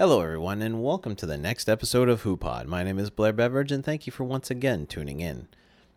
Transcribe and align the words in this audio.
Hello, 0.00 0.20
everyone, 0.20 0.62
and 0.62 0.80
welcome 0.80 1.16
to 1.16 1.26
the 1.26 1.36
next 1.36 1.68
episode 1.68 2.08
of 2.08 2.22
HooPod. 2.22 2.66
My 2.66 2.84
name 2.84 3.00
is 3.00 3.10
Blair 3.10 3.32
Beveridge, 3.32 3.72
and 3.72 3.84
thank 3.84 4.06
you 4.06 4.12
for 4.12 4.22
once 4.22 4.48
again 4.48 4.86
tuning 4.86 5.18
in. 5.18 5.48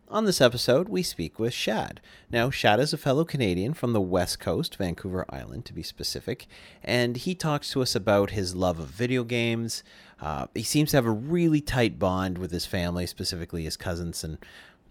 On 0.10 0.26
this 0.26 0.42
episode, 0.42 0.90
we 0.90 1.04
speak 1.04 1.38
with 1.38 1.54
Shad. 1.54 2.02
Now, 2.32 2.50
Shad 2.50 2.80
is 2.80 2.94
a 2.94 2.98
fellow 2.98 3.24
Canadian 3.24 3.76
from 3.76 3.94
the 3.94 4.02
West 4.02 4.40
Coast, 4.40 4.76
Vancouver 4.76 5.24
Island 5.30 5.66
to 5.66 5.74
be 5.74 5.84
specific, 5.84 6.48
and 6.84 7.16
he 7.16 7.36
talks 7.36 7.70
to 7.74 7.84
us 7.84 7.94
about 7.94 8.32
his 8.32 8.56
love 8.56 8.80
of 8.80 8.88
video 8.88 9.24
games. 9.24 9.84
Uh, 10.20 10.48
he 10.56 10.64
seems 10.64 10.90
to 10.90 10.98
have 10.98 11.06
a 11.06 11.12
really 11.12 11.62
tight 11.62 12.00
bond 12.00 12.40
with 12.40 12.50
his 12.50 12.66
family, 12.66 13.06
specifically 13.06 13.66
his 13.66 13.78
cousins 13.78 14.24
and, 14.24 14.40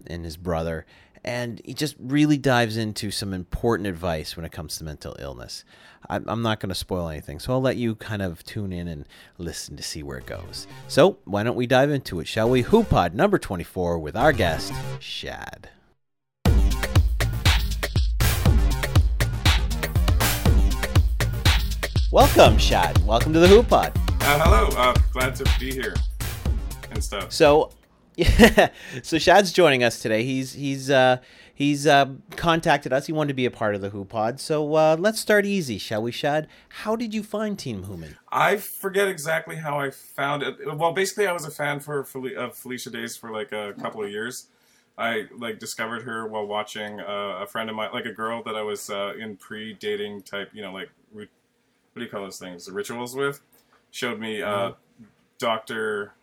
and 0.07 0.23
his 0.23 0.37
brother, 0.37 0.85
and 1.23 1.61
he 1.63 1.73
just 1.73 1.95
really 1.99 2.37
dives 2.37 2.77
into 2.77 3.11
some 3.11 3.33
important 3.33 3.87
advice 3.87 4.35
when 4.35 4.45
it 4.45 4.51
comes 4.51 4.77
to 4.77 4.83
mental 4.83 5.15
illness. 5.19 5.63
I'm, 6.09 6.25
I'm 6.27 6.41
not 6.41 6.59
going 6.59 6.69
to 6.69 6.75
spoil 6.75 7.09
anything, 7.09 7.39
so 7.39 7.53
I'll 7.53 7.61
let 7.61 7.77
you 7.77 7.95
kind 7.95 8.21
of 8.21 8.43
tune 8.43 8.73
in 8.73 8.87
and 8.87 9.05
listen 9.37 9.77
to 9.77 9.83
see 9.83 10.01
where 10.01 10.17
it 10.17 10.25
goes. 10.25 10.65
So, 10.87 11.19
why 11.25 11.43
don't 11.43 11.55
we 11.55 11.67
dive 11.67 11.91
into 11.91 12.19
it, 12.19 12.27
shall 12.27 12.49
we? 12.49 12.63
HooPod 12.63 13.13
number 13.13 13.37
24 13.37 13.99
with 13.99 14.15
our 14.15 14.33
guest, 14.33 14.73
Shad. 14.99 15.69
Welcome, 22.11 22.57
Shad. 22.57 22.97
Welcome 23.05 23.31
to 23.33 23.39
the 23.39 23.47
HooPod. 23.47 23.95
Uh, 24.23 24.39
hello, 24.43 24.67
uh, 24.77 24.93
glad 25.13 25.35
to 25.35 25.45
be 25.59 25.71
here 25.71 25.95
and 26.89 27.03
stuff. 27.03 27.31
So, 27.31 27.71
yeah, 28.17 28.69
so 29.03 29.17
Shad's 29.17 29.53
joining 29.53 29.83
us 29.83 30.01
today. 30.01 30.23
He's 30.23 30.53
he's 30.53 30.89
uh, 30.89 31.17
he's 31.53 31.87
uh, 31.87 32.13
contacted 32.31 32.91
us. 32.91 33.07
He 33.07 33.13
wanted 33.13 33.29
to 33.29 33.33
be 33.33 33.45
a 33.45 33.51
part 33.51 33.73
of 33.73 33.79
the 33.79 33.89
HooPod. 33.89 34.39
So 34.39 34.75
uh, 34.75 34.97
let's 34.99 35.19
start 35.19 35.45
easy, 35.45 35.77
shall 35.77 36.01
we, 36.01 36.11
Shad? 36.11 36.47
How 36.69 36.97
did 36.97 37.13
you 37.13 37.23
find 37.23 37.57
Team 37.57 37.83
Human? 37.83 38.17
I 38.29 38.57
forget 38.57 39.07
exactly 39.07 39.55
how 39.55 39.79
I 39.79 39.91
found 39.91 40.43
it. 40.43 40.55
Well, 40.75 40.91
basically, 40.91 41.25
I 41.27 41.31
was 41.31 41.45
a 41.45 41.51
fan 41.51 41.79
for 41.79 42.03
Fel- 42.03 42.37
of 42.37 42.55
Felicia 42.55 42.89
Days 42.89 43.15
for 43.15 43.31
like 43.31 43.53
a 43.53 43.73
couple 43.79 44.03
of 44.03 44.09
years. 44.11 44.47
I 44.97 45.27
like 45.37 45.59
discovered 45.59 46.03
her 46.03 46.27
while 46.27 46.45
watching 46.45 46.99
uh, 46.99 47.39
a 47.41 47.47
friend 47.47 47.69
of 47.69 47.77
mine, 47.77 47.91
like 47.93 48.05
a 48.05 48.11
girl 48.11 48.43
that 48.43 48.55
I 48.55 48.61
was 48.61 48.89
uh, 48.89 49.13
in 49.17 49.37
pre-dating 49.37 50.23
type, 50.23 50.49
you 50.53 50.61
know, 50.61 50.73
like 50.73 50.89
what 51.13 51.29
do 51.99 52.03
you 52.03 52.09
call 52.09 52.23
those 52.23 52.39
things? 52.39 52.65
The 52.65 52.71
rituals 52.71 53.15
with. 53.15 53.41
Showed 53.89 54.19
me 54.19 54.41
uh, 54.41 54.71
Doctor 55.37 56.13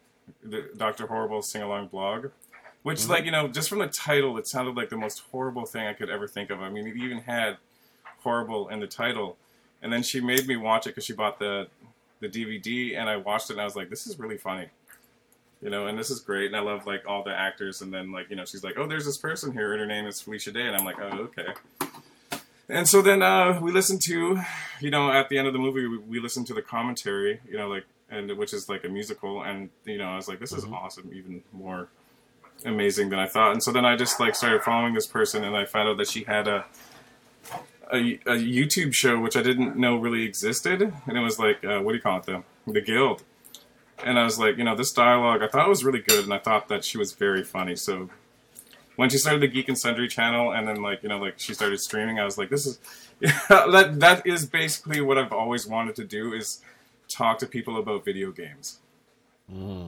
the 0.42 0.70
Doctor 0.76 1.06
Horrible 1.06 1.42
sing 1.42 1.62
along 1.62 1.88
blog, 1.88 2.26
which 2.82 3.00
Mm-hmm. 3.00 3.10
like 3.10 3.24
you 3.24 3.30
know 3.30 3.48
just 3.48 3.68
from 3.68 3.78
the 3.78 3.88
title, 3.88 4.36
it 4.38 4.46
sounded 4.46 4.76
like 4.76 4.88
the 4.88 4.96
most 4.96 5.22
horrible 5.30 5.66
thing 5.66 5.86
I 5.86 5.92
could 5.92 6.10
ever 6.10 6.26
think 6.26 6.50
of. 6.50 6.60
I 6.60 6.70
mean, 6.70 6.86
it 6.86 6.96
even 6.96 7.18
had 7.18 7.58
horrible 8.22 8.68
in 8.68 8.80
the 8.80 8.86
title, 8.86 9.36
and 9.82 9.92
then 9.92 10.02
she 10.02 10.20
made 10.20 10.46
me 10.46 10.56
watch 10.56 10.86
it 10.86 10.90
because 10.90 11.04
she 11.04 11.12
bought 11.12 11.38
the 11.38 11.68
the 12.20 12.28
DVD, 12.28 12.98
and 12.98 13.08
I 13.08 13.16
watched 13.16 13.50
it, 13.50 13.54
and 13.54 13.60
I 13.60 13.64
was 13.64 13.76
like, 13.76 13.90
this 13.90 14.06
is 14.06 14.18
really 14.18 14.38
funny. 14.38 14.68
You 15.62 15.70
know, 15.70 15.86
and 15.88 15.98
this 15.98 16.10
is 16.10 16.20
great, 16.20 16.46
and 16.46 16.56
I 16.56 16.60
love 16.60 16.86
like 16.86 17.02
all 17.06 17.22
the 17.24 17.34
actors, 17.34 17.80
and 17.82 17.92
then 17.92 18.12
like 18.12 18.30
you 18.30 18.36
know, 18.36 18.44
she's 18.44 18.62
like, 18.64 18.78
oh, 18.78 18.86
there's 18.86 19.04
this 19.06 19.18
person 19.18 19.52
here, 19.52 19.72
and 19.72 19.80
her 19.80 19.86
name 19.86 20.06
is 20.06 20.20
Felicia 20.20 20.52
Day, 20.52 20.66
and 20.66 20.76
I'm 20.76 20.84
like, 20.84 21.00
oh, 21.00 21.28
okay. 21.30 21.52
And 22.68 22.86
so 22.86 23.00
then 23.00 23.22
uh, 23.22 23.58
we 23.62 23.72
listened 23.72 24.02
to, 24.02 24.40
you 24.80 24.90
know, 24.90 25.10
at 25.10 25.30
the 25.30 25.38
end 25.38 25.46
of 25.46 25.54
the 25.54 25.58
movie, 25.58 25.86
we, 25.86 25.96
we 25.96 26.20
listened 26.20 26.46
to 26.48 26.54
the 26.54 26.60
commentary, 26.60 27.40
you 27.48 27.56
know, 27.56 27.66
like, 27.66 27.84
and 28.11 28.37
which 28.37 28.53
is 28.53 28.69
like 28.69 28.84
a 28.84 28.89
musical, 28.89 29.42
and 29.42 29.70
you 29.84 29.98
know, 29.98 30.09
I 30.09 30.17
was 30.17 30.28
like, 30.28 30.41
this 30.41 30.53
is 30.53 30.64
awesome, 30.64 31.11
even 31.14 31.42
more 31.53 31.89
amazing 32.64 33.09
than 33.09 33.19
I 33.19 33.27
thought. 33.27 33.53
And 33.53 33.62
so 33.62 33.70
then 33.70 33.84
I 33.84 33.97
just 33.97 34.19
like 34.19 34.34
started 34.34 34.62
following 34.62 34.95
this 34.95 35.06
person, 35.06 35.45
and 35.45 35.56
I 35.56 35.64
found 35.64 35.89
out 35.89 35.97
that 35.98 36.09
she 36.09 36.25
had 36.25 36.48
a 36.48 36.64
a, 37.92 38.14
a 38.27 38.36
YouTube 38.36 38.92
show 38.92 39.19
which 39.19 39.36
I 39.36 39.42
didn't 39.42 39.77
know 39.77 39.97
really 39.97 40.25
existed, 40.25 40.83
and 41.06 41.17
it 41.17 41.20
was 41.20 41.39
like, 41.39 41.64
uh, 41.64 41.81
what 41.81 41.92
do 41.92 41.97
you 41.97 42.03
call 42.03 42.19
it, 42.19 42.27
the 42.27 42.42
the 42.67 42.81
Guild. 42.81 43.23
And 44.05 44.19
I 44.19 44.25
was 44.25 44.39
like, 44.39 44.59
you 44.59 44.64
know, 44.64 44.77
this 44.77 44.92
dialogue, 44.92 45.42
I 45.42 45.48
thought 45.48 45.69
was 45.69 45.84
really 45.84 46.01
good, 46.01 46.25
and 46.25 46.33
I 46.33 46.39
thought 46.39 46.69
that 46.69 46.84
she 46.84 46.98
was 46.98 47.12
very 47.12 47.42
funny. 47.42 47.75
So 47.75 48.11
when 48.97 49.11
she 49.11 49.19
started 49.19 49.42
the 49.42 49.48
Geek 49.48 49.68
and 49.68 49.79
Sundry 49.79 50.08
channel, 50.08 50.52
and 50.52 50.67
then 50.67 50.83
like 50.83 51.02
you 51.02 51.08
know, 51.08 51.18
like 51.18 51.39
she 51.39 51.55
started 51.55 51.80
streaming, 51.80 52.18
I 52.18 52.24
was 52.24 52.39
like, 52.39 52.51
this 52.51 52.67
is 52.67 52.79
that 53.48 53.97
that 54.01 54.27
is 54.27 54.47
basically 54.47 55.01
what 55.01 55.18
I've 55.18 55.33
always 55.33 55.67
wanted 55.67 55.97
to 55.97 56.05
do 56.05 56.33
is 56.33 56.61
talk 57.08 57.39
to 57.39 57.46
people 57.46 57.79
about 57.79 58.05
video 58.05 58.30
games. 58.30 58.79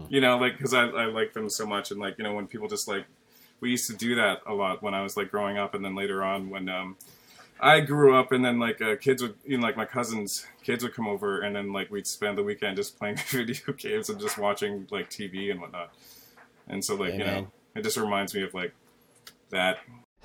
You 0.08 0.20
know, 0.20 0.38
like 0.38 0.56
because 0.56 0.74
I 0.74 0.86
I 0.86 1.04
like 1.06 1.32
them 1.34 1.48
so 1.50 1.66
much, 1.66 1.90
and 1.90 2.00
like 2.00 2.16
you 2.18 2.24
know 2.24 2.34
when 2.34 2.46
people 2.46 2.68
just 2.68 2.88
like 2.88 3.04
we 3.60 3.70
used 3.70 3.86
to 3.90 3.96
do 3.96 4.14
that 4.14 4.40
a 4.46 4.54
lot 4.54 4.82
when 4.82 4.94
I 4.94 5.02
was 5.02 5.16
like 5.16 5.30
growing 5.30 5.58
up, 5.58 5.74
and 5.74 5.84
then 5.84 5.94
later 5.94 6.22
on 6.24 6.48
when 6.50 6.68
um 6.68 6.96
I 7.60 7.80
grew 7.80 8.14
up, 8.14 8.32
and 8.32 8.44
then 8.44 8.58
like 8.58 8.80
uh, 8.80 8.96
kids 8.96 9.22
would, 9.22 9.34
you 9.44 9.58
know, 9.58 9.62
like 9.62 9.76
my 9.76 9.84
cousins' 9.84 10.46
kids 10.62 10.82
would 10.82 10.94
come 10.94 11.06
over, 11.06 11.42
and 11.42 11.54
then 11.54 11.72
like 11.72 11.90
we'd 11.90 12.06
spend 12.06 12.38
the 12.38 12.42
weekend 12.42 12.76
just 12.76 12.98
playing 12.98 13.16
video 13.28 13.72
games 13.74 14.08
and 14.08 14.18
just 14.18 14.38
watching 14.38 14.86
like 14.90 15.10
TV 15.10 15.50
and 15.50 15.60
whatnot. 15.60 15.92
And 16.68 16.82
so 16.84 16.94
like 16.94 17.12
you 17.12 17.24
know, 17.24 17.48
it 17.74 17.82
just 17.82 17.96
reminds 17.98 18.34
me 18.34 18.42
of 18.42 18.54
like 18.54 18.72
that. 19.50 19.78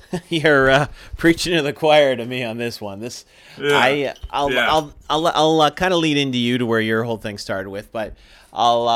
You're 0.30 0.70
uh, 0.70 0.88
preaching 1.18 1.56
to 1.56 1.62
the 1.62 1.74
choir 1.74 2.16
to 2.16 2.26
me 2.26 2.44
on 2.44 2.58
this 2.58 2.80
one. 2.80 3.00
This, 3.00 3.26
Yeah. 3.60 3.78
I, 3.78 4.14
I'll, 4.30 4.52
Yeah. 4.52 4.70
I'll, 4.72 4.94
I'll, 5.10 5.28
I'll 5.28 5.62
uh, 5.62 5.72
kind 5.72 5.94
of 5.94 6.00
lead 6.00 6.18
into 6.18 6.38
you 6.38 6.58
to 6.58 6.66
where 6.66 6.80
your 6.82 7.04
whole 7.04 7.18
thing 7.18 7.38
started 7.38 7.70
with, 7.70 7.92
but 7.92 8.14
I'll, 8.54 8.88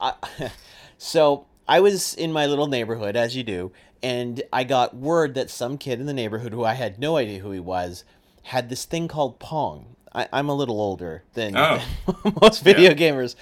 uh, 0.00 0.12
I, 0.40 0.50
so 0.98 1.46
I 1.68 1.80
was 1.80 2.14
in 2.14 2.32
my 2.32 2.46
little 2.46 2.66
neighborhood, 2.66 3.16
as 3.16 3.36
you 3.36 3.42
do, 3.44 3.72
and 4.02 4.42
I 4.52 4.64
got 4.64 4.96
word 4.96 5.34
that 5.34 5.48
some 5.50 5.78
kid 5.78 6.00
in 6.00 6.06
the 6.06 6.12
neighborhood 6.14 6.52
who 6.52 6.64
I 6.64 6.74
had 6.74 6.98
no 6.98 7.16
idea 7.16 7.38
who 7.38 7.52
he 7.52 7.60
was 7.60 8.04
had 8.44 8.68
this 8.68 8.84
thing 8.84 9.06
called 9.08 9.38
Pong. 9.38 9.94
I, 10.14 10.28
I'm 10.32 10.48
a 10.48 10.54
little 10.54 10.80
older 10.80 11.22
than, 11.34 11.56
Oh. 11.56 11.80
than 12.24 12.34
most 12.42 12.62
video 12.64 12.92
gamers. 12.92 13.34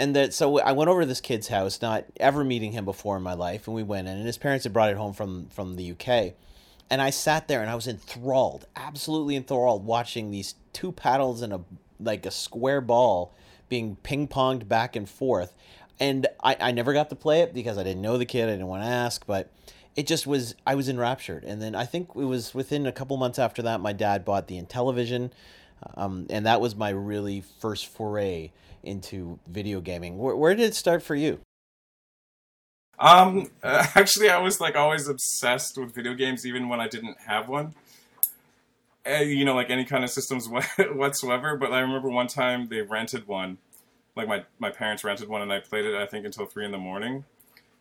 And 0.00 0.16
that 0.16 0.32
so 0.32 0.58
I 0.60 0.72
went 0.72 0.88
over 0.88 1.02
to 1.02 1.06
this 1.06 1.20
kid's 1.20 1.48
house, 1.48 1.82
not 1.82 2.06
ever 2.18 2.42
meeting 2.42 2.72
him 2.72 2.86
before 2.86 3.18
in 3.18 3.22
my 3.22 3.34
life, 3.34 3.66
and 3.66 3.76
we 3.76 3.82
went 3.82 4.08
in, 4.08 4.16
and 4.16 4.24
his 4.24 4.38
parents 4.38 4.64
had 4.64 4.72
brought 4.72 4.88
it 4.88 4.96
home 4.96 5.12
from 5.12 5.48
from 5.50 5.76
the 5.76 5.90
UK, 5.90 6.32
and 6.88 7.02
I 7.02 7.10
sat 7.10 7.48
there 7.48 7.60
and 7.60 7.68
I 7.68 7.74
was 7.74 7.86
enthralled, 7.86 8.66
absolutely 8.74 9.36
enthralled, 9.36 9.84
watching 9.84 10.30
these 10.30 10.54
two 10.72 10.90
paddles 10.90 11.42
and 11.42 11.52
a 11.52 11.60
like 12.00 12.24
a 12.24 12.30
square 12.30 12.80
ball 12.80 13.34
being 13.68 13.96
ping 13.96 14.26
ponged 14.26 14.66
back 14.66 14.96
and 14.96 15.06
forth, 15.06 15.54
and 16.00 16.26
I, 16.42 16.56
I 16.58 16.72
never 16.72 16.94
got 16.94 17.10
to 17.10 17.14
play 17.14 17.42
it 17.42 17.52
because 17.52 17.76
I 17.76 17.84
didn't 17.84 18.00
know 18.00 18.16
the 18.16 18.24
kid, 18.24 18.48
I 18.48 18.52
didn't 18.52 18.68
want 18.68 18.82
to 18.82 18.88
ask, 18.88 19.26
but 19.26 19.52
it 19.96 20.06
just 20.06 20.26
was 20.26 20.54
I 20.66 20.76
was 20.76 20.88
enraptured, 20.88 21.44
and 21.44 21.60
then 21.60 21.74
I 21.74 21.84
think 21.84 22.08
it 22.16 22.24
was 22.24 22.54
within 22.54 22.86
a 22.86 22.92
couple 22.92 23.18
months 23.18 23.38
after 23.38 23.60
that, 23.60 23.82
my 23.82 23.92
dad 23.92 24.24
bought 24.24 24.48
the 24.48 24.58
Intellivision, 24.58 25.30
um, 25.94 26.26
and 26.30 26.46
that 26.46 26.62
was 26.62 26.74
my 26.74 26.88
really 26.88 27.42
first 27.42 27.86
foray 27.86 28.50
into 28.82 29.38
video 29.46 29.80
gaming. 29.80 30.18
Where, 30.18 30.36
where 30.36 30.54
did 30.54 30.64
it 30.64 30.74
start 30.74 31.02
for 31.02 31.14
you? 31.14 31.40
Um, 32.98 33.50
uh, 33.62 33.86
actually, 33.94 34.28
I 34.28 34.38
was 34.38 34.60
like 34.60 34.76
always 34.76 35.08
obsessed 35.08 35.78
with 35.78 35.94
video 35.94 36.14
games, 36.14 36.46
even 36.46 36.68
when 36.68 36.80
I 36.80 36.88
didn't 36.88 37.16
have 37.26 37.48
one. 37.48 37.74
Uh, 39.08 39.14
you 39.14 39.44
know, 39.44 39.54
like 39.54 39.70
any 39.70 39.84
kind 39.84 40.04
of 40.04 40.10
systems 40.10 40.48
whatsoever. 40.92 41.56
But 41.56 41.72
I 41.72 41.80
remember 41.80 42.10
one 42.10 42.26
time 42.26 42.68
they 42.68 42.82
rented 42.82 43.26
one, 43.26 43.58
like 44.14 44.28
my 44.28 44.44
my 44.58 44.70
parents 44.70 45.02
rented 45.02 45.28
one, 45.28 45.40
and 45.42 45.52
I 45.52 45.60
played 45.60 45.86
it. 45.86 45.94
I 45.94 46.06
think 46.06 46.26
until 46.26 46.44
three 46.44 46.66
in 46.66 46.70
the 46.70 46.78
morning, 46.78 47.24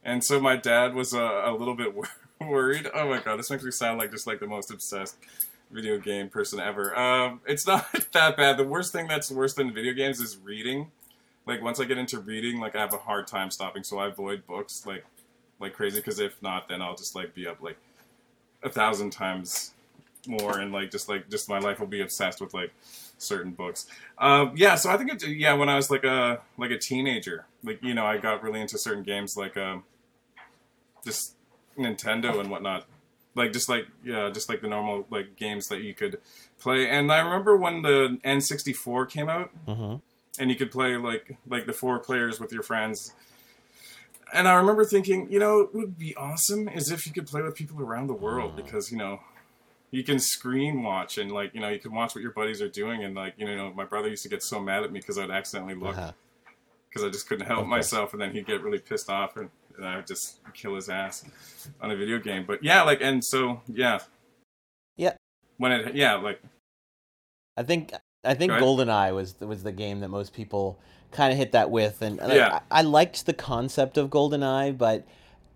and 0.04 0.24
so 0.24 0.40
my 0.40 0.56
dad 0.56 0.96
was 0.96 1.14
a, 1.14 1.44
a 1.46 1.54
little 1.54 1.76
bit 1.76 1.94
worried. 2.42 2.90
Oh 2.94 3.10
my 3.10 3.20
god, 3.20 3.38
this 3.38 3.50
makes 3.50 3.64
me 3.64 3.72
sound 3.72 4.00
like 4.00 4.12
just 4.12 4.26
like 4.26 4.40
the 4.40 4.48
most 4.48 4.72
obsessed 4.72 5.18
video 5.72 5.98
game 5.98 6.30
person 6.30 6.60
ever. 6.60 6.98
Um, 6.98 7.42
it's 7.46 7.66
not 7.68 7.92
that 8.14 8.38
bad. 8.38 8.58
The 8.58 8.64
worst 8.64 8.92
thing 8.92 9.08
that's 9.08 9.32
worse 9.32 9.54
than 9.54 9.74
video 9.74 9.94
games 9.94 10.20
is 10.20 10.38
reading 10.38 10.92
like 11.50 11.64
once 11.64 11.80
I 11.80 11.86
get 11.86 11.98
into 11.98 12.20
reading, 12.20 12.60
like 12.60 12.76
I 12.76 12.80
have 12.80 12.94
a 12.94 12.98
hard 12.98 13.26
time 13.26 13.50
stopping, 13.50 13.84
so 13.84 13.98
I 13.98 14.08
avoid 14.08 14.46
books 14.46 14.86
like 14.86 15.04
like 15.60 15.74
crazy. 15.74 16.00
Because 16.00 16.20
if 16.20 16.42
not, 16.42 16.68
then 16.68 16.82
I'll 16.82 16.96
just 16.96 17.16
like 17.16 17.34
be 17.34 17.48
up 17.48 17.62
like 17.62 17.78
a 18.64 18.70
thousand 18.70 19.10
times 19.10 19.74
more, 20.28 20.60
and 20.60 20.72
like 20.72 20.92
just 20.92 21.10
like 21.10 21.28
just 21.28 21.50
my 21.50 21.58
life 21.58 21.80
will 21.80 21.88
be 21.88 22.02
obsessed 22.02 22.40
with 22.40 22.54
like 22.54 22.72
certain 23.18 23.52
books. 23.52 23.88
Um, 24.20 24.54
yeah, 24.56 24.76
so 24.76 24.92
I 24.92 24.98
think 24.98 25.12
it, 25.12 25.28
yeah, 25.28 25.54
when 25.54 25.70
I 25.70 25.76
was 25.76 25.90
like 25.90 26.04
a 26.04 26.40
like 26.58 26.70
a 26.70 26.78
teenager, 26.78 27.46
like 27.64 27.82
you 27.82 27.96
know, 27.96 28.06
I 28.06 28.18
got 28.18 28.44
really 28.44 28.62
into 28.62 28.78
certain 28.78 29.04
games 29.04 29.36
like 29.36 29.58
um, 29.58 29.84
just 31.04 31.34
Nintendo 31.78 32.40
and 32.40 32.52
whatnot. 32.52 32.86
Like 33.36 33.54
just 33.54 33.70
like 33.70 33.88
yeah, 34.04 34.30
just 34.34 34.50
like 34.50 34.62
the 34.62 34.68
normal 34.68 35.06
like 35.10 35.36
games 35.36 35.68
that 35.68 35.82
you 35.82 35.94
could 35.94 36.20
play. 36.60 36.90
And 36.90 37.12
I 37.12 37.20
remember 37.20 37.56
when 37.56 37.82
the 37.84 38.18
N64 38.26 39.10
came 39.10 39.30
out, 39.30 39.52
Mm-hmm. 39.68 39.96
and 40.42 40.50
you 40.50 40.56
could 40.56 40.72
play 40.72 40.98
like 40.98 41.38
like 41.48 41.66
the 41.66 41.74
four 41.74 42.00
players 42.00 42.40
with 42.40 42.52
your 42.52 42.64
friends. 42.64 43.14
And 44.34 44.48
I 44.48 44.54
remember 44.54 44.86
thinking, 44.86 45.32
you 45.32 45.40
know, 45.40 45.62
it 45.62 45.74
would 45.74 45.98
be 45.98 46.16
awesome 46.16 46.68
is 46.70 46.92
if 46.92 47.06
you 47.08 47.14
could 47.14 47.26
play 47.28 47.42
with 47.42 47.56
people 47.56 47.82
around 47.82 48.08
the 48.08 48.14
world 48.14 48.56
because 48.56 48.92
you 48.92 48.98
know 48.98 49.22
you 49.92 50.04
can 50.04 50.20
screen 50.20 50.84
watch 50.84 51.18
and 51.18 51.32
like 51.32 51.54
you 51.56 51.60
know 51.62 51.70
you 51.70 51.80
can 51.80 51.94
watch 51.94 52.14
what 52.14 52.22
your 52.22 52.32
buddies 52.32 52.62
are 52.62 52.70
doing 52.70 53.04
and 53.04 53.16
like 53.16 53.34
you 53.38 53.46
know 53.46 53.72
my 53.74 53.86
brother 53.86 54.08
used 54.08 54.22
to 54.24 54.30
get 54.30 54.44
so 54.44 54.60
mad 54.60 54.84
at 54.84 54.92
me 54.92 55.00
because 55.00 55.18
I'd 55.18 55.32
accidentally 55.32 55.74
look 55.76 55.98
Uh-huh. 55.98 56.12
because 56.90 57.04
I 57.04 57.10
just 57.10 57.28
couldn't 57.28 57.48
help 57.48 57.62
Okay. 57.62 57.70
myself 57.70 58.14
and 58.14 58.22
then 58.22 58.32
he'd 58.34 58.46
get 58.46 58.62
really 58.62 58.78
pissed 58.80 59.10
off 59.10 59.36
and, 59.38 59.50
and 59.80 59.88
I 59.88 59.96
would 59.96 60.08
just 60.08 60.40
kill 60.54 60.76
his 60.76 60.90
ass 60.90 61.26
on 61.82 61.92
a 61.92 61.96
video 61.96 62.20
game. 62.20 62.46
But 62.46 62.64
yeah, 62.64 62.84
like 62.84 63.02
and 63.02 63.24
so 63.24 63.62
yeah, 63.68 64.00
Yeah. 64.98 65.14
when 65.58 65.72
it 65.72 65.96
yeah 65.96 66.16
like 66.16 66.42
I 67.58 67.64
think 67.64 67.92
I 68.24 68.34
think 68.34 68.52
Go. 68.52 68.60
GoldenEye 68.60 69.14
was 69.16 69.40
was 69.40 69.64
the 69.64 69.72
game 69.72 70.02
that 70.02 70.10
most 70.10 70.34
people 70.34 70.80
kind 71.12 71.32
of 71.32 71.38
hit 71.40 71.54
that 71.54 71.72
with, 71.72 72.02
and, 72.02 72.20
and 72.20 72.32
Yeah. 72.34 72.60
I, 72.70 72.80
I 72.80 72.82
liked 72.84 73.26
the 73.26 73.34
concept 73.34 73.98
of 73.98 74.10
GoldenEye, 74.10 74.78
but 74.78 75.08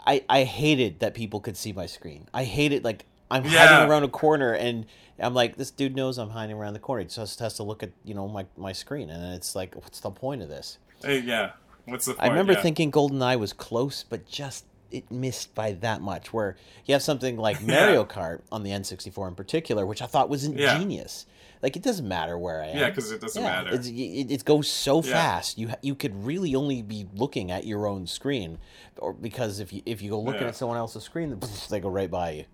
I 0.06 0.24
I 0.30 0.44
hated 0.44 1.00
that 1.02 1.14
people 1.14 1.40
could 1.40 1.58
see 1.58 1.74
my 1.74 1.86
screen. 1.86 2.28
I 2.34 2.44
hated 2.46 2.84
like 2.84 3.06
I'm 3.30 3.44
Yeah. 3.46 3.68
hiding 3.68 3.90
around 3.90 4.04
a 4.04 4.10
corner 4.10 4.54
and. 4.54 4.86
I'm 5.20 5.36
like, 5.36 5.58
this 5.58 5.70
dude 5.70 5.96
knows 5.96 6.18
I'm 6.18 6.32
hiding 6.32 6.56
around 6.56 6.74
the 6.74 6.80
corner. 6.80 7.04
He 7.04 7.08
just 7.08 7.40
has 7.40 7.54
to 7.58 7.64
look 7.64 7.84
at, 7.84 7.92
you 8.04 8.16
know, 8.16 8.28
my, 8.28 8.48
my 8.58 8.72
screen, 8.74 9.12
and 9.12 9.36
it's 9.36 9.56
like, 9.56 9.76
what's 9.76 10.00
the 10.00 10.10
point 10.10 10.42
of 10.42 10.50
this? 10.50 10.80
Hey, 11.06 11.20
yeah. 11.20 11.52
What's 11.86 12.06
the 12.06 12.14
point? 12.14 12.24
I 12.24 12.28
remember 12.30 12.54
Yeah. 12.54 12.62
thinking 12.62 12.92
GoldenEye 12.92 13.40
was 13.40 13.54
close, 13.54 14.04
but 14.08 14.26
just 14.26 14.66
it 14.92 15.10
missed 15.12 15.56
by 15.56 15.72
that 15.74 16.02
much. 16.02 16.32
Where 16.34 16.56
you 16.86 16.94
have 16.94 17.02
something 17.02 17.38
like 17.38 17.62
Mario 17.66 18.06
Kart 18.06 18.42
on 18.52 18.64
the 18.64 18.72
N64 18.72 19.28
in 19.28 19.36
particular, 19.36 19.86
which 19.86 20.02
I 20.02 20.06
thought 20.06 20.30
was 20.30 20.48
Yeah. 20.48 20.74
ingenious. 20.76 21.26
Like 21.64 21.76
it 21.78 21.82
doesn't 21.82 22.08
matter 22.08 22.38
where 22.38 22.62
I 22.62 22.68
am. 22.68 22.78
Yeah, 22.78 22.90
because 22.90 23.10
it 23.12 23.22
doesn't 23.22 23.42
matter. 23.42 23.70
It's, 23.74 23.88
it, 23.88 24.32
it 24.32 24.44
goes 24.46 24.68
so 24.70 24.98
Yeah. 25.02 25.14
fast. 25.14 25.58
You 25.58 25.70
you 25.82 25.96
could 25.96 26.26
really 26.26 26.54
only 26.56 26.82
be 26.82 27.08
looking 27.16 27.52
at 27.52 27.66
your 27.66 27.88
own 27.88 28.06
screen, 28.06 28.58
or 28.98 29.14
because 29.14 29.60
if 29.60 29.72
you 29.74 29.82
if 29.86 30.02
you 30.02 30.10
go 30.12 30.20
looking 30.20 30.42
Yeah. 30.42 30.50
at 30.50 30.56
someone 30.58 30.78
else's 30.78 31.04
screen, 31.04 31.40
they 31.70 31.80
go 31.80 31.90
right 31.90 32.12
by 32.12 32.32
you. 32.32 32.46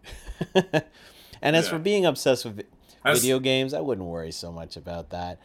and 1.41 1.55
as 1.55 1.65
Yeah. 1.65 1.71
for 1.71 1.79
being 1.79 2.05
obsessed 2.05 2.45
with 2.45 2.63
video 3.05 3.39
games, 3.39 3.73
I 3.73 3.79
wouldn't 3.81 4.07
worry 4.07 4.31
so 4.31 4.51
much 4.51 4.77
about 4.77 5.09
that. 5.09 5.39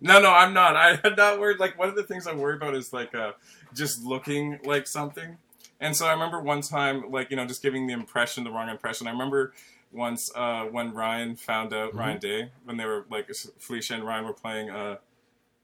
No, 0.00 0.20
no, 0.20 0.30
I'm 0.30 0.52
not. 0.52 0.76
I, 0.76 0.98
I'm 1.04 1.14
not 1.14 1.40
worried. 1.40 1.58
Like 1.58 1.78
one 1.78 1.88
of 1.88 1.96
the 1.96 2.02
things 2.02 2.26
I'm 2.26 2.38
worried 2.38 2.56
about 2.56 2.74
is 2.74 2.92
like 2.92 3.14
uh, 3.14 3.32
just 3.74 4.04
looking 4.04 4.58
like 4.64 4.86
something. 4.86 5.38
And 5.80 5.96
so 5.96 6.06
I 6.06 6.12
remember 6.12 6.40
one 6.40 6.60
time, 6.60 7.10
like 7.10 7.30
you 7.30 7.36
know, 7.36 7.44
just 7.44 7.62
giving 7.62 7.86
the 7.86 7.92
impression, 7.92 8.44
the 8.44 8.50
wrong 8.50 8.68
impression. 8.68 9.06
I 9.06 9.10
remember 9.10 9.52
once 9.92 10.30
uh, 10.34 10.64
when 10.64 10.94
Ryon 10.94 11.36
found 11.36 11.74
out 11.74 11.94
Ryon 11.94 12.18
Day 12.18 12.50
when 12.64 12.76
they 12.76 12.84
were 12.84 13.04
like 13.10 13.28
Felicia 13.58 13.94
and 13.94 14.04
Ryon 14.04 14.24
were 14.24 14.32
playing 14.32 14.70
uh, 14.70 14.96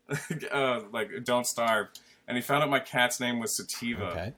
uh, 0.53 0.81
like 0.93 1.11
Don't 1.25 1.47
Starve, 1.47 1.89
and 2.27 2.37
he 2.37 2.43
found 2.43 2.63
out 2.63 2.71
my 2.71 2.81
cat's 2.81 3.21
name 3.21 3.39
was 3.39 3.57
Sativa. 3.57 4.07
Okay. 4.07 4.33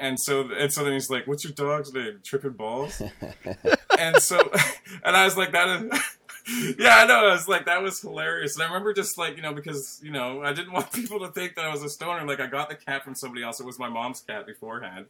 And 0.00 0.18
so, 0.20 0.48
and 0.52 0.72
so 0.72 0.84
then 0.84 0.92
he's 0.92 1.10
like, 1.10 1.26
"What's 1.26 1.42
your 1.42 1.52
dog's 1.52 1.92
name? 1.92 2.20
Tripping 2.22 2.52
balls." 2.52 3.02
and 3.98 4.16
so, 4.22 4.38
and 5.04 5.16
I 5.16 5.24
was 5.24 5.36
like, 5.36 5.52
"That 5.52 5.82
is." 5.82 6.17
yeah, 6.78 6.96
I 6.98 7.06
know. 7.06 7.26
I 7.28 7.32
was 7.32 7.48
like, 7.48 7.66
that 7.66 7.82
was 7.82 8.00
hilarious. 8.00 8.54
And 8.54 8.62
I 8.62 8.66
remember 8.66 8.92
just 8.92 9.18
like, 9.18 9.36
you 9.36 9.42
know, 9.42 9.52
because, 9.52 10.00
you 10.02 10.10
know, 10.10 10.42
I 10.42 10.52
didn't 10.52 10.72
want 10.72 10.92
people 10.92 11.20
to 11.20 11.28
think 11.28 11.54
that 11.56 11.64
I 11.64 11.72
was 11.72 11.82
a 11.82 11.88
stoner. 11.88 12.24
Like, 12.26 12.40
I 12.40 12.46
got 12.46 12.68
the 12.68 12.76
cat 12.76 13.04
from 13.04 13.14
somebody 13.14 13.42
else. 13.42 13.60
It 13.60 13.66
was 13.66 13.78
my 13.78 13.88
mom's 13.88 14.20
cat 14.20 14.46
beforehand. 14.46 15.06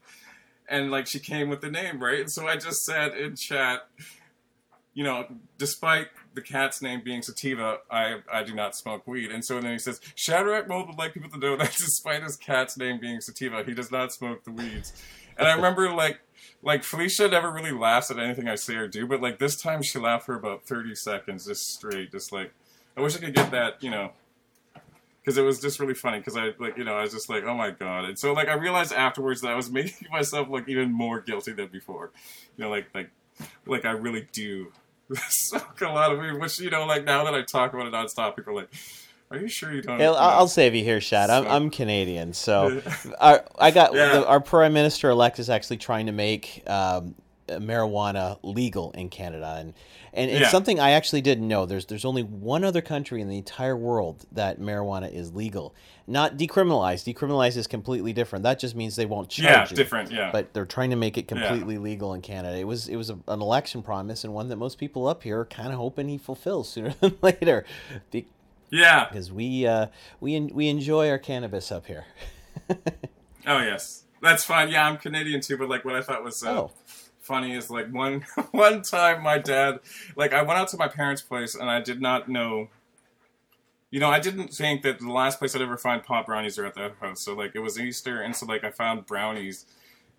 And, 0.68 0.90
like, 0.90 1.06
she 1.06 1.18
came 1.18 1.48
with 1.48 1.60
the 1.60 1.70
name, 1.70 2.02
right? 2.02 2.20
And 2.20 2.30
so 2.30 2.46
I 2.46 2.56
just 2.56 2.84
said 2.84 3.16
in 3.16 3.36
chat, 3.36 3.88
you 4.92 5.04
know, 5.04 5.26
despite 5.56 6.08
the 6.34 6.42
cat's 6.42 6.82
name 6.82 7.02
being 7.04 7.22
Sativa, 7.22 7.78
I, 7.90 8.16
I 8.30 8.42
do 8.42 8.54
not 8.54 8.76
smoke 8.76 9.06
weed. 9.06 9.30
And 9.30 9.44
so 9.44 9.60
then 9.60 9.72
he 9.72 9.78
says, 9.78 10.00
Shadrac 10.14 10.68
Mould 10.68 10.88
would 10.88 10.98
like 10.98 11.14
people 11.14 11.30
to 11.30 11.38
know 11.38 11.56
that 11.56 11.72
despite 11.78 12.22
his 12.22 12.36
cat's 12.36 12.76
name 12.76 12.98
being 12.98 13.20
Sativa, 13.20 13.62
he 13.64 13.74
does 13.74 13.90
not 13.90 14.12
smoke 14.12 14.44
the 14.44 14.50
weeds. 14.50 14.92
And 15.38 15.46
I 15.46 15.54
remember, 15.54 15.90
like, 15.92 16.20
like 16.62 16.82
Felicia 16.82 17.28
never 17.28 17.52
really 17.52 17.72
laughs 17.72 18.10
at 18.10 18.18
anything 18.18 18.48
I 18.48 18.56
say 18.56 18.74
or 18.76 18.88
do, 18.88 19.06
but 19.06 19.20
like 19.20 19.38
this 19.38 19.56
time 19.60 19.82
she 19.82 19.98
laughed 19.98 20.26
for 20.26 20.34
about 20.34 20.64
thirty 20.64 20.94
seconds, 20.94 21.46
just 21.46 21.72
straight, 21.74 22.10
just 22.10 22.32
like 22.32 22.52
I 22.96 23.00
wish 23.00 23.16
I 23.16 23.20
could 23.20 23.34
get 23.34 23.50
that, 23.52 23.82
you 23.82 23.90
know, 23.90 24.12
because 25.20 25.38
it 25.38 25.42
was 25.42 25.60
just 25.60 25.78
really 25.78 25.94
funny. 25.94 26.18
Because 26.18 26.36
I 26.36 26.52
like, 26.58 26.76
you 26.76 26.84
know, 26.84 26.94
I 26.94 27.02
was 27.02 27.12
just 27.12 27.28
like, 27.28 27.44
oh 27.44 27.54
my 27.54 27.70
god, 27.70 28.04
and 28.06 28.18
so 28.18 28.32
like 28.32 28.48
I 28.48 28.54
realized 28.54 28.92
afterwards 28.92 29.40
that 29.42 29.52
I 29.52 29.54
was 29.54 29.70
making 29.72 30.08
myself 30.10 30.48
look 30.48 30.68
even 30.68 30.92
more 30.92 31.20
guilty 31.20 31.52
than 31.52 31.68
before, 31.68 32.10
you 32.56 32.64
know, 32.64 32.70
like 32.70 32.88
like 32.94 33.10
like 33.66 33.84
I 33.84 33.92
really 33.92 34.26
do 34.32 34.72
suck 35.28 35.80
a 35.80 35.88
lot 35.88 36.12
of 36.12 36.18
weed, 36.18 36.40
which 36.40 36.58
you 36.60 36.70
know, 36.70 36.86
like 36.86 37.04
now 37.04 37.24
that 37.24 37.34
I 37.34 37.42
talk 37.42 37.72
about 37.72 37.86
it 37.86 37.92
nonstop, 37.92 38.36
people 38.36 38.52
are 38.52 38.56
like. 38.62 38.70
Are 39.30 39.36
you 39.38 39.48
sure 39.48 39.72
you 39.72 39.82
don't? 39.82 40.00
I'll, 40.00 40.14
I'll 40.16 40.48
save 40.48 40.74
you 40.74 40.82
here, 40.82 41.00
Shad. 41.00 41.28
I'm, 41.30 41.44
So- 41.44 41.50
I'm 41.50 41.70
Canadian, 41.70 42.32
so 42.32 42.80
our, 43.20 43.44
I 43.58 43.70
got 43.70 43.94
Yeah. 43.94 44.12
the, 44.20 44.26
our 44.26 44.40
prime 44.40 44.72
minister 44.72 45.10
elect 45.10 45.38
is 45.38 45.50
actually 45.50 45.76
trying 45.76 46.06
to 46.06 46.12
make 46.12 46.62
um, 46.66 47.14
marijuana 47.48 48.38
legal 48.42 48.90
in 48.92 49.08
Canada, 49.10 49.56
and 49.58 49.74
and 50.14 50.30
it's 50.30 50.40
Yeah. 50.40 50.48
something 50.48 50.80
I 50.80 50.92
actually 50.92 51.20
didn't 51.20 51.46
know. 51.46 51.66
There's 51.66 51.84
there's 51.86 52.04
only 52.06 52.22
one 52.22 52.64
other 52.64 52.80
country 52.80 53.20
in 53.20 53.28
the 53.28 53.36
entire 53.36 53.76
world 53.76 54.24
that 54.32 54.58
marijuana 54.58 55.12
is 55.12 55.34
legal, 55.34 55.74
not 56.06 56.38
decriminalized. 56.38 57.04
Decriminalized 57.14 57.58
is 57.58 57.66
completely 57.66 58.14
different. 58.14 58.42
That 58.44 58.58
just 58.58 58.74
means 58.74 58.96
they 58.96 59.04
won't 59.06 59.28
charge 59.28 59.44
yeah, 59.44 59.66
you. 59.68 59.76
different. 59.76 60.10
Yeah, 60.10 60.30
But 60.32 60.54
they're 60.54 60.64
trying 60.64 60.88
to 60.90 60.96
make 60.96 61.18
it 61.18 61.28
completely 61.28 61.76
legal 61.76 62.14
in 62.14 62.22
Canada. 62.22 62.56
It 62.56 62.66
was 62.66 62.88
it 62.88 62.96
was 62.96 63.10
a, 63.10 63.18
an 63.28 63.42
election 63.42 63.82
promise 63.82 64.24
and 64.24 64.32
one 64.32 64.48
that 64.48 64.56
most 64.56 64.78
people 64.78 65.06
up 65.06 65.22
here 65.22 65.40
are 65.40 65.44
kind 65.44 65.68
of 65.68 65.74
hoping 65.74 66.08
he 66.08 66.16
fulfills 66.16 66.70
sooner 66.70 66.94
than 67.00 67.16
later. 67.20 67.66
Be- 68.10 68.26
yeah. 68.70 69.06
because 69.08 69.30
we 69.32 69.66
uh, 69.66 69.86
we 70.20 70.40
we 70.40 70.68
enjoy 70.68 71.08
our 71.10 71.18
cannabis 71.18 71.70
up 71.72 71.86
here. 71.86 72.04
Oh 73.46 73.60
yes, 73.60 74.04
that's 74.20 74.44
fine. 74.44 74.68
Yeah, 74.68 74.86
I'm 74.86 74.98
Canadian 74.98 75.40
too, 75.40 75.56
but 75.56 75.70
like 75.70 75.82
what 75.84 75.94
I 75.96 76.02
thought 76.02 76.22
was 76.22 76.42
uh, 76.44 76.50
Oh. 76.64 76.70
funny 77.20 77.54
is 77.54 77.70
like 77.70 77.90
one 77.90 78.26
one 78.50 78.82
time 78.82 79.22
my 79.22 79.38
dad, 79.38 79.80
like 80.16 80.34
I 80.34 80.42
went 80.42 80.58
out 80.58 80.68
to 80.68 80.76
my 80.76 80.88
parents' 80.88 81.22
place 81.22 81.54
and 81.54 81.70
I 81.70 81.80
did 81.80 82.00
not 82.02 82.28
know. 82.28 82.68
You 83.90 84.00
know, 84.00 84.10
I 84.10 84.20
didn't 84.20 84.48
think 84.52 84.82
that 84.82 84.98
the 84.98 85.10
last 85.10 85.38
place 85.38 85.56
I'd 85.56 85.62
ever 85.62 85.78
find 85.78 86.02
pot 86.04 86.26
brownies 86.26 86.58
are 86.58 86.66
at 86.66 86.74
that 86.74 86.96
house. 87.00 87.22
So 87.22 87.32
like 87.34 87.52
it 87.54 87.60
was 87.60 87.80
Easter, 87.80 88.20
and 88.20 88.36
so 88.36 88.44
like 88.44 88.64
I 88.64 88.70
found 88.70 89.06
brownies, 89.06 89.64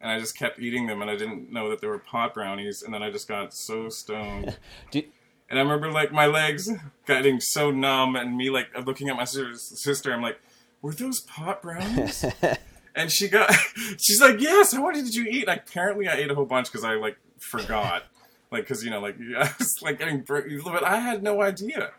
and 0.01 0.11
I 0.11 0.17
just 0.19 0.35
kept 0.35 0.59
eating 0.59 0.87
them, 0.87 1.03
and 1.03 1.11
I 1.11 1.15
didn't 1.15 1.51
know 1.51 1.69
that 1.69 1.81
they 1.81 1.87
were 1.87 1.99
pot 1.99 2.33
brownies, 2.33 2.81
and 2.81 2.91
then 2.91 3.03
I 3.03 3.11
just 3.11 3.27
got 3.27 3.53
so 3.53 3.89
stoned. 3.89 4.57
Do, 4.91 5.03
And 5.49 5.57
I 5.57 5.63
remember 5.63 5.91
like 5.91 6.11
my 6.11 6.27
legs 6.27 6.69
getting 7.07 7.39
so 7.39 7.71
numb, 7.71 8.15
and 8.15 8.37
me 8.37 8.49
like 8.49 8.67
looking 8.85 9.09
at 9.09 9.15
my 9.15 9.25
sister's 9.25 9.81
sister. 9.83 10.13
I'm 10.13 10.21
like, 10.21 10.39
"Were 10.81 10.93
those 10.93 11.21
pot 11.21 11.61
brownies?" 11.61 12.23
and 12.95 13.11
she 13.11 13.27
got, 13.27 13.51
she's 13.97 14.21
like, 14.21 14.39
"Yes." 14.39 14.73
How 14.73 14.85
many 14.85 15.01
did 15.01 15.15
you 15.15 15.25
eat? 15.25 15.47
Like, 15.47 15.67
apparently, 15.67 16.07
I 16.07 16.15
ate 16.15 16.29
a 16.29 16.35
whole 16.35 16.45
bunch 16.45 16.71
because 16.71 16.83
I 16.83 16.95
like 16.95 17.17
forgot, 17.39 18.03
like 18.51 18.63
because 18.63 18.83
you 18.83 18.91
know, 18.91 18.99
like 18.99 19.17
I 19.37 19.51
was 19.57 19.81
like 19.81 19.97
getting, 19.97 20.23
but 20.23 20.83
I 20.83 20.99
had 20.99 21.23
no 21.23 21.41
idea. 21.41 21.91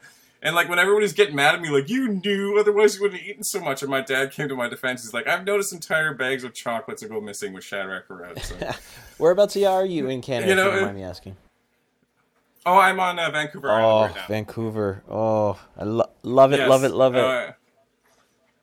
And 0.42 0.54
like 0.54 0.68
when 0.70 0.78
everybody's 0.78 1.12
getting 1.12 1.34
mad 1.34 1.56
at 1.56 1.60
me, 1.60 1.70
like 1.70 1.90
you 1.90 2.08
knew, 2.08 2.56
otherwise 2.58 2.94
you 2.94 3.02
wouldn't 3.02 3.20
have 3.20 3.28
eaten 3.28 3.42
so 3.42 3.60
much. 3.60 3.82
And 3.82 3.90
my 3.90 4.00
dad 4.00 4.30
came 4.30 4.48
to 4.48 4.56
my 4.56 4.68
defense. 4.68 5.02
He's 5.02 5.12
like, 5.12 5.26
"I've 5.26 5.44
noticed 5.44 5.72
entire 5.72 6.14
bags 6.14 6.44
of 6.44 6.54
chocolates 6.54 7.02
that 7.02 7.08
go 7.08 7.20
missing 7.20 7.52
with 7.52 7.64
Shadrac 7.64 8.08
around." 8.10 8.40
So. 8.42 8.56
whereabouts 9.18 9.56
are 9.56 9.84
you 9.84 10.08
in 10.08 10.22
Canada? 10.22 10.50
You 10.50 10.54
know, 10.54 10.68
if 10.68 10.74
you 10.74 10.78
don't 10.78 10.86
mind 10.86 10.98
me 10.98 11.02
asking. 11.02 11.36
Oh, 12.66 12.78
I'm 12.78 13.00
on 13.00 13.18
uh, 13.18 13.30
Vancouver 13.30 13.70
Oh, 13.70 13.74
Island 13.74 14.14
right 14.14 14.20
now. 14.22 14.26
Vancouver. 14.28 15.02
Oh, 15.08 15.60
I 15.76 15.84
lo- 15.84 16.10
love 16.22 16.52
it, 16.52 16.58
Yes. 16.58 16.68
love 16.68 16.84
it, 16.84 16.90
love 16.92 17.14
it. 17.14 17.24
Uh, 17.24 17.52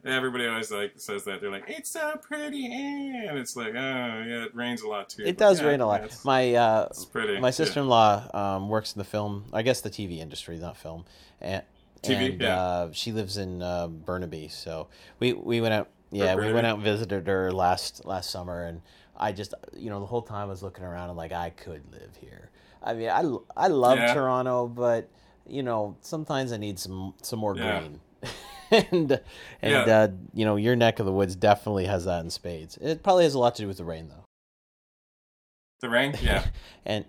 everybody 0.05 0.47
always 0.47 0.71
like 0.71 0.93
says 0.97 1.23
that 1.25 1.41
they're 1.41 1.51
like, 1.51 1.65
"It's 1.67 1.89
so 1.91 2.17
pretty," 2.21 2.65
and 2.67 3.37
it's 3.37 3.55
like, 3.55 3.69
"Oh, 3.73 3.75
yeah, 3.75 4.45
it 4.45 4.55
rains 4.55 4.81
a 4.81 4.87
lot 4.87 5.09
too." 5.09 5.23
it 5.25 5.37
does 5.37 5.61
yeah, 5.61 5.67
rain 5.67 5.81
a 5.81 5.87
lot. 5.87 6.03
it's, 6.03 6.23
My 6.23 6.53
uh, 6.53 6.89
pretty. 7.11 7.39
my 7.39 7.51
sister-in-law 7.51 8.29
um, 8.33 8.69
works 8.69 8.93
in 8.93 8.99
the 8.99 9.05
film, 9.05 9.45
I 9.51 9.61
guess 9.63 9.81
the 9.81 9.89
TV 9.89 10.19
industry, 10.19 10.57
not 10.57 10.77
film, 10.77 11.05
and, 11.41 11.63
TV, 12.03 12.31
and 12.33 12.41
yeah. 12.41 12.59
uh, 12.61 12.89
she 12.93 13.11
lives 13.11 13.37
in 13.37 13.61
uh, 13.61 13.87
Burnaby. 13.87 14.47
So 14.49 14.87
we 15.19 15.33
we 15.33 15.61
went 15.61 15.73
out. 15.73 15.89
Yeah, 16.09 16.35
we 16.35 16.53
went 16.53 16.65
out 16.65 16.75
and 16.75 16.83
visited 16.83 17.27
her 17.27 17.51
last 17.51 18.05
last 18.05 18.29
summer, 18.29 18.63
and 18.63 18.81
I 19.17 19.33
just 19.33 19.53
you 19.75 19.89
know 19.89 19.99
the 19.99 20.05
whole 20.05 20.21
time 20.21 20.47
I 20.47 20.51
was 20.51 20.63
looking 20.63 20.85
around 20.85 21.09
and 21.09 21.17
like 21.17 21.33
I 21.33 21.49
could 21.49 21.83
live 21.91 22.15
here. 22.21 22.49
I 22.83 22.93
mean, 22.93 23.09
I 23.09 23.23
I 23.55 23.67
love 23.67 23.97
Yeah. 23.97 24.13
Toronto, 24.13 24.67
but 24.67 25.09
you 25.47 25.63
know 25.63 25.95
sometimes 26.01 26.51
I 26.51 26.57
need 26.57 26.79
some 26.79 27.13
some 27.21 27.39
more 27.39 27.55
Yeah. 27.55 27.79
green. 27.79 28.01
and 28.71 29.11
and 29.61 29.87
Yeah. 29.87 29.97
uh, 30.03 30.07
you 30.33 30.45
know 30.45 30.55
your 30.55 30.75
neck 30.75 30.99
of 30.99 31.05
the 31.05 31.11
woods 31.13 31.35
definitely 31.35 31.85
has 31.85 32.05
that 32.05 32.23
in 32.23 32.29
spades. 32.29 32.77
It 32.77 33.03
probably 33.03 33.23
has 33.23 33.33
a 33.33 33.39
lot 33.39 33.55
to 33.55 33.61
do 33.63 33.67
with 33.67 33.77
the 33.77 33.85
rain 33.85 34.09
though. 34.09 34.23
The 35.81 35.89
rain, 35.89 36.15
yeah. 36.21 36.45
And 36.85 37.05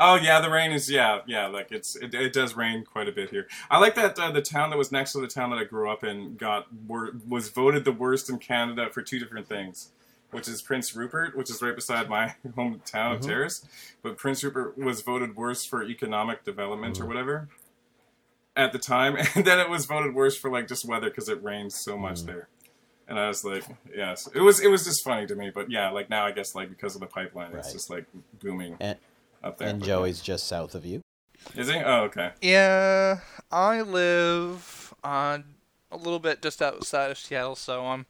Oh 0.00 0.14
yeah, 0.14 0.40
the 0.40 0.48
rain 0.50 0.70
is 0.70 0.88
yeah, 0.88 1.20
yeah. 1.26 1.48
Like 1.48 1.72
it's 1.72 1.96
it, 1.96 2.14
it 2.14 2.32
does 2.32 2.54
rain 2.54 2.84
quite 2.84 3.08
a 3.08 3.12
bit 3.12 3.30
here. 3.30 3.48
I 3.68 3.78
like 3.78 3.96
that 3.96 4.16
uh, 4.18 4.30
the 4.30 4.42
town 4.42 4.70
that 4.70 4.76
was 4.78 4.92
next 4.92 5.12
to 5.12 5.20
the 5.20 5.26
town 5.26 5.50
that 5.50 5.58
I 5.58 5.64
grew 5.64 5.90
up 5.90 6.04
in 6.04 6.36
got 6.36 6.66
wor- 6.86 7.10
was 7.26 7.48
voted 7.48 7.84
the 7.84 7.90
worst 7.92 8.30
in 8.30 8.38
Canada 8.38 8.88
for 8.92 9.02
two 9.02 9.18
different 9.18 9.48
things, 9.48 9.90
which 10.30 10.46
is 10.48 10.60
Prince 10.62 10.94
Rupert, 10.94 11.36
which 11.36 11.50
is 11.50 11.62
right 11.62 11.74
beside 11.74 12.08
my 12.08 12.34
hometown 12.56 13.14
of 13.14 13.20
Mhm. 13.20 13.26
Terrace. 13.26 13.64
But 14.02 14.16
Prince 14.16 14.42
Rupert 14.44 14.76
was 14.78 15.00
voted 15.02 15.36
worst 15.36 15.68
for 15.68 15.82
economic 15.82 16.44
development 16.44 17.00
or 17.00 17.04
Mhm. 17.04 17.08
whatever 17.08 17.48
at 18.56 18.72
the 18.72 18.78
time, 18.78 19.16
and 19.34 19.44
then 19.44 19.58
it 19.60 19.68
was 19.70 19.86
voted 19.86 20.14
worst 20.14 20.38
for 20.40 20.50
like 20.50 20.68
just 20.68 20.84
weather 20.84 21.08
because 21.08 21.28
it 21.28 21.42
rains 21.42 21.76
so 21.82 21.96
much 21.96 22.20
Mhm. 22.22 22.26
there. 22.26 22.48
And 23.06 23.18
I 23.18 23.28
was 23.28 23.42
like, 23.42 23.64
yes, 23.94 24.28
it 24.34 24.40
was 24.40 24.60
it 24.60 24.68
was 24.68 24.84
just 24.84 25.02
funny 25.02 25.26
to 25.26 25.34
me. 25.34 25.50
But 25.50 25.70
yeah, 25.70 25.88
like 25.90 26.10
now 26.10 26.26
I 26.26 26.32
guess 26.32 26.54
like 26.54 26.68
because 26.68 26.94
of 26.94 27.00
the 27.00 27.06
pipeline, 27.06 27.54
it's 27.54 27.72
just 27.72 27.88
like 27.88 28.04
booming 28.40 28.76
And- 28.80 28.98
up 29.42 29.56
there. 29.58 29.68
and 29.68 29.80
But, 29.80 29.86
Joey's 29.86 30.20
just 30.20 30.46
south 30.46 30.74
of 30.74 30.84
you. 30.84 31.00
is 31.54 31.68
he? 31.68 31.76
Oh, 31.76 32.02
okay. 32.02 32.32
Yeah, 32.42 33.20
I 33.50 33.80
live 33.80 34.92
on 35.02 35.44
a 35.90 35.96
little 35.96 36.18
bit 36.18 36.42
just 36.42 36.60
outside 36.60 37.10
of 37.10 37.16
Seattle, 37.16 37.56
so 37.56 37.86
I'm 37.86 38.04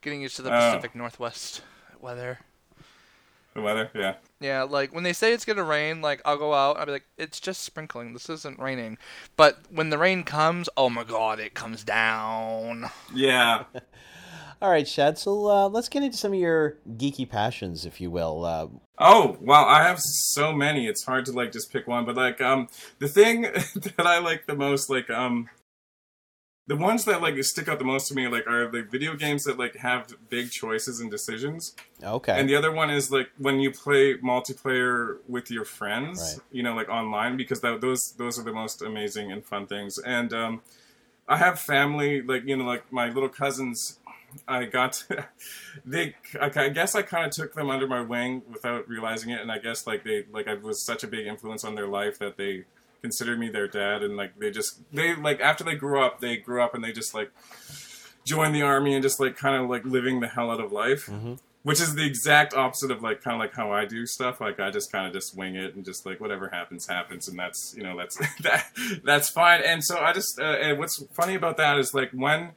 getting 0.00 0.20
used 0.22 0.36
to 0.36 0.42
the 0.42 0.50
Oh. 0.54 0.58
Pacific 0.72 0.94
Northwest 0.94 1.62
weather. 2.00 2.38
The 3.54 3.60
weather, 3.62 3.90
yeah. 3.94 4.14
Yeah, 4.38 4.62
like 4.62 4.94
when 4.94 5.02
they 5.02 5.12
say 5.12 5.32
it's 5.32 5.44
gonna 5.44 5.64
rain, 5.64 6.00
like 6.00 6.22
I'll 6.24 6.36
go 6.38 6.54
out, 6.54 6.76
I'll 6.78 6.86
be 6.86 6.92
like, 6.92 7.06
it's 7.18 7.40
just 7.40 7.62
sprinkling. 7.64 8.12
This 8.12 8.30
isn't 8.30 8.58
raining. 8.60 8.96
But 9.36 9.58
when 9.70 9.90
the 9.90 9.98
rain 9.98 10.22
comes, 10.22 10.68
oh 10.76 10.88
my 10.88 11.02
god, 11.04 11.40
it 11.40 11.54
comes 11.54 11.82
down. 11.82 12.90
Yeah. 13.12 13.64
All 14.62 14.70
right, 14.70 14.86
Shad. 14.86 15.18
So 15.18 15.46
uh, 15.48 15.68
let's 15.68 15.88
get 15.88 16.02
into 16.02 16.16
some 16.18 16.32
of 16.34 16.38
your 16.38 16.76
geeky 16.90 17.28
passions, 17.28 17.86
if 17.86 18.00
you 18.00 18.10
will. 18.10 18.44
Uh, 18.44 18.68
Oh, 19.02 19.38
wow, 19.40 19.64
I 19.66 19.82
have 19.82 19.98
so 19.98 20.52
many. 20.52 20.86
It's 20.86 21.04
hard 21.04 21.24
to 21.24 21.32
like 21.32 21.52
just 21.52 21.72
pick 21.72 21.88
one, 21.88 22.04
but 22.04 22.16
like 22.16 22.40
um 22.42 22.68
the 22.98 23.08
thing 23.08 23.42
that 23.74 23.94
I 24.06 24.18
like 24.18 24.46
the 24.46 24.54
most 24.54 24.90
like 24.90 25.08
um 25.10 25.48
the 26.70 26.76
ones 26.76 27.04
that 27.04 27.20
like 27.20 27.34
stick 27.42 27.66
out 27.66 27.80
the 27.80 27.84
most 27.84 28.06
to 28.06 28.14
me 28.14 28.28
like 28.28 28.46
are 28.46 28.70
the 28.70 28.82
video 28.82 29.16
games 29.16 29.42
that 29.42 29.58
like 29.58 29.74
have 29.74 30.14
big 30.28 30.52
choices 30.52 31.00
and 31.00 31.10
decisions. 31.10 31.74
okay. 32.00 32.38
And 32.38 32.48
the 32.48 32.54
other 32.54 32.70
one 32.70 32.90
is 32.90 33.10
like 33.10 33.28
when 33.38 33.58
you 33.58 33.72
play 33.72 34.14
multiplayer 34.18 35.16
with 35.26 35.50
your 35.50 35.64
friends, 35.64 36.18
Right. 36.20 36.44
you 36.52 36.62
know, 36.62 36.72
like 36.76 36.88
online, 36.88 37.36
because 37.36 37.60
that, 37.62 37.80
those 37.80 38.12
those 38.18 38.38
are 38.38 38.44
the 38.44 38.52
most 38.52 38.82
amazing 38.82 39.32
and 39.32 39.44
fun 39.44 39.66
things. 39.66 39.98
And 39.98 40.32
um, 40.32 40.62
I 41.26 41.38
have 41.38 41.58
family, 41.58 42.22
like 42.22 42.44
you 42.46 42.56
know, 42.56 42.64
like 42.64 42.92
my 42.92 43.08
little 43.08 43.28
cousins. 43.28 43.98
I 44.46 44.66
got 44.66 45.04
they. 45.84 46.14
I, 46.40 46.52
I 46.54 46.68
guess 46.68 46.94
I 46.94 47.02
kind 47.02 47.26
of 47.26 47.32
took 47.32 47.52
them 47.54 47.68
under 47.68 47.88
my 47.88 48.00
wing 48.00 48.42
without 48.48 48.88
realizing 48.88 49.30
it, 49.30 49.40
and 49.40 49.50
I 49.50 49.58
guess 49.58 49.88
like 49.88 50.04
they 50.04 50.24
like 50.30 50.46
I 50.46 50.54
was 50.54 50.86
such 50.86 51.02
a 51.02 51.08
big 51.08 51.26
influence 51.26 51.64
on 51.64 51.74
their 51.74 51.88
life 51.88 52.20
that 52.20 52.36
they 52.36 52.66
considered 53.02 53.38
me 53.38 53.48
their 53.48 53.68
dad, 53.68 54.02
and 54.02 54.16
like 54.16 54.38
they 54.38 54.50
just 54.50 54.80
they 54.92 55.14
like 55.14 55.40
after 55.40 55.64
they 55.64 55.74
grew 55.74 56.00
up, 56.02 56.20
they 56.20 56.36
grew 56.36 56.62
up 56.62 56.74
and 56.74 56.82
they 56.84 56.92
just 56.92 57.14
like 57.14 57.30
joined 58.24 58.54
the 58.54 58.62
army 58.62 58.94
and 58.94 59.02
just 59.02 59.18
like 59.20 59.36
kind 59.36 59.60
of 59.62 59.68
like 59.68 59.84
living 59.84 60.20
the 60.20 60.28
hell 60.28 60.50
out 60.50 60.60
of 60.60 60.70
life 60.72 61.06
Mhm. 61.06 61.38
which 61.62 61.80
is 61.80 61.94
the 61.94 62.04
exact 62.06 62.54
opposite 62.54 62.90
of 62.90 63.02
like 63.02 63.22
kind 63.22 63.34
of 63.34 63.40
like 63.40 63.54
how 63.54 63.70
I 63.72 63.84
do 63.86 64.06
stuff. 64.06 64.40
Like 64.40 64.60
I 64.60 64.70
just 64.70 64.90
kind 64.92 65.06
of 65.06 65.12
just 65.12 65.36
wing 65.36 65.56
it 65.56 65.74
and 65.74 65.84
just 65.84 66.04
like 66.06 66.20
whatever 66.20 66.48
happens 66.48 66.86
happens, 66.86 67.28
and 67.28 67.38
that's 67.38 67.74
you 67.76 67.82
know 67.82 67.96
that's 67.96 68.16
that 68.42 68.66
that's 69.04 69.30
fine. 69.30 69.62
And 69.64 69.82
so 69.84 69.98
I 69.98 70.12
just 70.12 70.38
uh, 70.40 70.44
and 70.44 70.78
what's 70.78 71.02
funny 71.12 71.34
about 71.34 71.56
that 71.58 71.78
is 71.78 71.92
like 71.94 72.10
when 72.12 72.52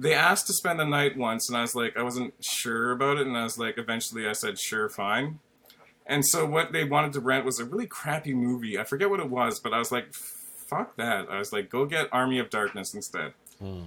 they 0.00 0.14
asked 0.14 0.46
to 0.48 0.52
spend 0.52 0.78
the 0.78 0.84
night 0.84 1.16
once, 1.16 1.48
and 1.48 1.56
I 1.58 1.62
was 1.62 1.74
like 1.74 1.96
I 1.96 2.02
wasn't 2.02 2.34
sure 2.40 2.92
about 2.92 3.18
it, 3.18 3.26
and 3.26 3.36
I 3.36 3.42
was 3.44 3.58
like 3.58 3.78
eventually 3.78 4.28
I 4.28 4.32
said 4.32 4.58
sure 4.58 4.88
fine. 4.88 5.38
And 6.08 6.24
so 6.26 6.46
what 6.46 6.72
they 6.72 6.84
wanted 6.84 7.12
to 7.12 7.20
rent 7.20 7.44
was 7.44 7.60
a 7.60 7.64
really 7.66 7.86
crappy 7.86 8.32
movie. 8.34 8.78
I 8.78 8.84
forget 8.84 9.10
what 9.10 9.20
it 9.20 9.28
was, 9.28 9.60
but 9.60 9.74
I 9.74 9.78
was 9.78 9.92
like, 9.92 10.14
fuck 10.14 10.96
that. 10.96 11.28
I 11.30 11.38
was 11.38 11.52
like, 11.52 11.68
go 11.68 11.84
get 11.84 12.08
Army 12.10 12.38
of 12.38 12.48
Darkness 12.50 12.94
instead 12.94 13.34
Hmm. 13.60 13.82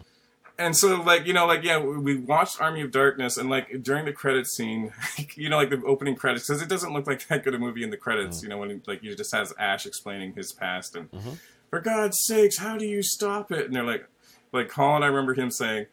and 0.59 0.75
so 0.77 1.01
like 1.01 1.25
you 1.25 1.31
know 1.33 1.45
like 1.47 1.63
yeah 1.63 1.77
we 1.79 2.17
watched 2.17 2.59
army 2.59 2.81
of 2.81 2.91
darkness 2.91 3.37
and 3.37 3.49
like 3.49 3.81
during 3.81 4.03
the 4.03 4.11
credit 4.11 4.45
scene 4.47 4.91
you 5.35 5.47
know 5.47 5.55
like 5.55 5.69
the 5.69 5.81
opening 5.85 6.13
credits 6.13 6.45
because 6.45 6.61
it 6.61 6.67
doesn't 6.67 6.91
look 6.91 7.07
like 7.07 7.25
that 7.29 7.41
good 7.45 7.55
a 7.55 7.57
movie 7.57 7.81
in 7.83 7.89
the 7.89 7.95
credits 7.95 8.43
you 8.43 8.49
know 8.49 8.57
when 8.57 8.69
it, 8.69 8.85
like 8.85 9.01
you 9.01 9.15
just 9.15 9.33
has 9.33 9.53
ash 9.57 9.85
explaining 9.85 10.33
his 10.33 10.51
past 10.51 10.93
and 10.97 11.09
Mhm. 11.11 11.37
for 11.69 11.79
god's 11.79 12.17
sakes 12.25 12.57
how 12.57 12.75
do 12.77 12.85
you 12.85 13.01
stop 13.01 13.49
it 13.53 13.65
and 13.65 13.73
they're 13.73 13.85
like 13.85 14.05
like 14.51 14.67
colin 14.67 15.03
i 15.03 15.07
remember 15.07 15.33
him 15.35 15.49
saying 15.51 15.85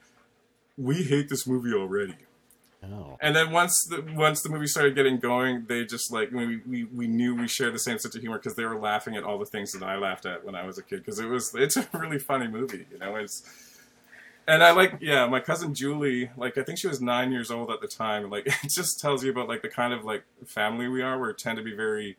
we 0.76 1.04
hate 1.04 1.28
this 1.28 1.46
movie 1.46 1.72
already 1.72 2.16
oh. 2.84 3.16
and 3.20 3.34
then 3.34 3.50
once 3.50 3.86
the 3.90 4.04
once 4.14 4.42
the 4.42 4.48
movie 4.48 4.66
started 4.66 4.94
getting 4.94 5.18
going, 5.18 5.64
they 5.68 5.84
just 5.84 6.12
like 6.12 6.30
we 6.30 6.58
we, 6.58 6.84
we 6.84 7.06
knew 7.06 7.34
we 7.34 7.48
shared 7.48 7.74
the 7.74 7.78
same 7.78 7.98
sense 7.98 8.14
of 8.14 8.20
humor 8.20 8.38
because 8.38 8.54
they 8.56 8.64
were 8.64 8.78
laughing 8.78 9.16
at 9.16 9.24
all 9.24 9.38
the 9.38 9.46
things 9.46 9.72
that 9.72 9.82
I 9.82 9.96
laughed 9.96 10.26
at 10.26 10.44
when 10.44 10.54
I 10.54 10.64
was 10.64 10.78
a 10.78 10.82
kid 10.82 10.98
because 10.98 11.18
it 11.18 11.26
was 11.26 11.54
it's 11.54 11.76
a 11.76 11.88
really 11.92 12.18
funny 12.18 12.48
movie, 12.48 12.86
you 12.90 12.98
know. 12.98 13.16
It's 13.16 13.42
and 14.46 14.62
I 14.62 14.70
like 14.72 14.98
yeah, 15.00 15.26
my 15.26 15.40
cousin 15.40 15.74
Julie, 15.74 16.30
like 16.36 16.56
I 16.56 16.62
think 16.62 16.78
she 16.78 16.88
was 16.88 17.00
nine 17.00 17.32
years 17.32 17.50
old 17.50 17.70
at 17.70 17.80
the 17.80 17.88
time. 17.88 18.30
Like 18.30 18.46
it 18.64 18.70
just 18.70 19.00
tells 19.00 19.22
you 19.22 19.30
about 19.30 19.48
like 19.48 19.62
the 19.62 19.68
kind 19.68 19.92
of 19.92 20.04
like 20.04 20.24
family 20.46 20.88
we 20.88 21.02
are. 21.02 21.18
We 21.20 21.32
tend 21.34 21.58
to 21.58 21.64
be 21.64 21.74
very 21.74 22.16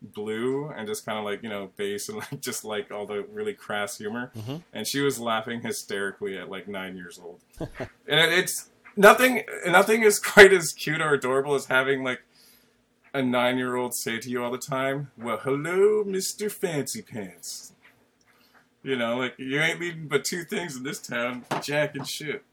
blue 0.00 0.68
and 0.68 0.86
just 0.86 1.04
kind 1.04 1.18
of 1.18 1.24
like 1.24 1.42
you 1.42 1.48
know 1.48 1.70
base 1.76 2.08
and 2.08 2.18
like 2.32 2.40
just 2.40 2.64
like 2.64 2.90
all 2.90 3.06
the 3.06 3.22
really 3.32 3.54
crass 3.54 3.98
humor. 3.98 4.32
Mhm. 4.36 4.62
And 4.72 4.86
she 4.86 5.00
was 5.00 5.20
laughing 5.20 5.60
hysterically 5.60 6.36
at 6.38 6.50
like 6.50 6.68
nine 6.68 6.96
years 6.96 7.18
old 7.22 7.40
and 7.60 8.20
it, 8.20 8.32
it's 8.32 8.70
nothing 8.98 9.44
nothing 9.66 10.02
is 10.02 10.18
quite 10.18 10.52
as 10.52 10.72
cute 10.72 11.00
or 11.00 11.14
adorable 11.14 11.54
as 11.54 11.66
having 11.66 12.04
like 12.04 12.20
a 13.14 13.22
nine 13.22 13.56
year 13.56 13.76
old 13.76 13.94
say 13.94 14.18
to 14.18 14.28
you 14.28 14.42
all 14.42 14.50
the 14.50 14.58
time, 14.58 15.10
Well, 15.16 15.38
hello, 15.38 16.04
Mr. 16.04 16.50
Fancy 16.50 17.02
Pants. 17.02 17.72
You 18.82 18.96
know, 18.96 19.16
like 19.16 19.34
you 19.38 19.60
ain't 19.60 19.80
leaving 19.80 20.08
but 20.08 20.24
two 20.24 20.44
things 20.44 20.76
in 20.76 20.82
this 20.82 21.00
town, 21.00 21.44
Jack 21.62 21.94
and 21.94 22.06
shit. 22.06 22.44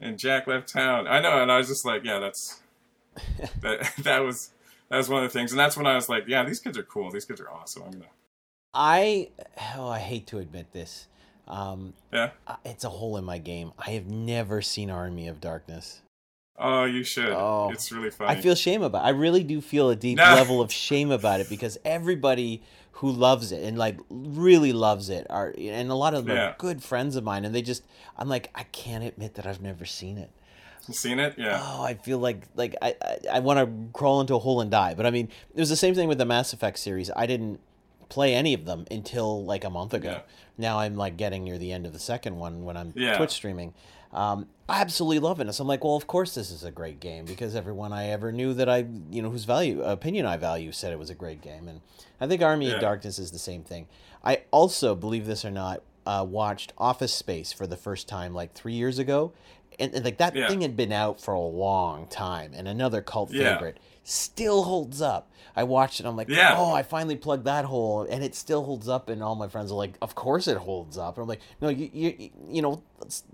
And 0.00 0.18
Jack 0.18 0.48
left 0.48 0.68
town. 0.68 1.06
I 1.06 1.20
know, 1.20 1.40
and 1.40 1.52
I 1.52 1.58
was 1.58 1.68
just 1.68 1.84
like, 1.84 2.04
Yeah, 2.04 2.18
that's 2.18 2.60
that 3.60 3.92
that 3.98 4.20
was 4.20 4.50
that 4.88 4.96
was 4.96 5.08
one 5.08 5.22
of 5.22 5.32
the 5.32 5.38
things. 5.38 5.52
And 5.52 5.60
that's 5.60 5.76
when 5.76 5.86
I 5.86 5.94
was 5.94 6.08
like, 6.08 6.24
Yeah, 6.26 6.44
these 6.44 6.60
kids 6.60 6.76
are 6.78 6.82
cool, 6.82 7.10
these 7.10 7.24
kids 7.24 7.40
are 7.40 7.50
awesome. 7.50 7.82
I'm 7.84 7.92
gonna 7.92 8.06
I 8.74 9.30
oh, 9.76 9.88
I 9.88 9.98
hate 9.98 10.26
to 10.28 10.38
admit 10.38 10.72
this. 10.72 11.06
Um, 11.48 11.94
Yeah. 12.12 12.30
it's 12.64 12.84
a 12.84 12.88
hole 12.88 13.16
in 13.16 13.24
my 13.24 13.38
game. 13.38 13.72
I 13.78 13.90
have 13.90 14.06
never 14.06 14.62
seen 14.62 14.90
Army 14.90 15.28
of 15.28 15.40
Darkness. 15.40 16.00
Oh, 16.58 16.84
you 16.84 17.02
should. 17.02 17.30
Oh. 17.30 17.70
it's 17.72 17.90
really 17.90 18.10
funny. 18.10 18.30
I 18.30 18.40
feel 18.40 18.54
shame 18.54 18.82
about. 18.82 19.04
It. 19.04 19.06
I 19.06 19.10
really 19.10 19.42
do 19.42 19.60
feel 19.60 19.90
a 19.90 19.96
deep 19.96 20.18
No. 20.18 20.24
level 20.34 20.60
of 20.60 20.70
shame 20.70 21.10
about 21.10 21.40
it 21.40 21.48
because 21.48 21.78
everybody 21.84 22.62
who 22.96 23.10
loves 23.10 23.50
it 23.52 23.64
and 23.64 23.76
like 23.78 23.96
really 24.10 24.72
loves 24.72 25.08
it 25.08 25.26
are 25.30 25.52
and 25.58 25.90
a 25.90 25.94
lot 25.94 26.14
of 26.14 26.26
them 26.26 26.36
Yeah. 26.36 26.50
are 26.50 26.56
good 26.58 26.82
friends 26.82 27.16
of 27.16 27.24
mine 27.24 27.44
and 27.44 27.52
they 27.54 27.62
just 27.62 27.82
I'm 28.16 28.28
like 28.28 28.50
I 28.54 28.62
can't 28.64 29.02
admit 29.02 29.34
that 29.34 29.46
I've 29.46 29.62
never 29.62 29.84
seen 29.84 30.18
it. 30.18 30.30
You 30.86 30.94
seen 30.94 31.18
it? 31.18 31.34
Yeah. 31.38 31.58
Oh, 31.60 31.82
I 31.82 31.94
feel 31.94 32.18
like 32.18 32.42
like 32.54 32.76
I 32.82 32.94
I, 33.02 33.18
I 33.34 33.38
want 33.40 33.58
to 33.58 33.98
crawl 33.98 34.20
into 34.20 34.34
a 34.34 34.38
hole 34.38 34.60
and 34.60 34.70
die. 34.70 34.94
But 34.94 35.06
I 35.06 35.10
mean, 35.10 35.28
it 35.54 35.58
was 35.60 35.70
the 35.70 35.76
same 35.76 35.94
thing 35.94 36.06
with 36.06 36.18
the 36.18 36.26
Mass 36.26 36.52
Effect 36.52 36.78
series. 36.78 37.10
I 37.16 37.26
didn't 37.26 37.58
play 38.12 38.34
any 38.34 38.52
of 38.54 38.64
them 38.66 38.84
until 38.90 39.42
like 39.44 39.64
a 39.64 39.70
month 39.70 39.94
ago. 39.94 40.10
Yeah. 40.10 40.20
Now 40.58 40.78
I'm 40.80 40.96
like 40.96 41.16
getting 41.16 41.44
near 41.44 41.56
the 41.58 41.72
end 41.72 41.86
of 41.86 41.92
the 41.94 41.98
second 41.98 42.36
one 42.36 42.64
when 42.64 42.76
I'm 42.76 42.92
Yeah. 42.94 43.16
Twitch 43.16 43.30
streaming. 43.30 43.72
Um, 44.12 44.46
I 44.68 44.82
absolutely 44.82 45.18
love 45.20 45.40
it. 45.40 45.46
And 45.46 45.54
so 45.54 45.62
I'm 45.62 45.68
like, 45.68 45.82
well, 45.82 45.96
of 45.96 46.06
course 46.06 46.34
this 46.34 46.50
is 46.50 46.62
a 46.64 46.70
great 46.70 47.00
game 47.00 47.24
because 47.24 47.56
everyone 47.56 47.92
I 47.94 48.08
ever 48.08 48.30
knew 48.30 48.52
that 48.54 48.68
I, 48.68 48.84
you 49.10 49.22
know, 49.22 49.30
whose 49.30 49.44
value 49.44 49.82
opinion 49.82 50.26
I 50.26 50.36
value 50.36 50.70
said 50.72 50.92
it 50.92 50.98
was 50.98 51.08
a 51.08 51.14
great 51.14 51.40
game. 51.40 51.66
And 51.68 51.80
I 52.20 52.26
think 52.26 52.42
Army 52.42 52.68
Yeah. 52.68 52.74
of 52.74 52.80
Darkness 52.82 53.18
is 53.18 53.30
the 53.30 53.38
same 53.38 53.62
thing. 53.64 53.86
I 54.22 54.42
also, 54.50 54.94
believe 54.94 55.24
this 55.26 55.44
or 55.44 55.50
not, 55.50 55.80
uh, 56.06 56.26
watched 56.28 56.72
Office 56.76 57.14
Space 57.14 57.52
for 57.52 57.66
the 57.66 57.76
first 57.76 58.06
time 58.08 58.34
like 58.34 58.52
three 58.52 58.74
years 58.74 58.98
ago. 58.98 59.32
And, 59.78 59.94
and 59.94 60.04
like 60.04 60.18
that 60.18 60.34
Yeah. 60.34 60.48
thing 60.48 60.60
had 60.60 60.76
been 60.76 60.92
out 60.92 61.20
for 61.20 61.34
a 61.34 61.40
long 61.40 62.06
time 62.08 62.52
and 62.54 62.66
another 62.68 63.00
cult 63.02 63.30
Yeah. 63.32 63.54
favorite 63.54 63.78
still 64.04 64.64
holds 64.64 65.00
up. 65.00 65.30
I 65.54 65.64
watched 65.64 66.00
it. 66.00 66.06
I'm 66.06 66.16
like, 66.16 66.28
Yeah. 66.28 66.54
oh, 66.58 66.72
I 66.72 66.82
finally 66.82 67.14
plugged 67.14 67.44
that 67.44 67.66
hole, 67.66 68.02
and 68.08 68.24
it 68.24 68.34
still 68.34 68.64
holds 68.64 68.88
up. 68.88 69.08
And 69.10 69.22
all 69.22 69.34
my 69.34 69.48
friends 69.48 69.70
are 69.70 69.74
like, 69.76 69.94
of 70.00 70.14
course 70.14 70.48
it 70.48 70.56
holds 70.56 70.96
up. 70.96 71.16
And 71.18 71.22
I'm 71.22 71.28
like, 71.28 71.40
no, 71.60 71.68
you, 71.68 71.90
you, 71.92 72.30
you 72.48 72.62
know, 72.62 72.82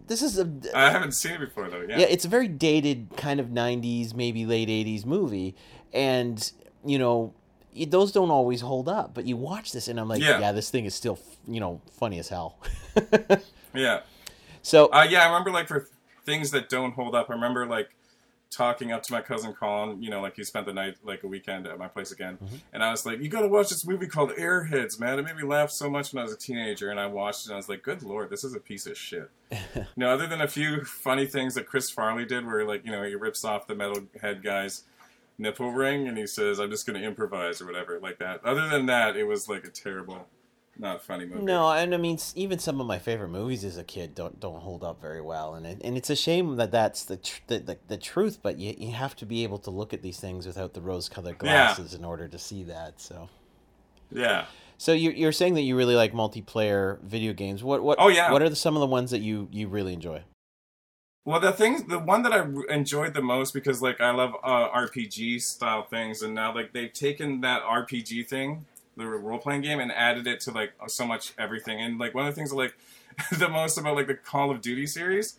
this 0.09 0.21
is 0.23 0.39
a, 0.39 0.51
I 0.75 0.91
haven't 0.91 1.13
seen 1.13 1.33
it 1.33 1.41
before 1.41 1.69
though. 1.71 1.83
yeah, 1.89 2.01
it's 2.01 2.25
a 2.25 2.29
very 2.29 2.49
dated 2.49 3.09
kind 3.17 3.39
of 3.41 3.47
90s, 3.47 4.15
maybe 4.15 4.45
late 4.47 4.69
80s 4.69 5.07
movie. 5.07 5.55
And, 5.93 6.51
you 6.85 6.99
know, 6.99 7.35
those 7.87 8.11
don't 8.11 8.31
always 8.33 8.61
hold 8.63 8.89
up. 8.89 9.15
But 9.15 9.25
you 9.27 9.37
watch 9.37 9.71
this, 9.73 9.87
and 9.87 9.99
I'm 10.01 10.09
like, 10.09 10.21
Yeah. 10.21 10.41
yeah, 10.41 10.51
this 10.53 10.71
thing 10.71 10.87
is 10.87 10.95
still, 10.95 11.19
you 11.47 11.61
know, 11.61 11.81
funny 11.99 12.19
as 12.19 12.29
hell. 12.29 12.59
Yeah. 13.75 14.01
so, 14.63 14.87
Uh, 14.93 15.07
yeah, 15.09 15.23
I 15.23 15.27
remember 15.27 15.51
like 15.53 15.69
for 15.69 15.89
things 16.29 16.51
that 16.53 16.69
don't 16.69 16.93
hold 16.93 17.15
up. 17.15 17.31
I 17.31 17.33
remember 17.33 17.67
like 17.67 17.95
talking 18.51 18.93
up 18.93 19.03
to 19.03 19.13
my 19.13 19.21
cousin 19.21 19.53
Colin. 19.53 20.03
You 20.03 20.11
know, 20.11 20.21
like 20.21 20.37
he 20.37 20.45
spent 20.45 20.67
the 20.67 20.73
night 20.73 20.97
like 21.03 21.23
a 21.23 21.27
weekend 21.27 21.67
at 21.67 21.79
my 21.79 21.89
place 21.89 22.13
again, 22.13 22.37
Mm-hmm. 22.43 22.57
and 22.73 22.83
I 22.85 22.91
was 22.91 23.05
like, 23.07 23.21
"You 23.21 23.29
got 23.29 23.41
to 23.43 23.49
watch 23.49 23.69
this 23.71 23.87
movie 23.87 24.07
called 24.07 24.31
Airheads, 24.33 25.01
man." 25.01 25.19
It 25.19 25.25
made 25.25 25.37
me 25.37 25.43
laugh 25.43 25.71
so 25.71 25.89
much 25.91 26.13
when 26.13 26.21
I 26.21 26.25
was 26.25 26.33
a 26.33 26.39
teenager, 26.39 26.91
and 26.91 27.01
I 27.01 27.07
watched 27.07 27.45
it. 27.47 27.49
and 27.49 27.55
I 27.55 27.57
was 27.57 27.69
like, 27.69 27.83
"Good 27.83 28.03
lord, 28.03 28.31
this 28.31 28.45
is 28.45 28.55
a 28.55 28.61
piece 28.61 28.87
of 28.87 28.97
shit." 28.97 29.31
you 29.53 29.85
know, 29.97 30.11
other 30.11 30.27
than 30.27 30.41
a 30.43 30.49
few 30.49 30.85
funny 30.85 31.27
things 31.27 31.55
that 31.55 31.67
Chris 31.67 31.91
Farley 31.91 32.25
did, 32.27 32.47
where 32.47 32.65
like 32.67 32.85
you 32.85 32.93
know 32.93 33.03
he 33.03 33.15
rips 33.15 33.45
off 33.45 33.67
the 33.67 33.75
metalhead 33.75 34.43
guy's 34.43 34.85
nipple 35.41 35.71
ring 35.71 36.09
and 36.09 36.17
he 36.19 36.27
says, 36.27 36.59
"I'm 36.59 36.71
just 36.71 36.87
going 36.87 37.01
to 37.01 37.07
improvise" 37.07 37.61
or 37.63 37.67
whatever 37.67 37.99
like 38.01 38.19
that. 38.19 38.45
Other 38.45 38.69
than 38.69 38.87
that, 38.87 39.17
it 39.17 39.25
was 39.25 39.49
like 39.49 39.65
a 39.65 39.71
terrible, 39.71 40.27
not 40.79 41.03
funny 41.03 41.25
movie. 41.27 41.43
No, 41.43 41.71
and 41.73 41.95
I 41.95 41.99
mean 41.99 42.19
even 42.35 42.59
some 42.59 42.81
of 42.81 42.87
my 42.87 42.99
favorite 42.99 43.29
movies 43.31 43.65
as 43.65 43.77
a 43.77 43.85
kid 43.85 44.15
don't 44.15 44.39
don't 44.41 44.61
hold 44.61 44.85
up 44.85 45.01
very 45.01 45.21
well, 45.21 45.55
and 45.55 45.67
it, 45.67 45.81
and 45.83 45.97
it's 45.97 46.11
a 46.11 46.17
shame 46.17 46.57
that 46.57 46.71
that's 46.71 47.05
the 47.05 47.17
tr- 47.17 47.41
the, 47.49 47.59
the, 47.59 47.79
the 47.89 47.97
truth. 47.97 48.39
But 48.43 48.59
you 48.59 48.75
you 48.79 48.93
have 48.93 49.17
to 49.17 49.27
be 49.27 49.43
able 49.43 49.59
to 49.59 49.71
look 49.71 49.93
at 49.93 50.03
these 50.03 50.21
things 50.21 50.47
without 50.47 50.75
the 50.75 50.81
rose 50.81 51.09
colored 51.09 51.37
Yeah. 51.43 51.75
glasses 51.75 51.95
in 51.95 52.05
order 52.05 52.29
to 52.29 52.39
see 52.39 52.63
that. 52.65 53.01
So 53.01 53.29
Yeah. 54.11 54.47
so 54.77 54.93
you 54.93 55.11
you're 55.11 55.33
saying 55.33 55.55
that 55.55 55.63
you 55.63 55.77
really 55.77 55.97
like 55.97 56.13
multiplayer 56.13 57.01
video 57.03 57.33
games. 57.33 57.63
What 57.65 57.83
what 57.83 57.99
Oh, 58.01 58.09
yeah. 58.09 58.31
What 58.33 58.43
are 58.43 58.49
the, 58.49 58.57
some 58.57 58.77
of 58.77 58.81
the 58.81 58.87
ones 58.87 59.11
that 59.11 59.21
you 59.21 59.49
you 59.51 59.69
really 59.69 59.93
enjoy? 59.95 60.23
Well, 61.25 61.41
the 61.41 61.53
things, 61.53 61.85
the 61.85 61.99
one 61.99 62.23
that 62.23 62.33
I 62.33 62.39
r- 62.39 62.65
enjoyed 62.71 63.13
the 63.13 63.21
most 63.21 63.53
because 63.53 63.83
like 63.83 64.01
I 64.01 64.13
love 64.13 64.35
uh, 64.43 64.71
RPG 64.71 65.43
style 65.43 65.83
things, 65.83 66.23
and 66.23 66.35
now 66.35 66.55
like 66.55 66.73
they've 66.73 66.93
taken 66.93 67.43
that 67.43 67.63
RPG 67.63 68.27
thing, 68.29 68.65
the 68.99 69.07
role 69.07 69.39
playing 69.39 69.63
game, 69.63 69.81
and 69.81 69.91
added 69.93 70.27
it 70.27 70.41
to 70.41 70.51
like 70.51 70.73
so 70.89 71.07
much 71.07 71.33
everything. 71.39 71.81
And 71.81 71.99
like 71.99 72.15
one 72.15 72.27
of 72.27 72.35
the 72.35 72.39
things 72.39 72.53
I 72.53 72.57
like 72.57 72.77
the 73.39 73.49
most 73.49 73.79
about 73.79 73.97
like 73.97 74.07
the 74.07 74.15
Call 74.15 74.51
of 74.51 74.61
Duty 74.61 74.87
series 74.87 75.39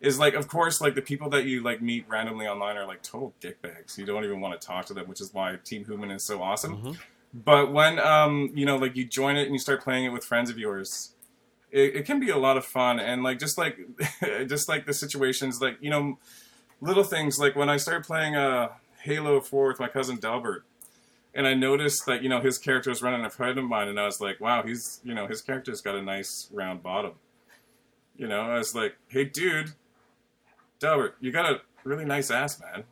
is 0.00 0.18
like 0.18 0.32
of 0.34 0.48
course 0.48 0.80
like 0.80 0.94
the 0.94 1.02
people 1.02 1.28
that 1.28 1.44
you 1.44 1.62
like 1.62 1.82
meet 1.82 2.08
randomly 2.08 2.46
online 2.46 2.76
are 2.76 2.86
like 2.86 3.02
total 3.02 3.34
dickbags. 3.40 3.98
You 3.98 4.06
don't 4.06 4.24
even 4.24 4.40
want 4.40 4.58
to 4.58 4.66
talk 4.66 4.86
to 4.86 4.94
them, 4.94 5.08
which 5.08 5.20
is 5.20 5.34
why 5.34 5.58
Team 5.64 5.84
Human 5.84 6.10
is 6.10 6.24
so 6.24 6.42
awesome. 6.42 6.76
Mhm. 6.78 6.98
But 7.34 7.72
when 7.72 7.98
um 7.98 8.50
you 8.54 8.64
know 8.64 8.76
like 8.76 8.96
you 8.96 9.04
join 9.04 9.36
it 9.36 9.42
and 9.42 9.52
you 9.52 9.58
start 9.58 9.82
playing 9.82 10.04
it 10.04 10.08
with 10.10 10.24
friends 10.24 10.48
of 10.50 10.58
yours, 10.58 11.12
it, 11.70 11.96
it 11.96 12.06
can 12.06 12.18
be 12.18 12.30
a 12.30 12.38
lot 12.38 12.56
of 12.56 12.64
fun 12.64 12.98
and 12.98 13.22
like 13.22 13.38
just 13.38 13.58
like 13.58 13.78
just 14.46 14.68
like 14.68 14.86
the 14.86 14.94
situations 14.94 15.60
like 15.60 15.76
you 15.80 15.90
know 15.90 16.18
little 16.80 17.04
things 17.04 17.38
like 17.38 17.54
when 17.54 17.68
I 17.68 17.76
started 17.76 18.04
playing 18.04 18.36
uh 18.36 18.68
Halo 19.02 19.40
4 19.40 19.68
with 19.68 19.80
my 19.80 19.88
cousin 19.88 20.16
Delbert 20.16 20.64
and 21.34 21.46
I 21.46 21.54
noticed 21.54 22.06
that 22.06 22.22
you 22.22 22.28
know 22.28 22.40
his 22.40 22.58
character 22.58 22.90
was 22.90 23.02
running 23.02 23.24
a 23.24 23.30
friend 23.30 23.58
of 23.58 23.64
mine, 23.64 23.88
and 23.88 23.98
I 24.00 24.06
was 24.06 24.20
like, 24.20 24.40
wow, 24.40 24.62
he's 24.62 25.00
you 25.04 25.14
know 25.14 25.26
his 25.26 25.42
character's 25.42 25.80
got 25.80 25.94
a 25.94 26.02
nice 26.02 26.48
round 26.52 26.82
bottom. 26.82 27.12
You 28.16 28.28
know, 28.28 28.40
I 28.40 28.58
was 28.58 28.74
like, 28.74 28.96
hey, 29.08 29.24
dude, 29.24 29.72
Delbert, 30.78 31.16
you 31.20 31.32
got 31.32 31.50
a 31.50 31.60
really 31.84 32.04
nice 32.04 32.30
ass, 32.30 32.60
man. 32.60 32.84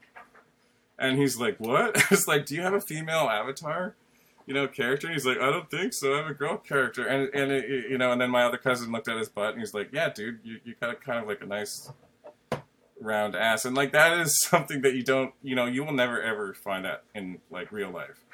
And 0.99 1.19
he's 1.19 1.39
like, 1.39 1.59
what? 1.59 1.97
I 1.99 2.05
was 2.11 2.27
like, 2.27 2.47
do 2.47 2.55
you 2.55 2.63
have 2.63 2.75
a 2.75 2.81
female 2.81 3.29
avatar? 3.29 3.95
You 4.47 4.55
know, 4.55 4.67
character. 4.67 5.07
And 5.07 5.15
he's 5.15 5.27
like, 5.27 5.39
I 5.39 5.51
don't 5.51 5.71
think 5.71 5.93
so. 5.93 6.15
I 6.15 6.19
have 6.19 6.27
a 6.27 6.35
girl 6.35 6.57
character. 6.57 7.07
And 7.07 7.29
and 7.35 7.53
it, 7.53 7.91
you 7.91 7.99
know, 7.99 8.13
and 8.13 8.21
then 8.21 8.31
my 8.31 8.45
other 8.45 8.57
cousin 8.57 8.91
looked 8.91 9.09
at 9.09 9.19
his 9.19 9.29
butt 9.29 9.51
and 9.51 9.61
he's 9.61 9.75
like, 9.75 9.91
yeah, 9.93 10.09
dude, 10.09 10.41
you 10.43 10.61
you 10.65 10.75
got 10.81 11.01
kind 11.03 11.19
of 11.19 11.27
like 11.27 11.43
a 11.43 11.47
nice 11.47 11.93
round 13.01 13.37
ass. 13.37 13.65
And 13.65 13.77
like 13.77 13.93
that 13.93 14.19
is 14.19 14.41
something 14.49 14.83
that 14.83 14.95
you 14.95 15.03
don't, 15.03 15.35
you 15.43 15.55
know, 15.55 15.67
you 15.67 15.85
will 15.85 15.93
never 15.93 16.21
ever 16.23 16.55
find 16.55 16.85
that 16.85 17.05
in 17.15 17.39
like 17.51 17.71
real 17.71 17.91
life. 17.91 18.25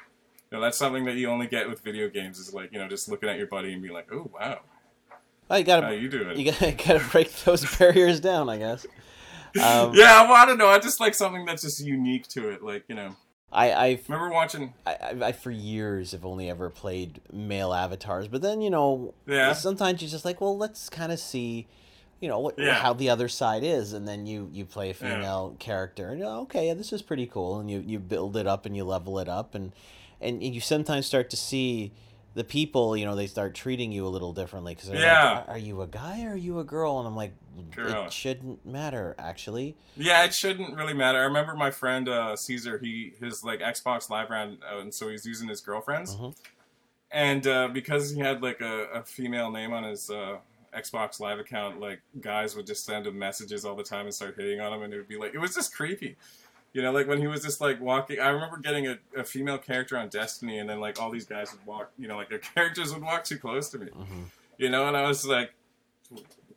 You 0.51 0.57
know, 0.57 0.61
that's 0.61 0.77
something 0.77 1.05
that 1.05 1.15
you 1.15 1.29
only 1.29 1.47
get 1.47 1.67
with 1.69 1.81
video 1.81 2.09
games. 2.09 2.39
Is 2.39 2.53
like, 2.53 2.71
you 2.71 2.79
know, 2.79 2.87
just 2.87 3.09
looking 3.09 3.29
at 3.29 3.37
your 3.37 3.47
buddy 3.47 3.73
and 3.73 3.81
be 3.81 3.89
like, 3.89 4.11
oh 4.11 4.29
wow, 4.33 4.59
Oh, 5.49 5.55
you 5.57 5.63
gotta 5.63 5.85
how 5.85 5.91
you 5.91 6.09
doing? 6.09 6.37
you 6.37 6.51
gotta, 6.51 6.71
gotta 6.87 7.03
break 7.11 7.33
those 7.43 7.77
barriers 7.77 8.19
down, 8.19 8.49
I 8.49 8.57
guess. 8.57 8.85
Um, 9.63 9.95
yeah, 9.95 10.23
well, 10.23 10.33
I 10.33 10.45
don't 10.45 10.57
know. 10.57 10.67
I 10.67 10.79
just 10.79 10.99
like 10.99 11.13
something 11.15 11.45
that's 11.45 11.61
just 11.61 11.83
unique 11.83 12.27
to 12.29 12.49
it. 12.49 12.63
Like, 12.63 12.83
you 12.87 12.95
know, 12.95 13.15
I, 13.51 13.71
I, 13.71 13.99
remember 14.07 14.31
watching. 14.33 14.73
I, 14.85 14.95
I, 14.95 15.25
I 15.27 15.31
for 15.31 15.51
years 15.51 16.11
have 16.11 16.25
only 16.25 16.49
ever 16.49 16.69
played 16.69 17.21
male 17.31 17.73
avatars, 17.73 18.27
but 18.27 18.41
then 18.41 18.61
you 18.61 18.69
know, 18.69 19.13
Yeah. 19.27 19.53
sometimes 19.53 20.01
you're 20.01 20.09
just 20.11 20.25
like, 20.25 20.41
well, 20.41 20.57
let's 20.57 20.89
kind 20.89 21.11
of 21.11 21.19
see, 21.19 21.67
you 22.19 22.27
know, 22.27 22.39
what 22.39 22.59
Yeah. 22.59 22.73
how 22.75 22.93
the 22.93 23.09
other 23.09 23.27
side 23.29 23.63
is, 23.63 23.93
and 23.93 24.07
then 24.07 24.25
you 24.25 24.49
you 24.51 24.65
play 24.65 24.89
a 24.89 24.93
Yeah. 24.93 25.15
female 25.15 25.55
character, 25.59 26.09
and 26.09 26.19
you're 26.19 26.27
like, 26.27 26.39
okay, 26.39 26.73
this 26.73 26.91
is 26.91 27.01
pretty 27.01 27.27
cool, 27.27 27.59
and 27.59 27.69
you 27.71 27.83
you 27.85 27.99
build 27.99 28.35
it 28.35 28.47
up 28.47 28.65
and 28.65 28.75
you 28.75 28.83
level 28.83 29.19
it 29.19 29.29
up, 29.29 29.55
and 29.55 29.71
and 30.21 30.41
you 30.43 30.61
sometimes 30.61 31.05
start 31.05 31.29
to 31.31 31.37
see 31.37 31.91
the 32.33 32.43
people, 32.43 32.97
you 32.97 33.05
know, 33.05 33.15
they 33.15 33.27
start 33.27 33.55
treating 33.55 33.91
you 33.93 34.05
a 34.05 34.09
little 34.09 34.33
differently 34.33 34.75
because 34.75 34.89
Yeah. 34.89 35.37
like, 35.39 35.49
are 35.49 35.57
you 35.57 35.81
a 35.81 35.87
guy 35.87 36.25
or 36.25 36.31
are 36.33 36.35
you 36.35 36.59
a 36.59 36.65
girl? 36.65 36.99
And 36.99 37.07
I'm 37.07 37.15
like, 37.15 37.31
Girl. 37.73 38.05
it 38.05 38.11
shouldn't 38.11 38.65
matter 38.65 39.15
actually. 39.17 39.75
Yeah, 39.95 40.25
it 40.25 40.33
shouldn't 40.33 40.75
really 40.75 40.93
matter. 40.93 41.19
I 41.19 41.23
remember 41.23 41.55
my 41.55 41.71
friend 41.71 42.09
uh, 42.09 42.35
Caesar. 42.35 42.77
He 42.77 43.13
his 43.21 43.43
like 43.45 43.61
Xbox 43.61 44.09
Live 44.09 44.29
ran, 44.29 44.57
uh, 44.69 44.79
and 44.79 44.93
so 44.93 45.07
he's 45.07 45.25
using 45.25 45.47
his 45.47 45.61
girlfriend's. 45.61 46.15
Mhm. 46.17 46.35
And 47.11 47.47
uh, 47.47 47.69
because 47.69 48.11
he 48.11 48.19
had 48.19 48.41
like 48.41 48.59
a, 48.59 48.85
a 48.95 49.03
female 49.03 49.49
name 49.51 49.71
on 49.71 49.83
his 49.85 50.09
uh, 50.09 50.39
Xbox 50.75 51.21
Live 51.21 51.39
account, 51.39 51.79
like 51.79 52.01
guys 52.19 52.55
would 52.57 52.67
just 52.67 52.83
send 52.83 53.07
him 53.07 53.17
messages 53.17 53.63
all 53.63 53.75
the 53.75 53.83
time 53.83 54.05
and 54.05 54.13
start 54.13 54.35
hitting 54.37 54.59
on 54.59 54.73
him, 54.73 54.83
and 54.83 54.93
it 54.93 54.97
would 54.97 55.07
be 55.07 55.17
like 55.17 55.33
it 55.33 55.39
was 55.39 55.55
just 55.55 55.73
creepy. 55.73 56.17
You 56.75 56.81
know, 56.81 56.91
like 56.91 57.07
when 57.07 57.19
he 57.21 57.27
was 57.27 57.41
just 57.41 57.61
like 57.61 57.79
walking. 57.79 58.19
I 58.19 58.27
remember 58.27 58.57
getting 58.57 58.85
a, 58.87 58.97
a 59.15 59.23
female 59.23 59.57
character 59.57 59.97
on 59.97 60.09
Destiny, 60.09 60.59
and 60.59 60.69
then 60.69 60.81
like 60.81 61.01
all 61.01 61.09
these 61.09 61.25
guys 61.25 61.53
would 61.53 61.65
walk. 61.65 61.89
You 61.97 62.09
know, 62.09 62.17
like 62.17 62.27
their 62.27 62.39
characters 62.55 62.93
would 62.93 63.01
walk 63.01 63.23
too 63.23 63.37
close 63.37 63.69
to 63.69 63.77
me. 63.79 63.87
Mhm. 63.87 64.25
You 64.57 64.69
know, 64.69 64.85
and 64.89 64.97
I 64.97 65.07
was 65.07 65.25
like, 65.25 65.53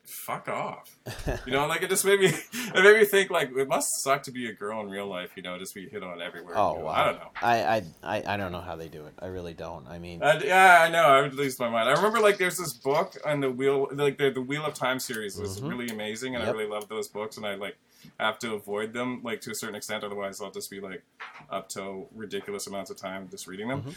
"Fuck 0.05 0.49
off." 0.49 0.97
You 1.47 1.53
know, 1.53 1.67
like 1.67 1.83
it 1.83 1.89
just 1.91 2.05
made 2.05 2.21
me. 2.21 2.33
It 2.75 2.83
made 2.83 2.99
me 2.99 3.05
think 3.07 3.31
like 3.31 3.51
it 3.57 3.69
must 3.69 3.89
suck 4.03 4.23
to 4.25 4.31
be 4.33 4.49
a 4.49 4.53
girl 4.53 4.81
in 4.81 4.91
real 4.91 5.07
life. 5.07 5.31
You 5.37 5.43
know, 5.43 5.57
just 5.59 5.75
be 5.75 5.89
hit 5.89 6.03
on 6.03 6.21
everywhere. 6.21 6.55
Oh 6.57 6.73
you 6.73 6.79
know? 6.81 6.85
wow! 6.87 6.93
I 6.93 7.05
don't 7.07 7.15
know. 7.17 7.31
I, 7.41 7.63
I 7.77 7.83
I 8.03 8.35
I 8.35 8.37
don't 8.37 8.51
know 8.53 8.61
how 8.61 8.75
they 8.77 8.89
do 8.89 9.07
it. 9.07 9.15
I 9.21 9.27
really 9.27 9.55
don't. 9.55 9.87
I 9.89 9.99
mean, 10.01 10.21
yeah, 10.21 10.81
I 10.83 10.89
know. 10.91 11.05
I 11.05 11.23
would 11.23 11.35
lose 11.35 11.59
my 11.59 11.71
mind. 11.71 11.89
I 11.89 11.93
remember 11.93 12.19
like 12.21 12.39
there's 12.39 12.59
this 12.59 12.73
book 12.75 13.15
on 13.25 13.41
the 13.41 13.51
wheel, 13.51 13.89
like 13.93 14.19
the 14.19 14.31
the 14.31 14.43
Wheel 14.43 14.65
of 14.67 14.75
Time 14.75 14.99
series 14.99 15.39
was 15.39 15.61
Mhm. 15.61 15.69
really 15.71 15.89
amazing, 15.89 16.35
and 16.35 16.45
Yep. 16.45 16.55
I 16.55 16.59
really 16.59 16.71
loved 16.71 16.89
those 16.89 17.07
books. 17.09 17.37
And 17.37 17.47
I 17.47 17.55
like 17.55 17.77
have 18.19 18.39
to 18.41 18.55
avoid 18.55 18.93
them 18.93 19.21
like 19.23 19.41
to 19.43 19.51
a 19.51 19.55
certain 19.55 19.77
extent, 19.77 20.05
otherwise 20.05 20.41
I'll 20.41 20.51
just 20.51 20.71
be 20.71 20.81
like 20.81 21.03
up 21.51 21.69
to 21.71 22.07
ridiculous 22.15 22.67
amounts 22.67 22.91
of 22.91 22.97
time 22.97 23.29
just 23.31 23.47
reading 23.47 23.69
them. 23.69 23.83
Mhm. 23.83 23.95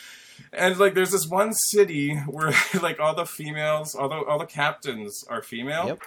And 0.53 0.77
like 0.79 0.93
there's 0.93 1.11
this 1.11 1.27
one 1.27 1.53
city 1.53 2.15
where 2.27 2.53
like 2.81 2.99
all 2.99 3.15
the 3.15 3.25
females, 3.25 3.95
all 3.95 4.09
the 4.09 4.15
all 4.15 4.39
the 4.39 4.45
captains 4.45 5.23
are 5.29 5.41
female, 5.41 5.87
Yep. 5.87 5.99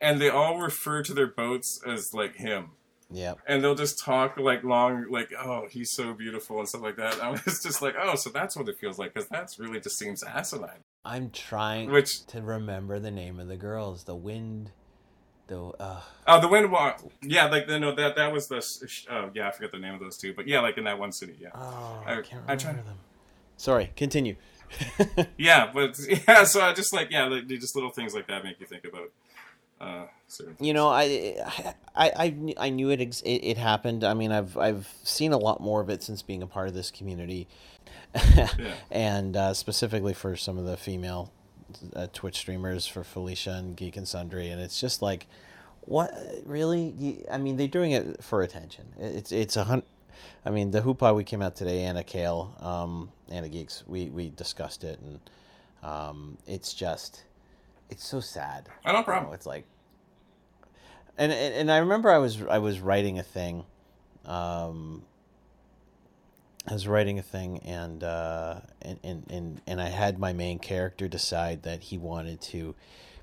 and 0.00 0.20
they 0.20 0.28
all 0.28 0.58
refer 0.58 1.02
to 1.02 1.14
their 1.14 1.26
boats 1.26 1.80
as 1.86 2.12
like 2.14 2.36
him 2.36 2.70
yeah. 3.14 3.34
and 3.46 3.62
they'll 3.62 3.74
just 3.74 4.02
talk 4.02 4.38
like 4.38 4.64
long, 4.64 5.06
like 5.10 5.30
oh 5.38 5.66
he's 5.70 5.92
so 5.92 6.14
beautiful 6.14 6.58
and 6.58 6.68
stuff 6.68 6.82
like 6.82 6.96
that. 6.96 7.14
And 7.14 7.22
I 7.22 7.30
was 7.30 7.62
just 7.62 7.82
like 7.82 7.94
oh 8.00 8.14
so 8.14 8.30
that's 8.30 8.56
what 8.56 8.68
it 8.68 8.78
feels 8.78 8.98
like 8.98 9.14
because 9.14 9.28
that's 9.28 9.58
really 9.58 9.80
just 9.80 9.98
seems 9.98 10.22
asinine. 10.22 10.80
I'm 11.04 11.30
trying 11.30 11.90
Which 11.90 12.24
to 12.26 12.42
remember 12.42 12.98
the 13.00 13.10
name 13.10 13.40
of 13.40 13.48
the 13.48 13.56
girls. 13.56 14.04
The 14.04 14.14
wind, 14.14 14.70
the 15.48 15.60
uh, 15.60 16.00
oh 16.26 16.40
the 16.40 16.48
wind 16.48 16.70
walk 16.70 17.02
yeah 17.22 17.46
like 17.46 17.66
the, 17.66 17.78
no 17.78 17.94
that 17.94 18.16
that 18.16 18.32
was 18.32 18.48
the 18.48 18.60
sh- 18.60 19.06
oh 19.10 19.30
yeah 19.34 19.48
I 19.48 19.50
forget 19.50 19.72
the 19.72 19.78
name 19.78 19.94
of 19.94 20.00
those 20.00 20.16
two 20.16 20.32
but 20.34 20.46
yeah 20.46 20.60
like 20.60 20.78
in 20.78 20.84
that 20.84 20.98
one 20.98 21.12
city 21.12 21.36
yeah 21.40 21.48
oh, 21.54 22.02
I- 22.06 22.12
I, 22.18 22.22
can't 22.22 22.42
I 22.46 22.52
remember 22.52 22.56
try- 22.62 22.72
them. 22.74 22.98
Sorry, 23.56 23.90
continue. 23.96 24.36
yeah 25.36 25.70
but 25.72 25.98
yeah 26.28 26.44
so 26.44 26.60
I 26.62 26.72
just 26.72 26.92
like 26.94 27.10
yeah 27.10 27.24
like, 27.26 27.46
just 27.48 27.74
little 27.74 27.90
things 27.90 28.14
like 28.14 28.26
that 28.28 28.42
make 28.44 28.58
you 28.60 28.66
think 28.66 28.84
about 28.84 29.10
uh 29.80 30.06
certain 30.28 30.56
you 30.60 30.72
know, 30.72 30.88
I, 30.88 31.36
I, 31.94 32.06
I, 32.16 32.54
I 32.56 32.70
knew 32.70 32.90
it, 32.90 33.00
ex- 33.00 33.20
it. 33.22 33.38
It 33.44 33.58
happened. 33.58 34.02
I 34.04 34.14
mean, 34.14 34.30
I've, 34.32 34.56
I've 34.56 34.88
seen 35.02 35.32
a 35.32 35.36
lot 35.38 35.60
more 35.60 35.80
of 35.82 35.90
it 35.90 36.02
since 36.04 36.22
being 36.22 36.42
a 36.42 36.46
part 36.46 36.68
of 36.68 36.74
this 36.74 36.90
community, 36.90 37.48
Yeah. 38.14 38.48
and 38.90 39.36
uh, 39.36 39.52
specifically 39.54 40.14
for 40.14 40.36
some 40.36 40.56
of 40.56 40.64
the 40.64 40.76
female 40.78 41.32
uh, 41.94 42.06
Twitch 42.12 42.36
streamers 42.36 42.86
for 42.86 43.04
Felicia 43.04 43.52
and 43.52 43.76
Geek 43.76 43.96
and 43.96 44.06
Sundry, 44.06 44.48
and 44.50 44.60
it's 44.60 44.80
just 44.80 45.02
like, 45.02 45.26
what 45.82 46.12
really? 46.44 46.94
You- 46.98 47.24
I 47.30 47.38
mean, 47.38 47.56
they're 47.56 47.66
doing 47.68 47.92
it 47.92 48.22
for 48.22 48.42
attention. 48.42 48.86
It's, 48.98 49.32
it's 49.32 49.56
a 49.56 49.64
hun. 49.64 49.82
I 50.44 50.50
mean, 50.50 50.70
the 50.70 50.80
hoopla 50.82 51.14
we 51.16 51.24
came 51.24 51.42
out 51.42 51.56
today, 51.56 51.82
Anna 51.82 52.02
Kale, 52.04 52.54
um, 52.60 53.10
Anna 53.30 53.48
Geeks, 53.48 53.82
we, 53.86 54.06
we 54.10 54.28
discussed 54.30 54.84
it, 54.84 55.00
and 55.00 55.20
um, 55.82 56.38
it's 56.46 56.74
just, 56.74 57.24
it's 57.90 58.04
so 58.04 58.20
sad. 58.20 58.68
I 58.84 58.92
don't 58.92 59.04
problem. 59.04 59.30
know, 59.30 59.34
it's 59.34 59.46
like, 59.46 59.64
and, 61.18 61.32
and 61.32 61.54
and 61.54 61.72
I 61.72 61.78
remember 61.78 62.10
I 62.10 62.18
was 62.18 62.40
I 62.42 62.58
was 62.58 62.80
writing 62.80 63.18
a 63.18 63.22
thing, 63.22 63.64
um, 64.24 65.02
I 66.66 66.72
was 66.74 66.86
writing 66.86 67.18
a 67.18 67.22
thing, 67.22 67.58
and 67.64 68.04
uh, 68.04 68.60
and, 68.80 68.98
and 69.02 69.26
and 69.30 69.60
and 69.66 69.80
I 69.80 69.88
had 69.88 70.18
my 70.18 70.32
main 70.32 70.58
character 70.58 71.08
decide 71.08 71.64
that 71.64 71.82
he 71.82 71.98
wanted 71.98 72.40
to 72.42 72.74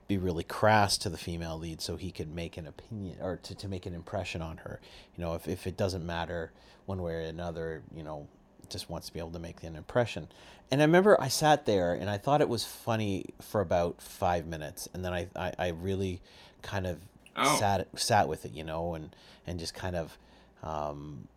be 0.07 0.17
really 0.17 0.43
crass 0.43 0.97
to 0.99 1.09
the 1.09 1.17
female 1.17 1.57
lead, 1.57 1.81
so 1.81 1.95
he 1.95 2.11
could 2.11 2.33
make 2.33 2.57
an 2.57 2.67
opinion 2.67 3.17
or 3.21 3.37
to, 3.37 3.55
to 3.55 3.67
make 3.67 3.85
an 3.85 3.93
impression 3.93 4.41
on 4.41 4.57
her. 4.57 4.81
You 5.15 5.23
know, 5.23 5.35
if 5.35 5.47
if 5.47 5.67
it 5.67 5.77
doesn't 5.77 6.05
matter 6.05 6.51
one 6.85 7.01
way 7.01 7.13
or 7.13 7.19
another, 7.21 7.81
you 7.95 8.03
know, 8.03 8.27
just 8.69 8.89
wants 8.89 9.07
to 9.07 9.13
be 9.13 9.19
able 9.19 9.31
to 9.31 9.39
make 9.39 9.63
an 9.63 9.75
impression. 9.75 10.27
And 10.71 10.81
I 10.81 10.85
remember 10.85 11.19
I 11.19 11.29
sat 11.29 11.65
there 11.65 11.93
and 11.93 12.09
I 12.09 12.17
thought 12.17 12.41
it 12.41 12.49
was 12.49 12.65
funny 12.65 13.25
for 13.41 13.61
about 13.61 14.01
five 14.01 14.47
minutes, 14.47 14.89
and 14.93 15.05
then 15.05 15.13
I 15.13 15.27
I, 15.35 15.53
I 15.57 15.67
really 15.69 16.21
kind 16.61 16.85
of 16.85 16.97
Oh. 17.41 17.57
sat 17.57 17.87
sat 17.97 18.27
with 18.27 18.43
it, 18.43 18.51
you 18.51 18.65
know, 18.65 18.95
and 18.95 19.15
and 19.47 19.59
just 19.59 19.73
kind 19.73 19.95
of 19.95 20.17
um, 20.61 21.27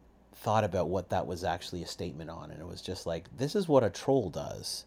thought 0.42 0.64
about 0.64 0.88
what 0.88 1.10
that 1.10 1.26
was 1.26 1.44
actually 1.44 1.82
a 1.82 1.86
statement 1.86 2.28
on, 2.30 2.50
and 2.50 2.60
it 2.60 2.66
was 2.66 2.82
just 2.82 3.06
like 3.06 3.24
this 3.36 3.54
is 3.54 3.68
what 3.68 3.84
a 3.84 3.90
troll 3.90 4.28
does, 4.30 4.84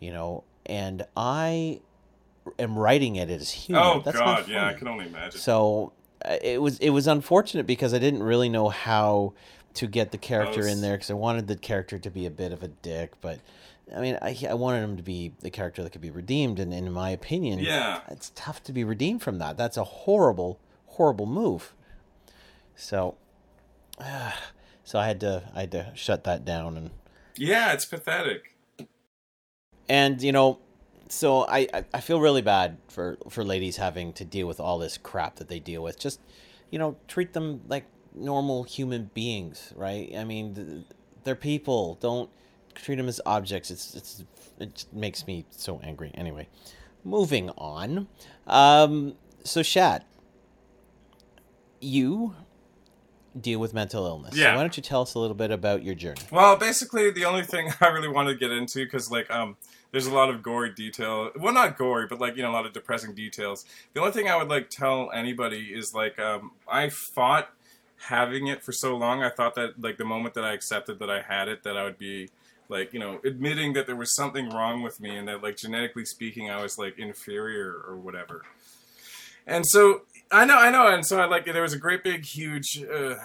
you 0.00 0.12
know, 0.12 0.44
and 0.66 1.04
I 1.16 1.80
am 2.58 2.78
writing 2.78 3.16
it 3.16 3.30
as 3.30 3.50
humor. 3.50 3.80
Oh 3.82 4.02
That's 4.04 4.18
god, 4.18 4.48
yeah, 4.48 4.66
I 4.66 4.74
can 4.74 4.88
only 4.88 5.06
imagine. 5.06 5.40
So 5.40 5.92
uh, 6.24 6.36
it 6.42 6.60
was 6.60 6.78
it 6.78 6.90
was 6.90 7.06
unfortunate 7.06 7.66
because 7.66 7.94
I 7.94 7.98
didn't 7.98 8.22
really 8.22 8.48
know 8.48 8.68
how 8.68 9.32
to 9.74 9.86
get 9.86 10.12
the 10.12 10.18
character 10.18 10.66
in 10.66 10.82
there 10.82 10.96
because 10.96 11.10
I 11.10 11.14
wanted 11.14 11.46
the 11.46 11.56
character 11.56 11.98
to 11.98 12.10
be 12.10 12.26
a 12.26 12.30
bit 12.30 12.52
of 12.52 12.62
a 12.62 12.68
dick, 12.68 13.12
but 13.20 13.38
I 13.96 14.00
mean 14.00 14.18
I 14.20 14.36
I 14.48 14.54
wanted 14.54 14.82
him 14.84 14.96
to 14.98 15.02
be 15.02 15.32
the 15.40 15.50
character 15.50 15.82
that 15.82 15.90
could 15.90 16.02
be 16.02 16.10
redeemed, 16.10 16.58
and 16.58 16.72
in 16.74 16.92
my 16.92 17.10
opinion, 17.10 17.58
Yeah. 17.60 18.00
it's 18.08 18.30
tough 18.34 18.62
to 18.64 18.72
be 18.72 18.84
redeemed 18.84 19.22
from 19.22 19.38
that. 19.38 19.56
That's 19.56 19.76
a 19.78 19.84
horrible 19.84 20.58
horrible 20.86 21.26
move. 21.26 21.74
So. 22.76 23.14
so 24.84 24.98
I 24.98 25.06
had 25.06 25.20
to 25.20 25.42
I 25.54 25.60
had 25.60 25.72
to 25.72 25.92
shut 25.94 26.24
that 26.24 26.44
down 26.44 26.76
and 26.76 26.90
yeah, 27.36 27.72
it's 27.72 27.84
pathetic. 27.84 28.54
and 29.88 30.20
you 30.22 30.32
know 30.32 30.58
so 31.08 31.46
I, 31.46 31.68
I 31.92 32.00
feel 32.00 32.20
really 32.20 32.42
bad 32.42 32.78
for 32.88 33.18
for 33.28 33.44
ladies 33.44 33.76
having 33.76 34.12
to 34.14 34.24
deal 34.24 34.46
with 34.46 34.60
all 34.60 34.78
this 34.78 34.96
crap 34.98 35.36
that 35.36 35.48
they 35.48 35.58
deal 35.58 35.82
with. 35.82 35.98
Just 35.98 36.20
you 36.70 36.78
know 36.78 36.96
treat 37.08 37.32
them 37.32 37.62
like 37.68 37.84
normal 38.14 38.62
human 38.64 39.10
beings 39.14 39.72
right? 39.76 40.12
I 40.16 40.24
mean 40.24 40.84
they're 41.24 41.34
people. 41.34 41.96
Don't 42.00 42.30
treat 42.74 42.96
them 42.96 43.08
as 43.08 43.20
objects. 43.26 43.70
It's 43.70 43.94
it's 43.94 44.24
it 44.58 44.84
makes 44.92 45.26
me 45.26 45.44
so 45.50 45.80
angry. 45.82 46.10
Anyway 46.14 46.48
moving 47.04 47.50
on. 47.50 48.08
Um 48.46 49.14
so 49.44 49.62
shad 49.62 50.04
you 51.80 52.34
deal 53.40 53.58
with 53.58 53.74
mental 53.74 54.06
illness. 54.06 54.36
Yeah. 54.36 54.52
So 54.52 54.56
why 54.56 54.62
don't 54.62 54.76
you 54.76 54.82
tell 54.82 55.02
us 55.02 55.14
a 55.14 55.18
little 55.18 55.34
bit 55.34 55.50
about 55.50 55.82
your 55.82 55.94
journey? 55.94 56.20
Well, 56.30 56.56
basically, 56.56 57.10
the 57.10 57.24
only 57.24 57.42
thing 57.42 57.72
I 57.80 57.88
really 57.88 58.08
wanted 58.08 58.34
to 58.34 58.38
get 58.38 58.50
into 58.50 58.84
because 58.84 59.10
like 59.10 59.30
um, 59.30 59.56
there's 59.90 60.06
a 60.06 60.14
lot 60.14 60.30
of 60.30 60.42
gory 60.42 60.72
detail. 60.72 61.30
Well, 61.36 61.52
not 61.52 61.76
gory, 61.76 62.06
but 62.06 62.20
like 62.20 62.36
you 62.36 62.42
know, 62.42 62.50
a 62.50 62.52
lot 62.52 62.66
of 62.66 62.72
depressing 62.72 63.14
details. 63.14 63.64
The 63.94 64.00
only 64.00 64.12
thing 64.12 64.28
I 64.28 64.36
would 64.36 64.48
like 64.48 64.70
tell 64.70 65.10
anybody 65.12 65.72
is 65.74 65.94
like 65.94 66.18
um, 66.18 66.52
I 66.68 66.88
fought 66.88 67.50
having 68.06 68.48
it 68.48 68.62
for 68.62 68.72
so 68.72 68.96
long. 68.96 69.22
I 69.22 69.30
thought 69.30 69.54
that 69.54 69.80
like 69.80 69.98
the 69.98 70.04
moment 70.04 70.34
that 70.34 70.44
I 70.44 70.52
accepted 70.52 70.98
that 70.98 71.10
I 71.10 71.22
had 71.22 71.48
it, 71.48 71.62
that 71.62 71.76
I 71.76 71.84
would 71.84 71.98
be 71.98 72.30
like 72.68 72.92
you 72.92 73.00
know 73.00 73.20
admitting 73.24 73.74
that 73.74 73.86
there 73.86 73.96
was 73.96 74.14
something 74.14 74.48
wrong 74.48 74.82
with 74.82 75.00
me 75.00 75.16
and 75.16 75.28
that 75.28 75.42
like 75.42 75.56
genetically 75.56 76.04
speaking, 76.04 76.50
I 76.50 76.62
was 76.62 76.78
like 76.78 76.98
inferior 76.98 77.82
or 77.86 77.96
whatever. 77.96 78.42
And 79.46 79.66
so 79.66 80.02
I 80.32 80.46
know, 80.46 80.56
I 80.56 80.70
know, 80.70 80.86
and 80.88 81.04
so 81.04 81.20
I 81.20 81.26
like 81.26 81.44
there 81.44 81.60
was 81.60 81.74
a 81.74 81.78
great 81.78 82.02
big 82.02 82.24
huge, 82.24 82.82
uh, 82.82 83.16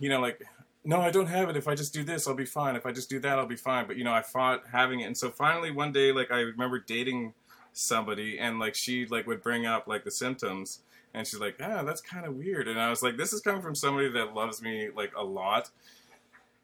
you 0.00 0.08
know, 0.08 0.20
like 0.20 0.42
no, 0.84 1.00
I 1.00 1.10
don't 1.10 1.26
have 1.26 1.48
it. 1.48 1.56
If 1.56 1.68
I 1.68 1.74
just 1.76 1.94
do 1.94 2.02
this, 2.02 2.26
I'll 2.26 2.34
be 2.34 2.44
fine. 2.46 2.74
If 2.74 2.86
I 2.86 2.92
just 2.92 3.08
do 3.08 3.20
that, 3.20 3.38
I'll 3.38 3.46
be 3.46 3.56
fine. 3.56 3.86
But 3.86 3.96
you 3.96 4.04
know, 4.04 4.12
I 4.12 4.22
fought 4.22 4.64
having 4.72 5.00
it, 5.00 5.04
and 5.04 5.16
so 5.16 5.30
finally 5.30 5.70
one 5.70 5.92
day, 5.92 6.10
like 6.10 6.32
I 6.32 6.40
remember 6.40 6.80
dating 6.80 7.34
somebody, 7.72 8.38
and 8.38 8.58
like 8.58 8.74
she 8.74 9.06
like 9.06 9.28
would 9.28 9.42
bring 9.42 9.64
up 9.64 9.86
like 9.86 10.02
the 10.02 10.10
symptoms, 10.10 10.80
and 11.14 11.24
she's 11.24 11.38
like, 11.38 11.56
ah, 11.62 11.84
that's 11.84 12.00
kind 12.00 12.26
of 12.26 12.34
weird, 12.34 12.66
and 12.66 12.80
I 12.80 12.90
was 12.90 13.02
like, 13.02 13.16
this 13.16 13.32
is 13.32 13.40
coming 13.40 13.62
from 13.62 13.76
somebody 13.76 14.08
that 14.08 14.34
loves 14.34 14.60
me 14.60 14.88
like 14.94 15.12
a 15.16 15.22
lot. 15.22 15.70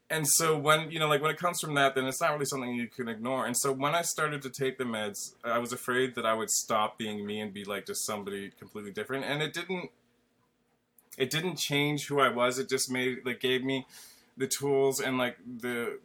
And 0.09 0.27
so 0.27 0.57
when 0.57 0.90
you 0.90 1.01
know, 1.01 1.09
like 1.09 1.21
when 1.21 1.33
it 1.33 1.37
comes 1.37 1.61
from 1.61 1.75
that, 1.75 1.95
then 1.95 2.05
it's 2.05 2.21
not 2.21 2.33
really 2.33 2.45
something 2.45 2.75
you 2.75 2.87
can 2.87 3.09
ignore. 3.09 3.47
And 3.47 3.57
so 3.57 3.73
when 3.73 3.95
I 3.95 4.03
started 4.03 4.40
to 4.42 4.51
take 4.51 4.79
the 4.79 4.85
meds, 4.85 5.35
I 5.45 5.59
was 5.59 5.73
afraid 5.73 6.14
that 6.14 6.25
I 6.25 6.35
would 6.35 6.51
stop 6.51 6.97
being 6.97 7.27
me 7.27 7.40
and 7.40 7.53
be 7.53 7.64
like 7.64 7.87
just 7.87 8.07
somebody 8.07 8.53
completely 8.59 8.92
different. 8.92 9.25
And 9.25 9.42
it 9.42 9.53
didn't. 9.53 9.90
It 11.19 11.31
didn't 11.31 11.57
change 11.57 12.07
who 12.07 12.21
I 12.21 12.29
was. 12.29 12.59
It 12.59 12.69
just 12.69 12.90
made 12.90 13.25
like 13.25 13.40
gave 13.40 13.64
me 13.64 13.87
the 14.37 14.47
tools 14.47 15.01
and 15.01 15.16
like 15.16 15.38
the, 15.61 15.99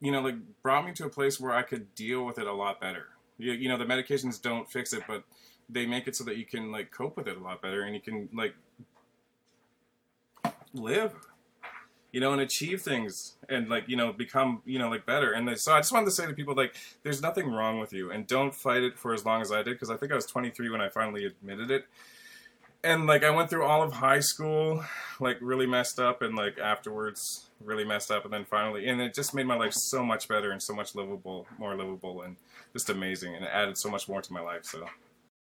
you 0.00 0.10
know, 0.10 0.20
like 0.20 0.34
brought 0.62 0.84
me 0.84 0.92
to 0.94 1.04
a 1.04 1.08
place 1.08 1.38
where 1.38 1.52
I 1.52 1.62
could 1.62 1.94
deal 1.94 2.24
with 2.26 2.38
it 2.38 2.46
a 2.46 2.52
lot 2.52 2.80
better. 2.80 3.06
You, 3.38 3.52
you 3.52 3.68
know, 3.68 3.78
the 3.78 3.84
medications 3.84 4.42
don't 4.42 4.68
fix 4.68 4.92
it, 4.92 5.04
but 5.06 5.22
they 5.68 5.86
make 5.86 6.08
it 6.08 6.16
so 6.16 6.24
that 6.24 6.36
you 6.36 6.44
can 6.44 6.72
like 6.72 6.90
cope 6.90 7.16
with 7.16 7.28
it 7.28 7.36
a 7.36 7.40
lot 7.40 7.62
better 7.62 7.82
and 7.82 7.94
you 7.94 8.00
can 8.00 8.28
like 8.34 8.54
live 10.74 11.14
you 12.12 12.20
know, 12.20 12.32
and 12.32 12.40
achieve 12.40 12.82
things 12.82 13.36
and 13.48 13.68
like, 13.68 13.84
you 13.88 13.96
know, 13.96 14.12
become, 14.12 14.62
you 14.64 14.78
know, 14.78 14.88
like 14.88 15.04
better. 15.06 15.32
And 15.32 15.58
so 15.58 15.72
I 15.72 15.80
just 15.80 15.92
wanted 15.92 16.06
to 16.06 16.12
say 16.12 16.26
to 16.26 16.32
people, 16.32 16.54
like, 16.54 16.74
there's 17.02 17.20
nothing 17.20 17.50
wrong 17.50 17.78
with 17.78 17.92
you 17.92 18.10
and 18.10 18.26
don't 18.26 18.54
fight 18.54 18.82
it 18.82 18.98
for 18.98 19.12
as 19.12 19.24
long 19.24 19.42
as 19.42 19.52
I 19.52 19.58
did 19.58 19.74
because 19.74 19.90
I 19.90 19.96
think 19.96 20.12
I 20.12 20.14
was 20.14 20.26
23 20.26 20.70
when 20.70 20.80
I 20.80 20.88
finally 20.88 21.24
admitted 21.24 21.70
it. 21.70 21.86
And 22.84 23.06
like, 23.06 23.24
I 23.24 23.30
went 23.30 23.50
through 23.50 23.64
all 23.64 23.82
of 23.82 23.94
high 23.94 24.20
school, 24.20 24.84
like, 25.18 25.38
really 25.40 25.66
messed 25.66 25.98
up, 25.98 26.22
and 26.22 26.36
like, 26.36 26.58
afterwards, 26.58 27.50
really 27.64 27.84
messed 27.84 28.10
up, 28.10 28.24
and 28.24 28.32
then 28.32 28.44
finally, 28.44 28.86
and 28.86 29.00
it 29.00 29.12
just 29.12 29.34
made 29.34 29.46
my 29.46 29.56
life 29.56 29.72
so 29.72 30.04
much 30.04 30.28
better 30.28 30.52
and 30.52 30.62
so 30.62 30.74
much 30.74 30.94
livable, 30.94 31.46
more 31.58 31.74
livable, 31.74 32.22
and 32.22 32.36
just 32.72 32.88
amazing. 32.88 33.34
And 33.34 33.44
it 33.44 33.50
added 33.52 33.76
so 33.76 33.90
much 33.90 34.08
more 34.08 34.22
to 34.22 34.32
my 34.32 34.40
life. 34.40 34.64
So. 34.64 34.86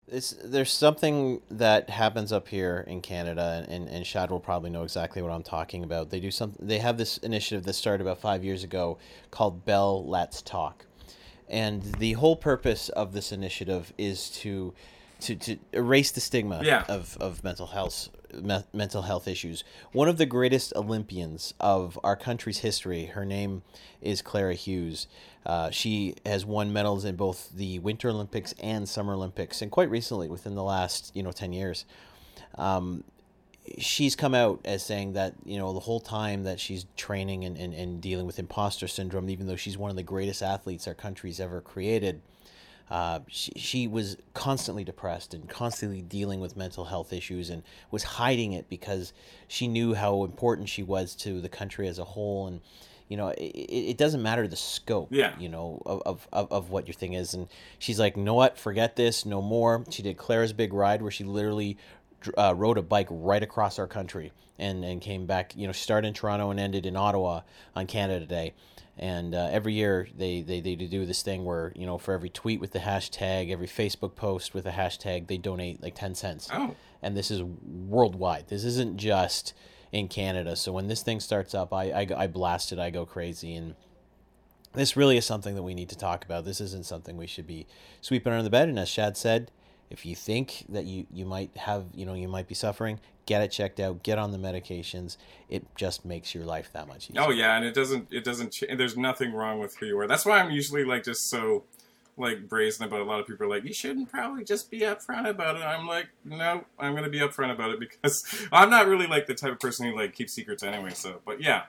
It's, 0.08 0.32
there's 0.44 0.72
something 0.74 1.42
that 1.50 1.90
happens 1.90 2.34
up 2.34 2.50
here 2.50 2.84
in 2.86 3.02
Canada, 3.02 3.66
and, 3.70 3.88
and 3.88 4.06
Shad 4.06 4.30
will 4.30 4.42
probably 4.42 4.70
know 4.70 4.84
exactly 4.84 5.22
what 5.22 5.32
I'm 5.32 5.44
talking 5.44 5.84
about. 5.84 6.10
They 6.10 6.20
do 6.20 6.32
some. 6.32 6.54
They 6.60 6.80
have 6.80 6.98
this 6.98 7.18
initiative 7.20 7.64
that 7.64 7.74
started 7.74 8.02
about 8.02 8.20
five 8.20 8.44
years 8.44 8.64
ago 8.64 8.98
called 9.30 9.64
Bell 9.64 10.06
Let's 10.06 10.42
Talk, 10.42 10.86
and 11.48 11.82
the 11.84 12.14
whole 12.14 12.36
purpose 12.36 12.90
of 12.90 13.14
this 13.14 13.32
initiative 13.32 13.94
is 13.98 14.30
to 14.42 14.74
to, 15.22 15.36
to 15.36 15.58
erase 15.72 16.12
the 16.12 16.20
stigma 16.20 16.62
Yeah. 16.64 16.84
of, 16.90 17.16
of 17.22 17.44
mental 17.44 17.68
health 17.68 18.10
me- 18.34 18.64
mental 18.74 19.04
health 19.04 19.28
issues. 19.28 19.64
One 19.92 20.08
of 20.08 20.18
the 20.18 20.26
greatest 20.26 20.74
Olympians 20.76 21.54
of 21.60 22.00
our 22.04 22.16
country's 22.16 22.60
history. 22.60 23.06
Her 23.06 23.26
name 23.26 23.64
is 24.02 24.22
Clara 24.22 24.54
Hughes. 24.54 25.08
Uh, 25.46 25.70
she 25.72 26.16
has 26.26 26.46
won 26.46 26.72
medals 26.72 27.06
in 27.06 27.16
both 27.16 27.52
the 27.56 27.80
Winter 27.80 28.10
Olympics 28.10 28.54
and 28.62 28.88
Summer 28.88 29.14
Olympics, 29.14 29.62
and 29.62 29.72
quite 29.72 29.90
recently, 29.90 30.30
within 30.30 30.56
the 30.56 30.64
last 30.64 31.12
you 31.16 31.24
know 31.24 31.32
ten 31.32 31.54
years. 31.54 31.86
Um, 32.56 33.04
she's 33.78 34.16
come 34.16 34.34
out 34.34 34.60
as 34.66 34.84
saying 34.84 35.14
that 35.14 35.34
you 35.46 35.58
know 35.58 35.74
the 35.74 35.80
whole 35.80 36.00
time 36.00 36.44
that 36.44 36.60
she's 36.60 36.86
training 36.98 37.46
and, 37.46 37.58
and, 37.58 37.74
and 37.74 38.02
dealing 38.02 38.26
with 38.26 38.40
imposter 38.40 38.88
syndrome 38.88 39.30
even 39.30 39.48
though 39.48 39.56
she's 39.56 39.78
one 39.78 39.90
of 39.90 39.96
the 39.96 40.04
greatest 40.04 40.42
athletes 40.42 40.88
our 40.88 40.94
country's 40.94 41.40
ever 41.40 41.62
created 41.62 42.22
uh, 42.92 43.20
she, 43.28 43.52
she 43.56 43.88
was 43.88 44.18
constantly 44.34 44.84
depressed 44.84 45.34
and 45.34 45.48
constantly 45.50 46.02
dealing 46.02 46.42
with 46.42 46.58
mental 46.58 46.86
health 46.86 47.14
issues 47.14 47.50
and 47.50 47.64
was 47.90 48.04
hiding 48.04 48.52
it 48.52 48.68
because 48.70 49.14
she 49.48 49.68
knew 49.68 49.94
how 49.94 50.26
important 50.26 50.68
she 50.68 50.84
was 50.84 51.16
to 51.16 51.40
the 51.40 51.48
country 51.50 51.88
as 51.88 51.98
a 51.98 52.04
whole. 52.04 52.48
And 52.48 52.60
you 53.08 53.18
know 53.18 53.30
it, 53.30 53.42
it 53.42 53.98
doesn't 53.98 54.22
matter 54.22 54.48
the 54.48 54.56
scope 54.56 55.10
Yeah. 55.12 55.34
you 55.38 55.50
know 55.50 55.82
of, 55.86 56.28
of, 56.32 56.52
of 56.52 56.70
what 56.70 56.88
your 56.88 56.94
thing 56.94 57.14
is. 57.14 57.34
And 57.34 57.48
she's 57.80 58.00
like 58.00 58.18
no, 58.18 58.34
what? 58.34 58.58
Forget 58.58 58.98
this. 58.98 59.26
No 59.26 59.42
more. 59.42 59.86
She 59.90 60.04
did 60.04 60.18
clara's 60.18 60.52
big 60.54 60.74
ride 60.74 61.02
where 61.02 61.12
she 61.12 61.24
literally 61.24 61.78
uh, 62.38 62.54
rode 62.56 62.78
a 62.78 62.82
bike 62.82 63.08
right 63.10 63.44
across 63.44 63.80
our 63.80 63.88
country 63.88 64.32
and, 64.60 64.84
and 64.84 65.02
came 65.02 65.26
back 65.26 65.56
you 65.56 65.66
know 65.66 65.74
started 65.74 66.08
in 66.10 66.14
toronto 66.14 66.52
and 66.52 66.60
ended 66.60 66.86
in 66.86 66.96
ottawa 66.96 67.42
on 67.76 67.88
canada 67.88 68.26
day. 68.26 68.54
And 68.98 69.34
uh, 69.34 69.50
every 69.52 69.74
year 69.74 70.08
they, 70.16 70.42
they, 70.42 70.60
they 70.60 70.76
do 70.76 71.06
this 71.06 71.24
thing 71.24 71.44
where 71.44 71.72
you 71.76 71.86
know 71.86 71.98
for 71.98 72.14
every 72.14 72.30
tweet 72.30 72.60
with 72.60 72.72
the 72.72 72.80
hashtag 72.80 73.52
every 73.52 73.68
facebook 73.68 74.16
post 74.16 74.54
with 74.54 74.66
a 74.66 74.72
hashtag 74.72 75.28
they 75.28 75.38
donate 75.38 75.82
like 75.82 75.96
10 75.96 76.16
cents. 76.16 76.50
Oh. 76.54 76.76
and 77.02 77.18
this 77.18 77.32
is 77.32 77.42
worldwide. 77.42 78.48
This 78.48 78.64
isn't 78.64 78.98
just 78.98 79.54
in 79.92 80.08
canada. 80.08 80.56
So 80.56 80.72
when 80.72 80.88
this 80.88 81.02
thing 81.02 81.20
starts 81.20 81.56
up 81.56 81.74
i, 81.74 81.92
I, 81.92 82.08
I 82.16 82.28
blast 82.28 82.72
it. 82.72 82.80
I 82.80 82.90
go 82.90 83.06
crazy. 83.06 83.56
And 83.56 83.76
this 84.74 84.96
really 84.96 85.18
is 85.18 85.26
something 85.26 85.56
that 85.56 85.64
we 85.64 85.74
need 85.74 85.90
to 85.90 85.98
talk 85.98 86.24
about. 86.24 86.46
This 86.46 86.62
isn't 86.62 86.86
something 86.86 87.18
we 87.18 87.28
should 87.28 87.48
be 87.48 87.66
sweeping 88.00 88.32
under 88.32 88.44
the 88.44 88.50
bed. 88.50 88.70
And 88.70 88.78
as 88.78 88.90
shad 88.90 89.18
said 89.18 89.52
if 89.92 90.06
you 90.06 90.16
think 90.16 90.66
that 90.70 90.86
you, 90.86 91.06
you 91.14 91.26
might 91.26 91.56
have 91.58 91.86
you 91.94 92.06
know 92.06 92.14
you 92.14 92.28
might 92.28 92.48
be 92.48 92.56
suffering 92.56 93.00
get 93.26 93.42
it 93.42 93.50
checked 93.50 93.80
out 93.80 94.02
get 94.04 94.18
on 94.18 94.32
the 94.32 94.38
medications 94.38 95.18
it 95.50 95.64
just 95.76 96.04
makes 96.06 96.34
your 96.34 96.44
life 96.46 96.70
that 96.74 96.88
much 96.88 97.10
easier 97.10 97.22
Oh 97.22 97.30
yeah, 97.30 97.56
and 97.58 97.66
it 97.66 97.74
doesn't 97.74 98.08
it 98.12 98.24
doesn't 98.24 98.52
ch- 98.52 98.64
there's 98.76 98.98
nothing 98.98 99.34
wrong 99.34 99.60
with 99.60 99.76
who 99.78 99.86
you 99.86 100.00
are. 100.00 100.08
That's 100.08 100.26
why 100.26 100.40
I'm 100.40 100.50
usually 100.52 100.84
like 100.84 101.04
just 101.04 101.30
so 101.30 101.64
like 102.18 102.48
brazen 102.48 102.86
about 102.86 103.00
a 103.00 103.04
lot 103.04 103.20
of 103.20 103.26
people 103.28 103.46
are 103.46 103.50
like 103.50 103.64
you 103.64 103.74
shouldn't 103.74 104.10
probably 104.10 104.44
just 104.44 104.70
be 104.70 104.82
upfront 104.82 105.28
about 105.30 105.56
it. 105.56 105.62
I'm 105.62 105.88
like 105.88 106.08
no, 106.26 106.66
I'm 106.80 106.96
gonna 106.96 107.10
be 107.10 107.20
upfront 107.20 107.52
about 107.52 107.72
it 107.72 107.80
because 107.80 108.24
I'm 108.52 108.70
not 108.70 108.88
really 108.88 109.08
like 109.08 109.28
the 109.28 109.34
type 109.34 109.52
of 109.52 109.60
person 109.60 109.88
who 109.88 109.96
like 109.96 110.14
keeps 110.14 110.34
secrets 110.34 110.64
anyway. 110.64 110.92
So, 110.94 111.20
but 111.26 111.42
yeah, 111.42 111.64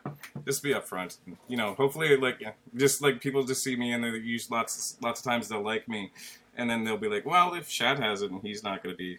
just 0.46 0.62
be 0.62 0.72
upfront. 0.74 1.18
You 1.48 1.56
know, 1.56 1.74
hopefully 1.74 2.16
like 2.16 2.42
just 2.76 3.02
like 3.02 3.20
people 3.20 3.44
just 3.44 3.62
see 3.62 3.76
me 3.76 3.92
and 3.92 4.02
they 4.02 4.11
use 4.11 4.50
lots 4.50 4.96
lots 5.02 5.20
of 5.20 5.24
times 5.24 5.48
they'll 5.48 5.62
like 5.62 5.88
me, 5.88 6.11
and 6.57 6.69
then 6.69 6.85
they'll 6.85 6.97
be 6.97 7.09
like, 7.09 7.27
well, 7.27 7.55
if 7.55 7.69
Shad 7.69 7.99
has 7.99 8.23
it 8.23 8.31
and 8.31 8.43
he's 8.43 8.62
not 8.62 8.83
gonna 8.83 8.97
be, 8.97 9.19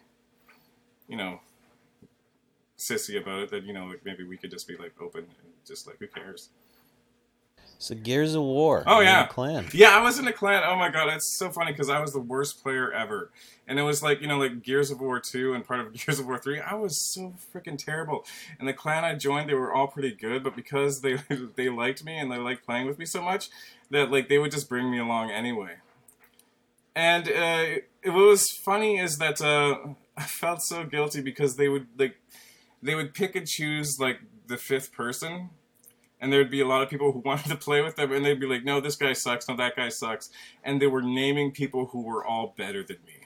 you 1.07 1.17
know. 1.17 1.39
Sissy 2.77 3.21
about 3.21 3.39
it, 3.39 3.51
then 3.51 3.65
you 3.65 3.71
know, 3.71 3.85
like 3.85 4.03
maybe 4.03 4.23
we 4.23 4.35
could 4.35 4.51
just 4.51 4.67
be 4.67 4.75
like 4.75 4.93
open 4.99 5.21
and 5.21 5.53
just 5.65 5.87
like 5.87 5.97
who 5.99 6.07
cares? 6.07 6.49
so 7.83 7.93
gears 7.95 8.33
of 8.33 8.41
war 8.41 8.81
Oh 8.87 9.01
you're 9.01 9.01
in 9.01 9.07
a 9.07 9.11
yeah, 9.11 9.27
clan 9.27 9.67
Yeah, 9.73 9.89
I 9.89 10.01
was 10.01 10.17
in 10.17 10.25
a 10.25 10.31
clan. 10.31 10.63
Oh 10.65 10.77
my 10.77 10.89
god, 10.89 11.09
it's 11.09 11.27
so 11.27 11.49
funny 11.49 11.73
because 11.73 11.89
I 11.89 11.99
was 11.99 12.13
the 12.13 12.19
worst 12.19 12.63
player 12.63 12.91
ever, 12.93 13.29
and 13.67 13.77
it 13.77 13.81
was 13.81 14.01
like 14.01 14.21
you 14.21 14.27
know 14.27 14.37
like 14.37 14.63
Gears 14.63 14.89
of 14.89 15.01
War 15.01 15.19
two 15.19 15.53
and 15.53 15.65
part 15.65 15.81
of 15.81 15.93
Gears 16.05 16.19
of 16.19 16.25
War 16.25 16.37
three. 16.37 16.61
I 16.61 16.75
was 16.75 16.97
so 16.97 17.33
freaking 17.53 17.77
terrible. 17.77 18.25
And 18.57 18.67
the 18.67 18.73
clan 18.73 19.03
I 19.03 19.15
joined, 19.15 19.49
they 19.49 19.53
were 19.53 19.73
all 19.73 19.87
pretty 19.87 20.13
good, 20.13 20.43
but 20.43 20.55
because 20.55 21.01
they 21.01 21.15
they 21.55 21.69
liked 21.69 22.05
me 22.05 22.17
and 22.17 22.31
they 22.31 22.37
liked 22.37 22.65
playing 22.65 22.87
with 22.87 22.97
me 22.97 23.05
so 23.05 23.21
much, 23.21 23.49
that 23.91 24.09
like 24.11 24.29
they 24.29 24.37
would 24.37 24.51
just 24.51 24.69
bring 24.69 24.89
me 24.89 24.99
along 24.99 25.31
anyway. 25.31 25.75
And 26.95 27.27
uh, 27.29 27.65
what 28.05 28.27
was 28.27 28.51
funny 28.51 28.99
is 28.99 29.17
that 29.17 29.41
uh, 29.41 29.93
I 30.17 30.23
felt 30.23 30.61
so 30.61 30.85
guilty 30.85 31.21
because 31.21 31.55
they 31.55 31.69
would 31.69 31.87
like 31.97 32.15
they 32.81 32.95
would 32.95 33.13
pick 33.13 33.35
and 33.35 33.47
choose 33.47 33.97
like 33.99 34.19
the 34.47 34.57
fifth 34.57 34.91
person 34.91 35.49
and 36.23 36.31
there 36.31 36.39
would 36.39 36.49
be 36.49 36.61
a 36.61 36.67
lot 36.67 36.81
of 36.81 36.89
people 36.89 37.11
who 37.11 37.19
wanted 37.25 37.49
to 37.49 37.57
play 37.57 37.81
with 37.81 37.97
them, 37.97 38.13
and 38.13 38.25
they'd 38.25 38.39
be 38.39 38.47
like, 38.47 38.63
"No, 38.63 38.79
this 38.79 38.95
guy 38.95 39.13
sucks. 39.13 39.47
No, 39.47 39.57
that 39.57 39.75
guy 39.75 39.89
sucks," 39.89 40.29
and 40.63 40.81
they 40.81 40.87
were 40.87 41.01
naming 41.01 41.51
people 41.51 41.87
who 41.87 42.01
were 42.01 42.25
all 42.25 42.55
better 42.57 42.81
than 42.81 42.97
me. 43.05 43.22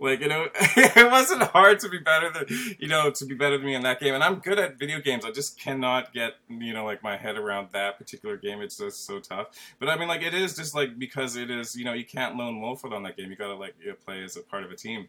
Like 0.00 0.20
you 0.20 0.28
know, 0.28 0.48
it 0.54 1.10
wasn't 1.10 1.42
hard 1.42 1.80
to 1.80 1.88
be 1.88 1.98
better 1.98 2.30
than 2.30 2.44
you 2.78 2.86
know 2.86 3.10
to 3.10 3.24
be 3.26 3.34
better 3.34 3.56
than 3.56 3.66
me 3.66 3.74
in 3.74 3.82
that 3.82 3.98
game, 3.98 4.14
and 4.14 4.22
I'm 4.22 4.36
good 4.36 4.58
at 4.58 4.78
video 4.78 5.00
games. 5.00 5.24
I 5.24 5.32
just 5.32 5.58
cannot 5.58 6.12
get 6.12 6.34
you 6.48 6.72
know 6.72 6.84
like 6.84 7.02
my 7.02 7.16
head 7.16 7.36
around 7.36 7.70
that 7.72 7.98
particular 7.98 8.36
game. 8.36 8.60
It's 8.60 8.78
just 8.78 9.04
so 9.04 9.18
tough. 9.18 9.48
But 9.80 9.88
I 9.88 9.96
mean, 9.96 10.06
like 10.06 10.22
it 10.22 10.34
is 10.34 10.54
just 10.54 10.74
like 10.74 10.98
because 10.98 11.36
it 11.36 11.50
is 11.50 11.74
you 11.74 11.84
know 11.84 11.94
you 11.94 12.04
can't 12.04 12.36
lone 12.36 12.60
wolf 12.60 12.84
it 12.84 12.92
on 12.92 13.02
that 13.02 13.16
game. 13.16 13.30
You 13.30 13.36
got 13.36 13.48
to 13.48 13.56
like 13.56 13.74
you 13.80 13.88
know, 13.88 13.96
play 14.04 14.22
as 14.22 14.36
a 14.36 14.42
part 14.42 14.64
of 14.64 14.70
a 14.70 14.76
team. 14.76 15.08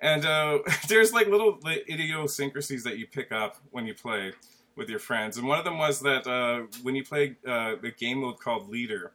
And 0.00 0.24
uh, 0.24 0.58
there's 0.88 1.12
like 1.12 1.26
little 1.26 1.58
idiosyncrasies 1.66 2.84
that 2.84 2.98
you 2.98 3.06
pick 3.06 3.30
up 3.30 3.56
when 3.70 3.86
you 3.86 3.94
play 3.94 4.32
with 4.76 4.88
your 4.88 4.98
friends. 4.98 5.36
And 5.36 5.46
one 5.46 5.58
of 5.58 5.64
them 5.64 5.78
was 5.78 6.00
that 6.00 6.26
uh, 6.26 6.62
when 6.82 6.94
you 6.94 7.04
play 7.04 7.36
uh, 7.46 7.76
the 7.80 7.90
game 7.90 8.18
mode 8.18 8.40
called 8.40 8.68
Leader, 8.68 9.12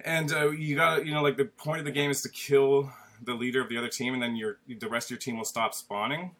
and 0.00 0.32
uh, 0.32 0.50
you 0.50 0.76
got 0.76 1.04
you 1.04 1.12
know 1.12 1.22
like 1.22 1.36
the 1.36 1.44
point 1.44 1.80
of 1.80 1.84
the 1.84 1.90
game 1.90 2.10
is 2.10 2.22
to 2.22 2.28
kill 2.28 2.90
the 3.22 3.34
leader 3.34 3.60
of 3.60 3.68
the 3.68 3.76
other 3.76 3.88
team, 3.88 4.14
and 4.14 4.22
then 4.22 4.36
your 4.36 4.58
the 4.66 4.88
rest 4.88 5.08
of 5.08 5.10
your 5.12 5.18
team 5.18 5.36
will 5.36 5.44
stop 5.44 5.74
spawning. 5.74 6.32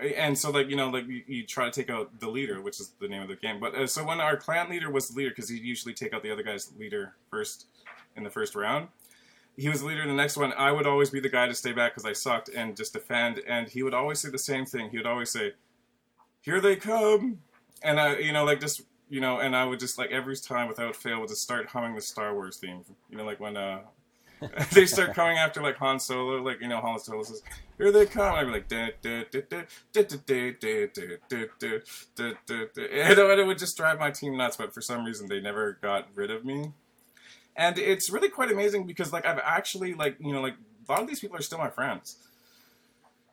and 0.00 0.38
so 0.38 0.50
like 0.50 0.68
you 0.68 0.76
know 0.76 0.88
like 0.90 1.06
you, 1.06 1.22
you, 1.26 1.46
try 1.46 1.64
to 1.64 1.70
take 1.70 1.90
out 1.90 2.18
the 2.18 2.28
leader 2.28 2.60
which 2.60 2.80
is 2.80 2.92
the 3.00 3.08
name 3.08 3.22
of 3.22 3.28
the 3.28 3.36
game. 3.36 3.60
But 3.60 3.74
uh, 3.74 3.86
so 3.86 4.04
when 4.04 4.20
our 4.20 4.36
clan 4.36 4.70
leader 4.70 4.90
was 4.90 5.08
the 5.08 5.16
leader 5.16 5.30
because 5.30 5.48
he'd 5.48 5.62
usually 5.62 5.94
take 5.94 6.12
out 6.12 6.22
the 6.22 6.32
other 6.32 6.42
guy's 6.42 6.72
leader 6.78 7.14
first 7.30 7.66
in 8.16 8.24
the 8.24 8.30
first 8.30 8.54
round. 8.54 8.88
He 9.56 9.68
was 9.68 9.80
the 9.80 9.86
leader 9.86 10.02
in 10.02 10.08
the 10.08 10.14
next 10.14 10.38
one. 10.38 10.52
I 10.54 10.72
would 10.72 10.86
always 10.86 11.10
be 11.10 11.20
the 11.20 11.28
guy 11.28 11.46
to 11.46 11.54
stay 11.54 11.72
back 11.72 11.92
because 11.92 12.06
i 12.06 12.14
sucked 12.14 12.48
and 12.48 12.74
just 12.74 12.94
defend. 12.94 13.40
And 13.46 13.68
he 13.68 13.82
would 13.82 13.92
always 13.92 14.18
say 14.20 14.30
the 14.30 14.38
same 14.38 14.64
thing. 14.64 14.90
He 14.90 14.96
would 14.96 15.06
always 15.06 15.30
say 15.30 15.52
here 16.40 16.60
they 16.60 16.76
come. 16.76 17.38
And 17.82 18.00
i 18.00 18.16
you 18.16 18.32
know 18.32 18.44
like 18.44 18.60
just 18.60 18.82
you 19.08 19.20
know 19.20 19.38
and 19.38 19.54
i 19.54 19.64
would 19.64 19.80
just 19.80 19.98
like 19.98 20.10
every 20.10 20.36
time 20.36 20.68
without 20.68 20.96
fail 20.96 21.20
would 21.20 21.28
just 21.28 21.42
start 21.42 21.66
humming 21.66 21.94
the 21.94 22.00
star 22.00 22.34
wars 22.34 22.56
theme. 22.56 22.84
You 23.10 23.18
know 23.18 23.24
like 23.24 23.40
when 23.40 23.56
uh 23.56 23.80
they 24.72 24.86
start 24.86 25.14
coming 25.14 25.38
after 25.38 25.62
like 25.62 25.76
Han 25.76 25.98
Solo, 26.00 26.42
like 26.42 26.60
you 26.60 26.68
know 26.68 26.80
Han 26.80 26.98
Solo 26.98 27.22
says, 27.22 27.42
"Here 27.78 27.90
they 27.90 28.06
come." 28.06 28.34
I'd 28.34 28.44
be 28.44 28.50
like, 28.50 28.68
da, 28.68 28.90
da, 29.00 29.24
da, 29.30 29.40
da, 29.48 29.62
da, 29.92 30.02
da, 30.12 30.52
da, 30.52 30.52
da, 30.60 30.86
da, 31.28 31.46
da, 31.58 31.78
da, 32.14 32.32
da, 32.46 32.64
da. 32.74 32.82
and 32.90 33.40
it 33.40 33.46
would 33.46 33.58
just 33.58 33.76
drive 33.76 33.98
my 33.98 34.10
team 34.10 34.36
nuts. 34.36 34.56
But 34.56 34.74
for 34.74 34.80
some 34.80 35.04
reason, 35.04 35.28
they 35.28 35.40
never 35.40 35.78
got 35.82 36.08
rid 36.14 36.30
of 36.30 36.44
me. 36.44 36.72
And 37.56 37.78
it's 37.78 38.10
really 38.10 38.28
quite 38.28 38.50
amazing 38.50 38.86
because 38.86 39.12
like 39.12 39.26
I've 39.26 39.40
actually 39.42 39.94
like 39.94 40.16
you 40.20 40.32
know 40.32 40.40
like 40.40 40.54
a 40.88 40.92
lot 40.92 41.02
of 41.02 41.08
these 41.08 41.20
people 41.20 41.36
are 41.36 41.42
still 41.42 41.58
my 41.58 41.70
friends. 41.70 42.16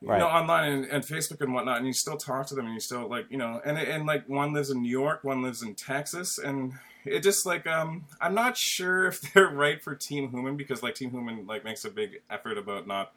You 0.01 0.07
right. 0.07 0.19
know, 0.19 0.27
online 0.27 0.71
and, 0.71 0.85
and, 0.85 1.03
Facebook 1.03 1.41
and 1.41 1.53
whatnot, 1.53 1.79
and 1.79 1.85
you 1.85 1.91
still 1.91 2.15
talk 2.15 2.47
to 2.47 2.55
them, 2.55 2.67
and 2.67 2.73
you 2.73 2.79
still 2.79 3.09
like, 3.09 3.25
you 3.29 3.37
know, 3.37 3.59
and 3.65 3.77
and 3.77 4.05
like 4.05 4.29
one 4.29 4.53
lives 4.53 4.69
in 4.69 4.81
New 4.81 4.89
York, 4.89 5.25
one 5.25 5.41
lives 5.41 5.61
in 5.61 5.75
Texas, 5.75 6.37
and 6.37 6.73
it 7.05 7.23
just 7.23 7.45
like 7.45 7.65
um 7.67 8.05
I'm 8.19 8.33
not 8.33 8.57
sure 8.57 9.07
if 9.07 9.21
they're 9.33 9.49
right 9.49 9.81
for 9.81 9.95
Team 9.95 10.29
Human 10.31 10.57
because 10.57 10.83
like 10.83 10.95
Team 10.95 11.11
Human 11.11 11.47
like 11.47 11.63
makes 11.63 11.85
a 11.85 11.89
big 11.89 12.21
effort 12.29 12.57
about 12.57 12.87
not 12.87 13.13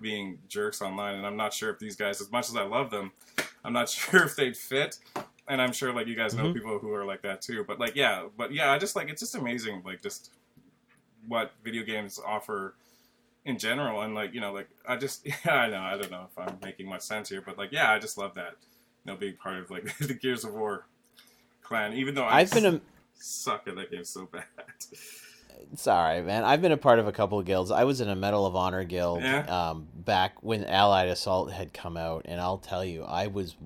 being 0.00 0.38
jerks 0.48 0.80
online, 0.80 1.16
and 1.16 1.26
I'm 1.26 1.36
not 1.36 1.52
sure 1.52 1.70
if 1.70 1.78
these 1.78 1.94
guys, 1.96 2.20
as 2.20 2.32
much 2.32 2.48
as 2.48 2.56
I 2.56 2.62
love 2.62 2.90
them, 2.90 3.12
I'm 3.64 3.72
not 3.72 3.88
sure 3.90 4.24
if 4.24 4.36
they'd 4.36 4.56
fit. 4.56 4.98
And 5.48 5.60
I'm 5.60 5.72
sure 5.72 5.92
like 5.92 6.06
you 6.06 6.14
guys 6.14 6.32
know 6.32 6.44
mm-hmm. 6.44 6.52
people 6.52 6.78
who 6.78 6.92
are 6.94 7.04
like 7.04 7.22
that 7.22 7.42
too. 7.42 7.64
But 7.66 7.80
like 7.80 7.96
yeah, 7.96 8.26
but 8.36 8.52
yeah, 8.54 8.70
I 8.72 8.78
just 8.78 8.94
like 8.94 9.08
it's 9.08 9.20
just 9.20 9.34
amazing 9.34 9.82
like 9.84 10.00
just 10.00 10.30
what 11.26 11.52
video 11.64 11.84
games 11.84 12.20
offer 12.24 12.74
in 13.44 13.58
general 13.58 14.02
and 14.02 14.14
like 14.14 14.34
you 14.34 14.40
know 14.40 14.52
like 14.52 14.68
I 14.86 14.96
just 14.96 15.26
yeah 15.44 15.54
I 15.54 15.68
know 15.68 15.80
I 15.80 15.96
don't 15.96 16.10
know 16.10 16.26
if 16.30 16.38
I'm 16.38 16.58
making 16.62 16.88
much 16.88 17.02
sense 17.02 17.28
here 17.28 17.42
but 17.44 17.58
like 17.58 17.72
yeah 17.72 17.90
I 17.90 17.98
just 17.98 18.18
love 18.18 18.34
that 18.34 18.54
you 19.04 19.12
know 19.12 19.16
being 19.16 19.36
part 19.36 19.58
of 19.58 19.70
like 19.70 19.96
the 19.98 20.14
Gears 20.14 20.44
of 20.44 20.54
War 20.54 20.86
clan 21.62 21.94
even 21.94 22.14
though 22.14 22.24
I've 22.24 22.50
been 22.50 22.66
a 22.66 22.80
suck 23.20 23.68
at 23.68 23.76
that 23.76 23.90
game 23.90 24.04
so 24.04 24.26
bad. 24.26 24.44
Right, 25.86 26.20
man. 26.22 26.44
I've 26.44 26.62
been 26.62 26.72
a 26.72 26.76
part 26.76 26.98
of 26.98 27.06
a 27.06 27.12
couple 27.12 27.38
of 27.38 27.46
guilds. 27.46 27.70
I 27.70 27.84
was 27.84 28.00
in 28.00 28.08
a 28.08 28.16
Medal 28.16 28.46
of 28.46 28.56
Honor 28.56 28.84
guild 28.84 29.22
yeah. 29.22 29.44
um, 29.46 29.86
back 29.94 30.42
when 30.42 30.64
Allied 30.64 31.08
Assault 31.08 31.52
had 31.52 31.72
come 31.72 31.96
out, 31.96 32.22
and 32.24 32.40
I'll 32.40 32.58
tell 32.58 32.84
you, 32.84 33.04
I 33.04 33.26
was 33.28 33.56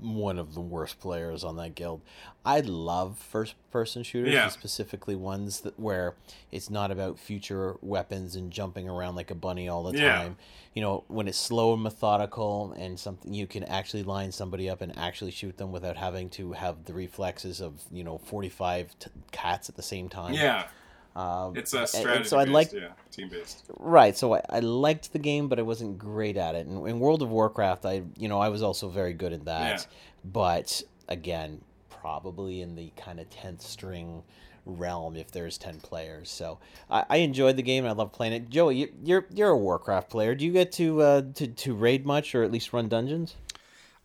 one 0.00 0.38
of 0.38 0.54
the 0.54 0.60
worst 0.60 1.00
players 1.00 1.44
on 1.44 1.56
that 1.56 1.74
guild. 1.74 2.00
I 2.44 2.60
love 2.60 3.18
first-person 3.18 4.02
shooters, 4.02 4.32
yeah. 4.32 4.48
specifically 4.48 5.14
ones 5.14 5.60
that 5.60 5.78
where 5.78 6.14
it's 6.50 6.70
not 6.70 6.90
about 6.90 7.18
future 7.18 7.76
weapons 7.82 8.34
and 8.34 8.50
jumping 8.50 8.88
around 8.88 9.14
like 9.14 9.30
a 9.30 9.34
bunny 9.34 9.68
all 9.68 9.82
the 9.82 9.98
yeah. 9.98 10.16
time. 10.16 10.36
You 10.74 10.82
know, 10.82 11.04
when 11.08 11.28
it's 11.28 11.36
slow 11.36 11.74
and 11.74 11.82
methodical, 11.82 12.72
and 12.78 12.98
something 12.98 13.34
you 13.34 13.46
can 13.46 13.64
actually 13.64 14.04
line 14.04 14.32
somebody 14.32 14.70
up 14.70 14.80
and 14.80 14.96
actually 14.96 15.32
shoot 15.32 15.58
them 15.58 15.72
without 15.72 15.96
having 15.96 16.30
to 16.30 16.52
have 16.52 16.84
the 16.84 16.94
reflexes 16.94 17.60
of 17.60 17.82
you 17.92 18.04
know 18.04 18.18
forty-five 18.18 18.98
t- 18.98 19.10
cats 19.32 19.68
at 19.68 19.76
the 19.76 19.82
same 19.82 20.08
time. 20.08 20.32
Yeah. 20.32 20.68
Um, 21.16 21.56
it's 21.56 21.74
a 21.74 21.86
strategy. 21.86 22.28
so 22.28 22.38
I 22.38 22.44
like 22.44 22.72
yeah, 22.72 22.88
team 23.10 23.28
based. 23.28 23.64
Right. 23.78 24.16
So 24.16 24.34
I, 24.34 24.42
I 24.48 24.60
liked 24.60 25.12
the 25.12 25.18
game, 25.18 25.48
but 25.48 25.58
I 25.58 25.62
wasn't 25.62 25.98
great 25.98 26.36
at 26.36 26.54
it. 26.54 26.66
And 26.66 26.86
in 26.86 27.00
World 27.00 27.22
of 27.22 27.30
Warcraft, 27.30 27.84
I 27.84 28.02
you 28.16 28.28
know 28.28 28.40
I 28.40 28.48
was 28.48 28.62
also 28.62 28.88
very 28.88 29.12
good 29.12 29.32
at 29.32 29.44
that. 29.46 29.80
Yeah. 29.80 29.84
But 30.24 30.82
again, 31.08 31.60
probably 32.00 32.60
in 32.62 32.76
the 32.76 32.92
kind 32.96 33.20
of 33.20 33.28
tenth 33.28 33.60
string 33.60 34.22
realm 34.66 35.16
if 35.16 35.30
there's 35.30 35.56
10 35.58 35.80
players 35.80 36.30
so 36.30 36.58
i, 36.90 37.04
I 37.08 37.16
enjoyed 37.18 37.56
the 37.56 37.62
game 37.62 37.84
and 37.84 37.90
i 37.90 37.94
love 37.94 38.12
playing 38.12 38.34
it 38.34 38.50
joey 38.50 38.76
you, 38.76 38.92
you're 39.02 39.26
you're 39.32 39.48
a 39.48 39.56
warcraft 39.56 40.10
player 40.10 40.34
do 40.34 40.44
you 40.44 40.52
get 40.52 40.70
to 40.72 41.00
uh 41.00 41.22
to, 41.34 41.48
to 41.48 41.74
raid 41.74 42.06
much 42.06 42.34
or 42.34 42.42
at 42.42 42.52
least 42.52 42.72
run 42.72 42.88
dungeons 42.88 43.36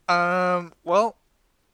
um 0.07 0.73
well 0.83 1.17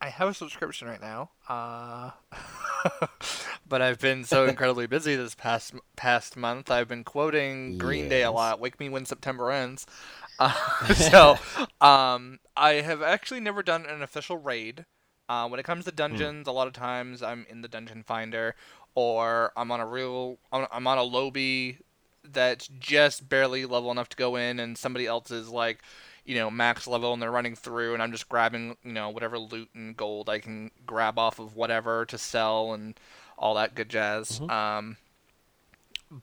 i 0.02 0.10
have 0.10 0.30
a 0.30 0.34
subscription 0.34 0.88
right 0.88 1.00
now 1.02 1.30
uh 1.48 2.10
but 3.68 3.82
I've 3.82 4.00
been 4.00 4.24
so 4.24 4.46
incredibly 4.46 4.88
busy 4.88 5.16
this 5.16 5.36
past 5.36 5.74
past 5.96 6.38
month. 6.38 6.72
I've 6.72 6.88
been 6.88 7.04
quoting 7.04 7.78
Green 7.78 8.04
yes. 8.04 8.10
Day 8.10 8.24
a 8.24 8.32
lot. 8.32 8.60
Wake 8.60 8.80
me 8.80 8.90
when 8.90 9.06
September 9.06 9.52
ends. 9.52 9.86
Uh, 10.40 10.94
so, 10.96 11.38
um, 11.82 12.40
I 12.58 12.76
have 12.76 13.04
actually 13.04 13.42
never 13.42 13.62
done 13.62 13.86
an 13.86 14.02
official 14.02 14.38
raid. 14.38 14.86
Uh, 15.30 15.48
when 15.48 15.60
it 15.60 15.64
comes 15.64 15.86
to 15.86 15.92
hmm. 15.92 15.98
dungeons, 15.98 16.48
a 16.48 16.52
lot 16.52 16.66
of 16.66 16.74
times 16.74 17.22
I'm 17.22 17.46
in 17.48 17.62
the 17.62 17.68
dungeon 17.68 18.02
finder, 18.02 18.56
or 18.96 19.52
I'm 19.56 19.70
on 19.70 19.80
a 19.80 19.86
real, 19.86 20.40
I'm 20.52 20.88
on 20.88 20.98
a 20.98 21.04
lobby 21.04 21.78
that's 22.24 22.68
just 22.68 23.30
barely 23.30 23.66
level 23.66 23.92
enough 23.92 24.10
to 24.10 24.18
go 24.18 24.36
in, 24.36 24.60
and 24.60 24.76
somebody 24.80 25.06
else 25.06 25.30
is 25.30 25.50
like, 25.50 25.84
you 26.26 26.36
know, 26.36 26.52
max 26.52 26.88
level, 26.88 27.14
and 27.14 27.22
they're 27.22 27.32
running 27.32 27.56
through, 27.56 27.94
and 27.94 28.04
I'm 28.04 28.12
just 28.12 28.30
grabbing, 28.30 28.78
you 28.84 28.94
know, 28.94 29.10
whatever 29.10 29.40
loot 29.40 29.70
and 29.74 29.96
gold 29.96 30.30
I 30.30 30.40
can 30.40 30.72
grab 30.86 31.18
off 31.18 31.40
of 31.40 31.56
whatever 31.56 32.06
to 32.06 32.18
sell, 32.18 32.74
and 32.74 33.00
all 33.38 33.56
that 33.56 33.76
good 33.76 33.90
jazz. 33.90 34.40
Mm-hmm. 34.40 34.50
Um, 34.52 34.98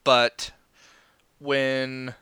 but 0.05 0.53
when 1.39 2.15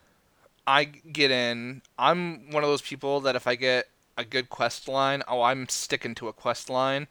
I 0.67 0.85
get 0.85 1.31
in, 1.31 1.83
I'm 1.99 2.51
one 2.51 2.65
of 2.65 2.71
those 2.71 2.83
people 2.83 3.21
that 3.21 3.37
if 3.37 3.47
I 3.47 3.55
get 3.55 3.89
a 4.17 4.25
good 4.25 4.49
quest 4.49 4.89
line, 4.89 5.23
oh, 5.29 5.43
I'm 5.43 5.69
sticking 5.69 6.15
to 6.17 6.29
a 6.29 6.33
quest 6.33 6.71
line. 6.71 7.07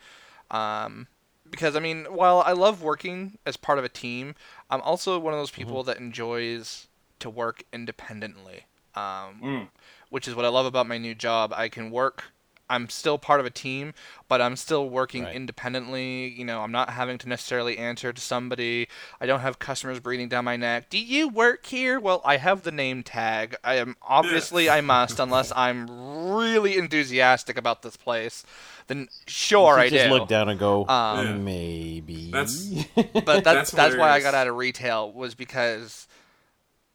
Um, 0.50 1.08
because 1.50 1.76
I 1.76 1.80
mean, 1.80 2.06
while 2.06 2.42
I 2.42 2.54
love 2.54 2.82
working 2.82 3.38
as 3.46 3.56
part 3.56 3.78
of 3.78 3.86
a 3.86 3.90
team, 3.90 4.36
I'm 4.70 4.82
also 4.82 5.20
one 5.20 5.34
of 5.34 5.40
those 5.40 5.52
people 5.52 5.82
mm-hmm. 5.82 5.88
that 5.88 5.98
enjoys 6.00 6.88
to 7.20 7.30
work 7.30 7.64
independently. 7.72 8.66
Um, 8.96 9.42
mm. 9.44 9.68
Which 10.16 10.30
is 10.30 10.34
what 10.34 10.46
I 10.46 10.48
love 10.48 10.66
about 10.66 10.88
my 10.88 10.98
new 10.98 11.14
job. 11.14 11.52
I 11.54 11.68
can 11.68 11.92
work 11.92 12.24
I'm 12.70 12.90
still 12.90 13.18
part 13.18 13.40
of 13.40 13.46
a 13.46 13.50
team, 13.50 13.94
but 14.28 14.42
I'm 14.42 14.56
still 14.56 14.90
working 14.90 15.24
right. 15.24 15.36
independently. 15.36 16.30
You 16.30 16.46
know, 16.46 16.62
I'm 16.62 16.72
not 16.72 16.90
having 16.90 17.18
to 17.20 17.30
necessarily 17.30 17.78
answer 17.78 18.12
to 18.12 18.22
somebody. 18.22 18.88
I 19.22 19.26
don't 19.26 19.42
have 19.42 19.60
customers 19.60 20.00
breathing 20.00 20.30
down 20.30 20.46
my 20.46 20.58
neck. 20.58 20.90
Do 20.90 20.98
you 20.98 21.30
work 21.30 21.66
here? 21.68 22.00
Well, 22.00 22.22
I 22.26 22.38
have 22.38 22.64
the 22.64 22.72
name 22.72 23.04
tag. 23.04 23.56
I 23.64 23.76
am 23.76 23.96
obviously 24.02 24.70
I 24.70 24.82
must 24.82 25.20
unless 25.20 25.52
I'm 25.56 26.34
really 26.34 26.78
enthusiastic 26.78 27.58
about 27.58 27.84
this 27.84 27.98
place. 27.98 28.44
Then 28.88 29.10
sure 29.28 29.80
I 29.80 29.90
just 29.90 30.06
do. 30.06 30.12
look 30.12 30.28
down 30.28 30.50
and 30.50 30.60
go 30.60 30.88
um, 30.88 31.44
maybe. 31.44 32.32
That's, 32.32 32.84
but 32.96 33.26
that's 33.26 33.44
that's, 33.44 33.72
that's 33.72 33.96
why 33.96 34.12
I 34.12 34.22
got 34.22 34.34
out 34.34 34.48
of 34.48 34.56
retail 34.56 35.12
was 35.12 35.36
because 35.36 36.08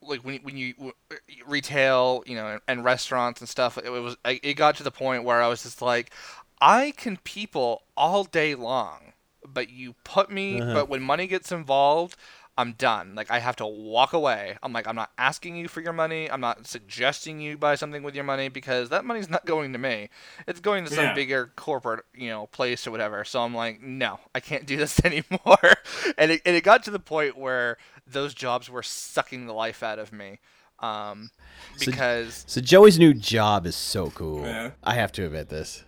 like 0.03 0.21
when 0.21 0.41
when 0.43 0.57
you 0.57 0.75
retail, 1.47 2.23
you 2.27 2.35
know, 2.35 2.59
and 2.67 2.85
restaurants 2.85 3.41
and 3.41 3.49
stuff, 3.49 3.79
it 3.79 3.91
was 3.91 4.17
it 4.25 4.55
got 4.55 4.77
to 4.77 4.83
the 4.83 4.91
point 4.91 5.25
where 5.25 5.43
I 5.43 5.49
was 5.49 5.63
just 5.63 5.83
like, 5.83 6.13
I 6.61 6.93
can 6.97 7.19
people 7.19 7.83
all 7.97 8.25
day 8.25 8.55
long, 8.55 9.13
but 9.47 9.71
you 9.71 9.95
put 10.05 10.31
me, 10.31 10.61
uh-huh. 10.61 10.75
but 10.75 10.89
when 10.89 11.03
money 11.03 11.27
gets 11.27 11.53
involved, 11.53 12.17
I'm 12.61 12.73
done. 12.73 13.15
Like 13.15 13.31
I 13.31 13.39
have 13.39 13.57
to 13.57 13.67
walk 13.67 14.13
away. 14.13 14.59
I'm 14.63 14.73
like 14.75 14.87
I'm 14.87 14.97
not 14.97 15.11
asking 15.17 15.57
you 15.57 15.67
for 15.67 15.81
your 15.81 15.95
money. 15.95 16.31
I'm 16.31 16.43
not 16.43 16.67
suggesting 16.67 17.41
you 17.41 17.57
buy 17.57 17.75
something 17.75 18.03
with 18.03 18.15
your 18.15 18.25
money 18.25 18.49
because 18.49 18.91
that 18.91 19.05
money's 19.05 19.31
not 19.31 19.47
going 19.47 19.73
to 19.73 19.79
me. 19.79 20.11
It's 20.47 20.61
going 20.61 20.85
to 20.85 20.93
some 20.93 21.05
yeah. 21.07 21.15
bigger 21.15 21.53
corporate, 21.57 22.05
you 22.15 22.29
know, 22.29 22.49
place 22.49 22.87
or 22.87 22.91
whatever. 22.91 23.25
So 23.25 23.41
I'm 23.41 23.55
like, 23.55 23.81
no, 23.81 24.21
I 24.35 24.41
can't 24.41 24.67
do 24.67 24.77
this 24.77 25.01
anymore. 25.05 25.75
and 26.19 26.33
it 26.33 26.43
and 26.45 26.55
it 26.55 26.63
got 26.63 26.83
to 26.83 26.91
the 26.91 26.99
point 26.99 27.39
where 27.39 27.79
those 28.13 28.35
jobs 28.35 28.69
were 28.71 28.83
sucking 28.83 29.47
the 29.47 29.53
life 29.53 29.83
out 29.83 29.99
of 29.99 30.13
me. 30.13 30.39
Um, 30.81 31.31
because 31.79 32.45
so, 32.47 32.61
so 32.61 32.61
Joey's 32.61 32.99
new 32.99 33.13
job 33.13 33.67
is 33.67 33.77
so 33.77 34.11
cool. 34.11 34.45
Yeah. 34.45 34.71
I 34.83 34.95
have 34.95 35.13
to 35.13 35.27
admit 35.27 35.49
this. 35.49 35.85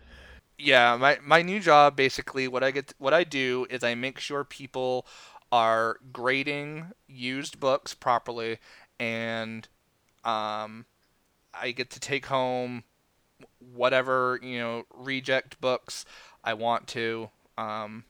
Yeah, 0.58 0.96
my 0.96 1.18
my 1.24 1.42
new 1.42 1.61
job 1.61 1.96
basically 1.96 2.46
what 2.46 2.62
I 2.62 2.70
get 2.70 2.92
what 2.98 3.14
I 3.14 3.24
do 3.24 3.66
is 3.70 3.82
I 3.82 3.94
make 3.94 4.18
sure 4.18 4.44
people 4.44 5.06
are 5.50 5.98
grading 6.12 6.92
used 7.06 7.58
books 7.58 7.94
properly 7.94 8.58
and 9.00 9.66
um, 10.24 10.87
I 11.52 11.72
get 11.72 11.90
to 11.90 12.00
take 12.00 12.26
home 12.26 12.85
whatever, 13.74 14.38
you 14.42 14.58
know, 14.58 14.85
reject 14.94 15.61
books 15.61 16.04
I 16.44 16.54
want 16.54 16.87
to 16.88 17.30
um, 17.58 18.04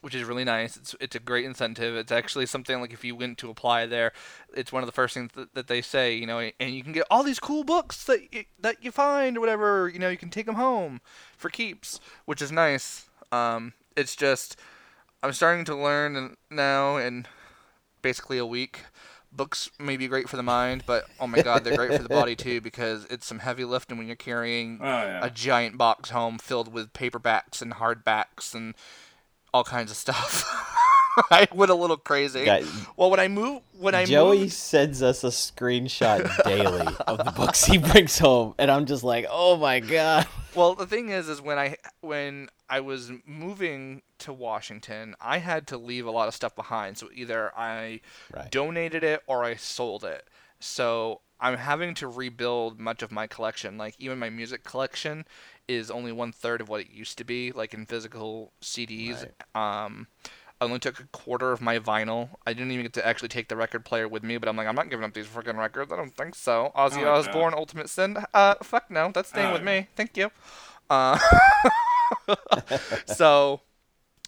which 0.00 0.14
is 0.14 0.24
really 0.24 0.44
nice. 0.44 0.76
It's 0.76 0.94
it's 1.00 1.16
a 1.16 1.20
great 1.20 1.44
incentive. 1.44 1.94
It's 1.96 2.12
actually 2.12 2.46
something 2.46 2.80
like 2.80 2.92
if 2.92 3.04
you 3.04 3.14
went 3.14 3.38
to 3.38 3.50
apply 3.50 3.86
there, 3.86 4.12
it's 4.54 4.72
one 4.72 4.82
of 4.82 4.86
the 4.86 4.92
first 4.92 5.14
things 5.14 5.30
that, 5.34 5.54
that 5.54 5.66
they 5.68 5.80
say, 5.82 6.14
you 6.14 6.26
know, 6.26 6.38
and 6.60 6.74
you 6.74 6.82
can 6.82 6.92
get 6.92 7.06
all 7.10 7.22
these 7.22 7.38
cool 7.40 7.64
books 7.64 8.04
that 8.04 8.32
you, 8.34 8.44
that 8.60 8.82
you 8.84 8.90
find 8.90 9.36
or 9.36 9.40
whatever, 9.40 9.88
you 9.88 9.98
know, 9.98 10.08
you 10.08 10.16
can 10.18 10.30
take 10.30 10.46
them 10.46 10.56
home 10.56 11.00
for 11.36 11.48
keeps, 11.48 12.00
which 12.24 12.42
is 12.42 12.50
nice. 12.52 13.06
Um, 13.32 13.72
it's 13.96 14.14
just 14.16 14.56
I'm 15.22 15.32
starting 15.32 15.64
to 15.66 15.74
learn 15.74 16.36
now 16.50 16.96
in 16.96 17.26
basically 18.02 18.36
a 18.38 18.46
week, 18.46 18.80
books 19.32 19.70
may 19.78 19.96
be 19.96 20.06
great 20.06 20.28
for 20.28 20.36
the 20.36 20.42
mind, 20.42 20.84
but 20.86 21.06
oh 21.18 21.26
my 21.26 21.40
god, 21.42 21.64
they're 21.64 21.76
great 21.76 21.96
for 21.96 22.02
the 22.02 22.08
body 22.08 22.36
too 22.46 22.60
because 22.60 23.06
it's 23.06 23.26
some 23.26 23.38
heavy 23.40 23.64
lifting 23.64 23.96
when 23.98 24.06
you're 24.06 24.16
carrying 24.16 24.78
Oh 24.80 24.84
yeah. 24.84 25.24
a 25.24 25.30
giant 25.30 25.78
box 25.78 26.10
home 26.10 26.38
filled 26.38 26.72
with 26.72 26.92
paperbacks 26.92 27.62
and 27.62 27.74
hardbacks 27.74 28.54
and 28.54 28.74
all 29.54 29.64
kinds 29.64 29.90
of 29.90 29.96
stuff. 29.96 30.44
I 31.30 31.46
went 31.54 31.70
a 31.70 31.76
little 31.76 31.96
crazy. 31.96 32.44
Guy- 32.44 32.64
Well, 32.96 33.08
when 33.08 33.20
I 33.20 33.28
move, 33.28 33.62
when 33.78 33.94
I 33.94 34.04
Joey 34.04 34.38
moved, 34.40 34.52
sends 34.52 35.00
us 35.00 35.22
a 35.22 35.28
screenshot 35.28 36.42
daily 36.44 36.92
of 37.06 37.18
the 37.24 37.30
books 37.30 37.64
he 37.64 37.78
brings 37.78 38.18
home, 38.18 38.54
and 38.58 38.68
I'm 38.68 38.84
just 38.84 39.04
like, 39.04 39.24
oh 39.30 39.56
my 39.56 39.78
god. 39.78 40.26
well, 40.56 40.74
the 40.74 40.86
thing 40.86 41.10
is, 41.10 41.28
is 41.28 41.40
when 41.40 41.56
I 41.56 41.76
when 42.00 42.48
I 42.68 42.80
was 42.80 43.12
moving 43.24 44.02
to 44.18 44.32
Washington, 44.32 45.14
I 45.20 45.38
had 45.38 45.68
to 45.68 45.78
leave 45.78 46.04
a 46.06 46.10
lot 46.10 46.26
of 46.26 46.34
stuff 46.34 46.56
behind. 46.56 46.98
So 46.98 47.08
either 47.14 47.52
I 47.56 48.00
Right. 48.34 48.50
donated 48.50 49.04
it 49.04 49.22
or 49.28 49.44
I 49.44 49.54
sold 49.54 50.02
it. 50.02 50.26
So 50.58 51.20
I'm 51.40 51.58
having 51.58 51.94
to 51.96 52.08
rebuild 52.08 52.80
much 52.80 53.02
of 53.02 53.12
my 53.12 53.26
collection. 53.28 53.76
Like 53.78 53.94
even 54.00 54.18
my 54.18 54.30
music 54.30 54.64
collection 54.64 55.26
is 55.68 55.90
only 55.90 56.12
one 56.12 56.32
third 56.32 56.60
of 56.60 56.68
what 56.68 56.80
it 56.80 56.90
used 56.90 57.18
to 57.18 57.24
be, 57.24 57.52
like 57.52 57.74
in 57.74 57.86
physical 57.86 58.52
CDs. 58.62 59.24
Um, 59.54 60.08
I 60.60 60.64
only 60.66 60.78
took 60.78 61.00
a 61.00 61.06
quarter 61.06 61.52
of 61.52 61.60
my 61.60 61.78
vinyl. 61.78 62.30
I 62.46 62.52
didn't 62.52 62.70
even 62.70 62.84
get 62.84 62.92
to 62.94 63.06
actually 63.06 63.28
take 63.28 63.48
the 63.48 63.56
record 63.56 63.84
player 63.84 64.06
with 64.06 64.22
me, 64.22 64.36
but 64.38 64.48
I'm 64.48 64.56
like, 64.56 64.66
I'm 64.66 64.74
not 64.74 64.88
giving 64.90 65.04
up 65.04 65.12
these 65.14 65.26
freaking 65.26 65.56
records. 65.58 65.92
I 65.92 65.96
don't 65.96 66.14
think 66.16 66.34
so. 66.34 66.70
Ozzy 66.76 67.02
Oh, 67.02 67.14
Osbourne, 67.14 67.54
Ultimate 67.54 67.88
Sin. 67.90 68.16
Uh, 68.32 68.54
fuck 68.62 68.90
no, 68.90 69.10
that's 69.12 69.30
staying 69.30 69.48
Oh, 69.48 69.52
with 69.54 69.62
me. 69.62 69.88
Thank 69.96 70.16
you. 70.16 70.30
Uh, 70.88 71.18
so, 73.06 73.60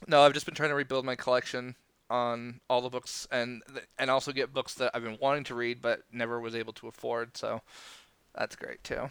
no, 0.07 0.23
I've 0.23 0.33
just 0.33 0.47
been 0.47 0.55
trying 0.55 0.71
to 0.71 0.75
rebuild 0.75 1.05
my 1.05 1.17
collection 1.17 1.77
on 2.09 2.61
all 2.71 2.81
the 2.81 2.89
books 2.89 3.27
and 3.33 3.63
and 3.99 4.11
also 4.11 4.31
get 4.31 4.53
books 4.53 4.75
that 4.75 4.93
I've 4.95 5.03
been 5.03 5.19
wanting 5.21 5.43
to 5.43 5.57
read 5.57 5.83
but 5.83 6.03
never 6.13 6.41
was 6.41 6.55
able 6.55 6.73
to 6.75 6.87
afford. 6.89 7.37
So 7.37 7.63
that's 8.35 8.55
great 8.57 8.83
too. 8.85 9.11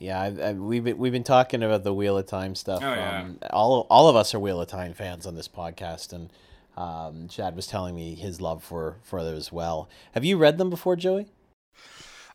Yeah, 0.00 0.18
I, 0.18 0.48
I, 0.48 0.52
we've 0.54 0.82
been 0.82 0.96
we've 0.96 1.12
been 1.12 1.22
talking 1.22 1.62
about 1.62 1.84
the 1.84 1.92
Wheel 1.92 2.16
of 2.16 2.24
Time 2.24 2.54
stuff. 2.54 2.80
Oh, 2.82 2.90
yeah. 2.90 3.20
um, 3.20 3.38
all 3.50 3.86
all 3.90 4.08
of 4.08 4.16
us 4.16 4.34
are 4.34 4.40
Wheel 4.40 4.58
of 4.58 4.66
Time 4.66 4.94
fans 4.94 5.26
on 5.26 5.34
this 5.34 5.46
podcast, 5.46 6.14
and 6.14 6.30
um, 6.74 7.28
Shad 7.28 7.54
was 7.54 7.66
telling 7.66 7.94
me 7.94 8.14
his 8.14 8.40
love 8.40 8.64
for 8.64 8.96
for 9.02 9.18
it 9.18 9.24
as 9.24 9.52
well. 9.52 9.90
Have 10.12 10.24
you 10.24 10.38
read 10.38 10.56
them 10.56 10.70
before, 10.70 10.96
Joey? 10.96 11.26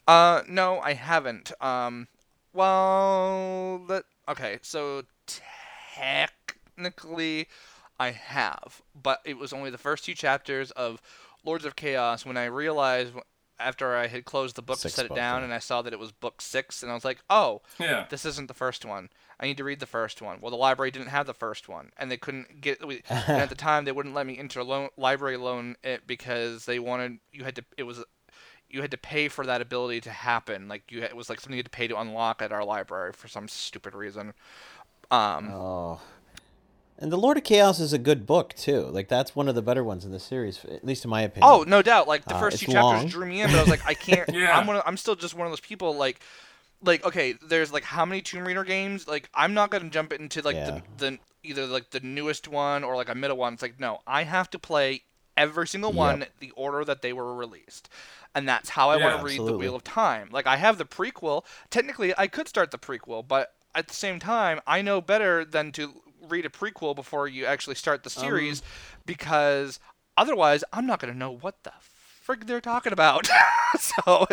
Uh, 0.07 0.43
no, 0.47 0.79
I 0.79 0.93
haven't. 0.93 1.51
Um, 1.59 2.07
well, 2.53 3.81
that 3.87 4.03
okay. 4.29 4.59
So 4.61 5.01
technically, 5.97 7.47
I 7.99 8.11
have, 8.11 8.83
but 9.01 9.21
it 9.25 9.39
was 9.39 9.51
only 9.53 9.71
the 9.71 9.79
first 9.79 10.05
two 10.05 10.13
chapters 10.13 10.69
of 10.69 11.01
Lords 11.43 11.65
of 11.65 11.75
Chaos 11.75 12.27
when 12.27 12.37
I 12.37 12.45
realized 12.45 13.13
after 13.59 13.95
I 13.95 14.07
had 14.07 14.25
closed 14.25 14.55
the 14.55 14.61
book 14.61 14.77
to 14.77 14.81
Sixth 14.83 14.95
set 14.97 15.05
it 15.05 15.15
down, 15.15 15.39
yeah. 15.39 15.45
and 15.45 15.53
I 15.53 15.59
saw 15.59 15.81
that 15.81 15.93
it 15.93 15.99
was 15.99 16.11
book 16.11 16.41
six, 16.41 16.81
and 16.83 16.91
I 16.91 16.95
was 16.95 17.05
like, 17.05 17.19
oh, 17.29 17.61
Yeah. 17.79 18.05
this 18.09 18.25
isn't 18.25 18.47
the 18.47 18.53
first 18.53 18.83
one. 18.85 19.09
I 19.39 19.45
need 19.47 19.57
to 19.57 19.63
read 19.63 19.79
the 19.79 19.85
first 19.85 20.21
one. 20.21 20.39
Well, 20.41 20.51
the 20.51 20.57
library 20.57 20.91
didn't 20.91 21.09
have 21.09 21.25
the 21.25 21.33
first 21.33 21.67
one, 21.67 21.91
and 21.97 22.09
they 22.11 22.17
couldn't 22.17 22.61
get. 22.61 22.85
we- 22.87 23.03
and 23.09 23.41
at 23.41 23.49
the 23.49 23.55
time, 23.55 23.85
they 23.85 23.91
wouldn't 23.91 24.15
let 24.15 24.25
me 24.25 24.37
interloan 24.37 24.89
library 24.97 25.37
loan 25.37 25.75
it 25.83 26.07
because 26.07 26.65
they 26.65 26.79
wanted 26.79 27.19
you 27.33 27.43
had 27.43 27.55
to. 27.57 27.65
It 27.77 27.83
was 27.83 28.03
you 28.69 28.81
had 28.81 28.91
to 28.91 28.97
pay 28.97 29.27
for 29.27 29.45
that 29.45 29.61
ability 29.61 30.01
to 30.01 30.09
happen. 30.09 30.67
Like 30.67 30.91
you, 30.91 31.01
had, 31.01 31.11
it 31.11 31.15
was 31.15 31.29
like 31.29 31.39
something 31.39 31.53
you 31.53 31.59
had 31.59 31.65
to 31.65 31.69
pay 31.69 31.87
to 31.87 31.99
unlock 31.99 32.41
at 32.41 32.51
our 32.51 32.63
library 32.65 33.13
for 33.13 33.27
some 33.27 33.47
stupid 33.47 33.93
reason. 33.93 34.33
Um, 35.11 35.49
Oh, 35.51 36.01
and 36.97 37.11
the 37.11 37.17
Lord 37.17 37.37
of 37.37 37.43
Chaos 37.43 37.79
is 37.79 37.93
a 37.93 37.97
good 37.97 38.25
book 38.25 38.53
too. 38.53 38.81
Like 38.81 39.07
that's 39.07 39.35
one 39.35 39.47
of 39.49 39.55
the 39.55 39.61
better 39.61 39.83
ones 39.83 40.05
in 40.05 40.11
the 40.11 40.19
series, 40.19 40.63
at 40.65 40.83
least 40.85 41.03
in 41.03 41.09
my 41.09 41.21
opinion. 41.21 41.49
Oh, 41.51 41.63
no 41.67 41.81
doubt. 41.81 42.07
Like 42.07 42.25
the 42.25 42.33
Uh, 42.33 42.39
first 42.39 42.55
it's 42.55 42.63
two 42.63 42.71
chapters 42.71 43.01
long. 43.01 43.07
drew 43.07 43.25
me 43.25 43.41
in, 43.41 43.51
but 43.51 43.57
I 43.57 43.61
was 43.61 43.69
like, 43.69 43.81
I 43.85 43.93
can't. 44.07 44.29
Yeah. 44.33 44.57
I'm 44.57 44.67
one. 44.67 44.77
Of, 44.77 44.83
I'm 44.85 44.97
still 44.97 45.15
just 45.15 45.35
one 45.35 45.45
of 45.47 45.51
those 45.51 45.59
people. 45.59 45.95
Like, 45.95 46.19
like 46.83 47.03
okay, 47.05 47.33
there's 47.47 47.71
like 47.73 47.83
how 47.83 48.05
many 48.05 48.21
Tomb 48.21 48.45
Raider 48.47 48.63
games? 48.63 49.07
Like, 49.07 49.29
I'm 49.33 49.53
not 49.53 49.71
gonna 49.71 49.89
jump 49.89 50.13
into 50.13 50.41
like 50.41 50.55
Yeah. 50.55 50.81
the, 50.97 51.11
the 51.11 51.19
either 51.43 51.65
like 51.67 51.91
the 51.91 51.99
newest 51.99 52.47
one 52.47 52.83
or 52.83 52.95
like 52.95 53.09
a 53.09 53.15
middle 53.15 53.37
one. 53.37 53.53
It's 53.53 53.61
like 53.61 53.79
no, 53.79 53.99
I 54.07 54.23
have 54.23 54.49
to 54.51 54.59
play 54.59 55.03
every 55.37 55.67
single 55.67 55.91
one 55.91 56.19
Yep. 56.19 56.29
the 56.39 56.51
order 56.51 56.85
that 56.85 57.01
they 57.01 57.11
were 57.13 57.35
released. 57.35 57.89
And 58.33 58.47
that's 58.47 58.69
how 58.69 58.89
I 58.89 58.97
Yeah, 58.97 59.03
want 59.05 59.19
to 59.19 59.25
read 59.25 59.45
the. 59.45 59.57
Wheel 59.57 59.75
of 59.75 59.83
Time. 59.83 60.29
Like 60.31 60.47
I 60.47 60.57
have 60.57 60.77
the 60.77 60.85
prequel. 60.85 61.43
Technically, 61.69 62.13
I 62.17 62.27
could 62.27 62.47
start 62.47 62.71
the 62.71 62.77
prequel, 62.77 63.25
but 63.27 63.53
at 63.73 63.87
the 63.89 63.93
same 63.93 64.19
time, 64.19 64.61
I 64.65 64.81
know 64.81 65.01
better 65.01 65.43
than 65.45 65.71
to 65.73 66.01
read 66.29 66.45
a 66.45 66.49
prequel 66.49 66.95
before 66.95 67.27
you 67.27 67.45
actually 67.45 67.75
start 67.75 68.03
the 68.03 68.09
series 68.09 68.61
because 69.05 69.79
otherwise 70.17 70.63
I'm 70.73 70.85
not 70.85 70.99
going 70.99 71.13
to 71.13 71.17
know 71.17 71.31
what 71.31 71.63
the 71.63 71.71
frig 72.25 72.47
they're 72.47 72.61
talking 72.61 72.93
about. 72.93 73.27
so 73.79 74.27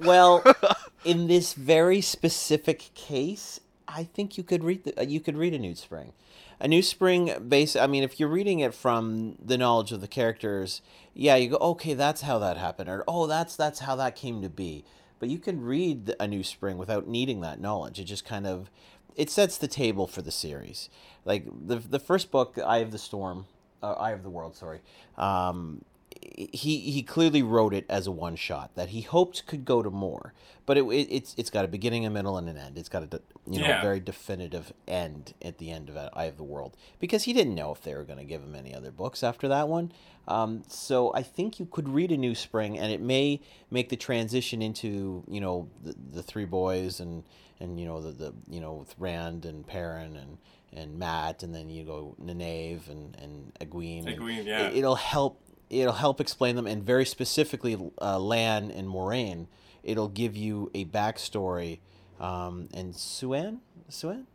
Well, 0.00 0.42
in 1.04 1.26
this 1.26 1.54
very 1.54 2.00
specific 2.00 2.90
case, 2.94 3.60
I 3.88 4.04
think 4.04 4.38
you 4.38 4.44
could 4.44 4.64
read 4.64 4.84
the, 4.84 5.00
uh, 5.00 5.02
you 5.02 5.20
could 5.20 5.36
read 5.36 5.54
a 5.54 5.58
New 5.58 5.74
Spring. 5.74 6.12
A 6.60 6.68
New 6.68 6.82
Spring 6.82 7.32
base 7.48 7.74
I 7.74 7.86
mean 7.86 8.02
if 8.02 8.20
you're 8.20 8.28
reading 8.28 8.60
it 8.60 8.74
from 8.74 9.36
the 9.44 9.58
knowledge 9.58 9.92
of 9.92 10.00
the 10.00 10.08
characters, 10.08 10.80
yeah, 11.14 11.36
you 11.36 11.50
go 11.50 11.56
okay, 11.56 11.94
that's 11.94 12.22
how 12.22 12.38
that 12.38 12.56
happened 12.56 12.88
or 12.88 13.04
oh, 13.08 13.26
that's 13.26 13.56
that's 13.56 13.80
how 13.80 13.96
that 13.96 14.16
came 14.16 14.42
to 14.42 14.48
be. 14.48 14.84
But 15.18 15.28
you 15.28 15.38
can 15.38 15.62
read 15.62 16.14
A 16.18 16.26
New 16.26 16.42
Spring 16.42 16.78
without 16.78 17.06
needing 17.06 17.42
that 17.42 17.60
knowledge. 17.60 18.00
It 18.00 18.04
just 18.04 18.24
kind 18.24 18.44
of 18.44 18.70
it 19.16 19.30
sets 19.30 19.58
the 19.58 19.68
table 19.68 20.06
for 20.06 20.22
the 20.22 20.30
series. 20.32 20.88
Like 21.24 21.46
the 21.66 21.76
the 21.76 21.98
first 21.98 22.30
book, 22.30 22.58
Eye 22.64 22.78
of 22.78 22.90
the 22.92 22.98
Storm, 22.98 23.46
uh, 23.82 23.92
Eye 23.92 24.10
of 24.12 24.22
the 24.22 24.30
World, 24.30 24.56
sorry. 24.56 24.80
Um, 25.16 25.84
he 26.20 26.78
he 26.78 27.02
clearly 27.02 27.42
wrote 27.42 27.74
it 27.74 27.84
as 27.88 28.06
a 28.06 28.10
one 28.12 28.36
shot 28.36 28.70
that 28.76 28.90
he 28.90 29.00
hoped 29.00 29.46
could 29.46 29.64
go 29.64 29.82
to 29.82 29.90
more, 29.90 30.32
but 30.66 30.76
it, 30.78 30.82
it 30.84 31.08
it's 31.10 31.34
it's 31.36 31.50
got 31.50 31.64
a 31.64 31.68
beginning, 31.68 32.06
a 32.06 32.10
middle, 32.10 32.36
and 32.36 32.48
an 32.48 32.56
end. 32.56 32.78
It's 32.78 32.88
got 32.88 33.02
a 33.02 33.20
you 33.50 33.58
know 33.60 33.66
Yeah. 33.66 33.80
very 33.80 33.98
definitive 34.00 34.72
end 34.86 35.34
at 35.42 35.58
the 35.58 35.70
end 35.70 35.88
of 35.88 35.96
Eye 36.14 36.24
of 36.26 36.36
the 36.36 36.44
World 36.44 36.76
because 37.00 37.24
he 37.24 37.32
didn't 37.32 37.54
know 37.54 37.72
if 37.72 37.82
they 37.82 37.94
were 37.94 38.04
going 38.04 38.18
to 38.18 38.24
give 38.24 38.42
him 38.42 38.54
any 38.54 38.74
other 38.74 38.90
books 38.90 39.22
after 39.22 39.48
that 39.48 39.68
one. 39.68 39.92
Um, 40.28 40.62
so 40.68 41.12
I 41.14 41.22
think 41.22 41.58
you 41.58 41.66
could 41.66 41.88
read 41.88 42.12
a 42.12 42.16
New 42.16 42.36
Spring, 42.36 42.78
and 42.78 42.92
it 42.92 43.00
may 43.00 43.40
make 43.70 43.88
the 43.88 43.96
transition 43.96 44.62
into 44.62 45.24
you 45.28 45.40
know 45.40 45.68
the, 45.82 45.94
the 46.12 46.22
three 46.22 46.44
boys 46.44 47.00
and 47.00 47.24
and 47.62 47.78
you 47.80 47.86
know 47.86 48.00
the, 48.00 48.12
the 48.12 48.34
you 48.50 48.60
know 48.60 48.74
with 48.74 48.94
Rand 48.98 49.44
and 49.46 49.66
Perrin 49.66 50.16
and 50.16 50.38
and 50.74 50.98
Mat, 50.98 51.42
and 51.42 51.54
then 51.54 51.68
you 51.70 51.84
go 51.84 52.14
Nynaeve 52.22 52.88
and 52.88 53.16
and 53.16 53.52
Egwene. 53.60 54.06
and 54.06 54.18
Egwene, 54.18 54.44
yeah. 54.46 54.68
it- 54.68 54.76
it'll 54.78 54.96
help 54.96 55.40
it'll 55.70 55.92
help 55.94 56.20
explain 56.20 56.56
them 56.56 56.66
and 56.66 56.82
very 56.82 57.04
specifically 57.06 57.74
uh, 58.00 58.18
lan 58.18 58.70
and 58.70 58.86
Moiraine 58.88 59.46
it'll 59.82 60.08
give 60.08 60.36
you 60.36 60.70
a 60.74 60.84
backstory 60.84 61.80
um, 62.20 62.68
and 62.74 62.92
Siuan 62.94 63.58
Siuan 63.90 64.26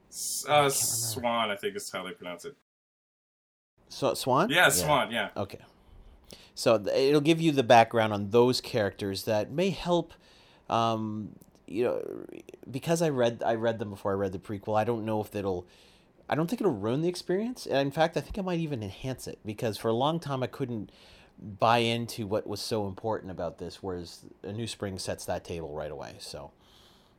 Uh, 0.50 0.70
Swan, 0.70 1.52
I 1.52 1.56
think 1.56 1.76
is 1.76 1.92
how 1.92 2.04
they 2.04 2.12
pronounce 2.12 2.44
it. 2.46 2.56
so, 3.90 4.14
swan 4.16 4.50
Yeah, 4.50 4.70
Swan. 4.70 5.12
Yeah. 5.12 5.30
okay 5.38 5.60
so 6.56 6.78
th- 6.80 6.96
it'll 6.96 7.22
give 7.22 7.40
you 7.40 7.52
the 7.52 7.64
background 7.64 8.14
on 8.14 8.32
those 8.32 8.60
characters 8.62 9.24
that 9.24 9.52
may 9.52 9.70
help 9.70 10.14
um, 10.70 11.30
you 11.68 11.84
know 11.84 12.02
because 12.72 13.02
i 13.02 13.10
read 13.10 13.44
i 13.46 13.54
read 13.54 13.78
them 13.80 13.90
before 13.90 14.12
i 14.12 14.16
read 14.16 14.32
the 14.32 14.40
prequel 14.40 14.78
i 14.80 14.84
don't 14.84 15.04
know 15.06 15.22
if 15.22 15.36
it'll 15.36 15.68
i 16.30 16.36
don't 16.36 16.50
think 16.50 16.62
it'll 16.62 16.72
ruin 16.74 17.02
the 17.02 17.10
experience. 17.10 17.66
And 17.66 17.78
in 17.80 17.92
fact 17.92 18.16
i 18.18 18.22
think 18.22 18.38
it 18.38 18.44
might 18.44 18.60
even 18.60 18.82
enhance 18.82 19.28
it 19.28 19.40
because 19.46 19.78
for 19.78 19.90
a 19.90 19.94
long 19.94 20.20
time 20.20 20.42
i 20.44 20.48
couldn't 20.48 20.92
buy 21.40 21.80
into 21.80 22.26
what 22.26 22.48
was 22.48 22.60
so 22.62 22.88
important 22.88 23.30
about 23.32 23.58
this 23.60 23.84
whereas 23.84 24.26
a 24.44 24.52
new 24.52 24.66
spring 24.66 24.98
sets 24.98 25.26
that 25.26 25.44
table 25.44 25.72
right 25.74 25.92
away. 25.92 26.16
So 26.20 26.52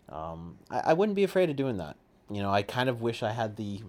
um, 0.09 0.59
I, 0.71 0.79
I 0.87 0.93
wouldn't 0.95 1.15
be 1.17 1.23
afraid 1.25 1.51
of 1.51 1.57
doing 1.57 1.77
that. 1.77 1.97
You 2.31 2.43
know 2.43 2.51
i 2.51 2.63
kind 2.63 2.89
of 2.89 3.01
wish 3.01 3.23
i 3.23 3.33
had 3.33 3.57
the 3.57 3.81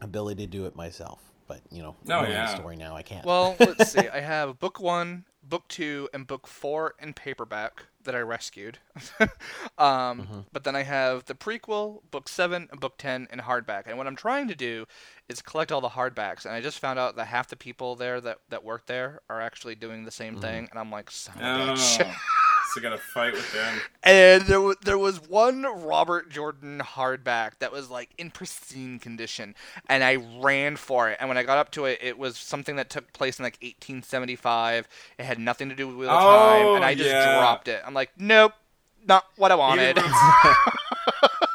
ability 0.00 0.46
to 0.46 0.50
do 0.50 0.64
it 0.66 0.74
myself 0.76 1.20
but 1.46 1.60
you 1.70 1.82
know 1.82 1.94
Oh, 2.08 2.22
yeah. 2.22 2.46
the 2.46 2.56
story 2.56 2.76
now 2.76 2.96
i 2.96 3.02
can't. 3.02 3.26
Well, 3.26 3.56
let's 3.60 3.90
see. 3.92 4.08
I 4.08 4.20
have 4.20 4.58
book 4.58 4.80
1, 4.80 5.24
book 5.42 5.64
2, 5.68 6.08
and 6.14 6.26
book 6.26 6.46
4 6.46 6.94
in 7.00 7.12
paperback 7.12 7.86
that 8.04 8.14
I 8.14 8.20
rescued. 8.20 8.78
um, 9.78 10.46
but 10.52 10.64
then 10.64 10.74
I 10.76 10.82
have 10.82 11.24
the 11.26 11.34
prequel, 11.34 12.00
book 12.10 12.28
7, 12.28 12.68
and 12.70 12.80
book 12.80 12.96
10 12.98 13.28
and 13.30 13.40
hardback. 13.42 13.82
And 13.86 13.98
what 13.98 14.06
I'm 14.06 14.16
trying 14.16 14.48
to 14.48 14.54
do 14.54 14.86
is 15.28 15.42
collect 15.42 15.70
all 15.70 15.80
the 15.80 15.90
hardbacks. 15.90 16.44
And 16.44 16.54
I 16.54 16.60
just 16.60 16.78
found 16.78 16.98
out 16.98 17.16
that 17.16 17.26
half 17.26 17.48
the 17.48 17.56
people 17.56 17.96
there 17.96 18.20
that, 18.20 18.38
that 18.48 18.64
work 18.64 18.86
there 18.86 19.20
are 19.28 19.40
actually 19.40 19.74
doing 19.74 20.04
the 20.04 20.10
same 20.10 20.40
thing. 20.40 20.68
And 20.70 20.78
I'm 20.78 20.90
like, 20.90 21.10
son 21.10 21.36
of 21.38 21.68
a 21.68 21.72
Oh, 21.72 21.74
bitch. 21.74 22.16
so 22.72 22.80
you 22.80 22.82
got 22.82 22.90
to 22.90 22.98
fight 22.98 23.32
with 23.32 23.52
them. 23.52 23.80
And 24.02 24.42
there 24.46 24.60
was 24.60 24.76
there 24.82 24.98
was 24.98 25.20
one 25.28 25.62
Robert 25.62 26.30
Jordan 26.30 26.80
hardback 26.84 27.58
that 27.58 27.72
was 27.72 27.90
like 27.90 28.10
in 28.18 28.30
pristine 28.30 28.98
condition, 28.98 29.54
and 29.88 30.02
I 30.04 30.16
ran 30.40 30.76
for 30.76 31.10
it. 31.10 31.16
And 31.20 31.28
when 31.28 31.36
I 31.38 31.42
got 31.42 31.58
up 31.58 31.70
to 31.72 31.84
it, 31.86 31.98
it 32.02 32.18
was 32.18 32.36
something 32.36 32.76
that 32.76 32.88
took 32.90 33.12
place 33.12 33.38
in 33.38 33.42
like 33.44 33.58
1875. 33.62 34.88
It 35.18 35.24
had 35.24 35.38
nothing 35.38 35.68
to 35.68 35.74
do 35.74 35.86
with 35.88 35.96
Wheel 35.96 36.10
of 36.10 36.20
Time, 36.20 36.66
Oh, 36.66 36.74
and 36.76 36.84
I 36.84 36.94
just 36.94 37.10
yeah. 37.10 37.38
dropped 37.38 37.68
it. 37.68 37.82
I'm 37.86 37.94
like, 37.94 38.10
nope, 38.16 38.52
not 39.06 39.24
what 39.36 39.50
I 39.52 39.54
He 39.54 39.58
wanted. 39.60 39.96
wrote, 39.96 40.06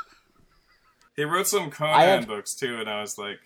he 1.16 1.24
wrote 1.24 1.48
some 1.48 1.72
Conan 1.72 2.00
have- 2.00 2.28
books 2.28 2.54
too, 2.54 2.78
and 2.80 2.90
I 2.90 3.02
was 3.02 3.18
like, 3.18 3.40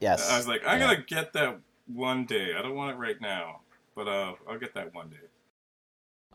yes 0.00 0.30
I 0.30 0.36
was 0.36 0.46
like, 0.46 0.62
I'm 0.66 0.78
Yeah. 0.80 0.86
gonna 0.94 1.04
get 1.06 1.32
that 1.32 1.58
one 1.86 2.24
day. 2.26 2.54
I 2.56 2.62
don't 2.62 2.74
want 2.76 2.94
it 2.96 2.98
right 2.98 3.20
now, 3.20 3.60
but 3.96 4.06
uh, 4.08 4.34
I'll 4.48 4.58
get 4.58 4.74
that 4.74 4.94
one 4.94 5.08
day. 5.08 5.16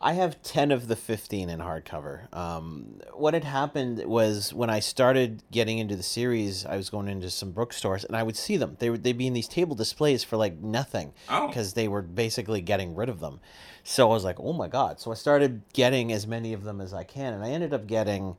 I 0.00 0.14
have 0.14 0.42
10 0.42 0.70
of 0.72 0.88
the 0.88 0.96
15 0.96 1.48
in 1.48 1.60
hardcover. 1.60 2.32
Um, 2.34 3.00
what 3.14 3.32
had 3.32 3.44
happened 3.44 4.04
was 4.04 4.52
when 4.52 4.68
I 4.68 4.80
started 4.80 5.42
getting 5.52 5.78
into 5.78 5.94
the 5.96 6.02
series, 6.02 6.66
I 6.66 6.76
was 6.76 6.90
going 6.90 7.08
into 7.08 7.30
some 7.30 7.52
bookstores 7.52 8.04
and 8.04 8.16
I 8.16 8.22
would 8.22 8.36
see 8.36 8.56
them. 8.56 8.76
They 8.80 8.90
would 8.90 9.04
they'd 9.04 9.16
be 9.16 9.28
in 9.28 9.32
these 9.34 9.48
table 9.48 9.76
displays 9.76 10.24
for 10.24 10.36
like 10.36 10.58
nothing 10.58 11.14
Oh. 11.30 11.46
because 11.46 11.74
they 11.74 11.86
were 11.88 12.02
basically 12.02 12.60
getting 12.60 12.94
rid 12.94 13.08
of 13.08 13.20
them. 13.20 13.40
So 13.84 14.10
I 14.10 14.14
was 14.14 14.24
like, 14.24 14.40
oh 14.40 14.52
my 14.52 14.66
God. 14.68 14.98
So 15.00 15.12
I 15.12 15.14
started 15.14 15.62
getting 15.72 16.12
as 16.12 16.26
many 16.26 16.52
of 16.52 16.64
them 16.64 16.80
as 16.80 16.92
I 16.92 17.04
can. 17.04 17.32
And 17.32 17.44
I 17.44 17.50
ended 17.50 17.72
up 17.72 17.86
getting, 17.86 18.36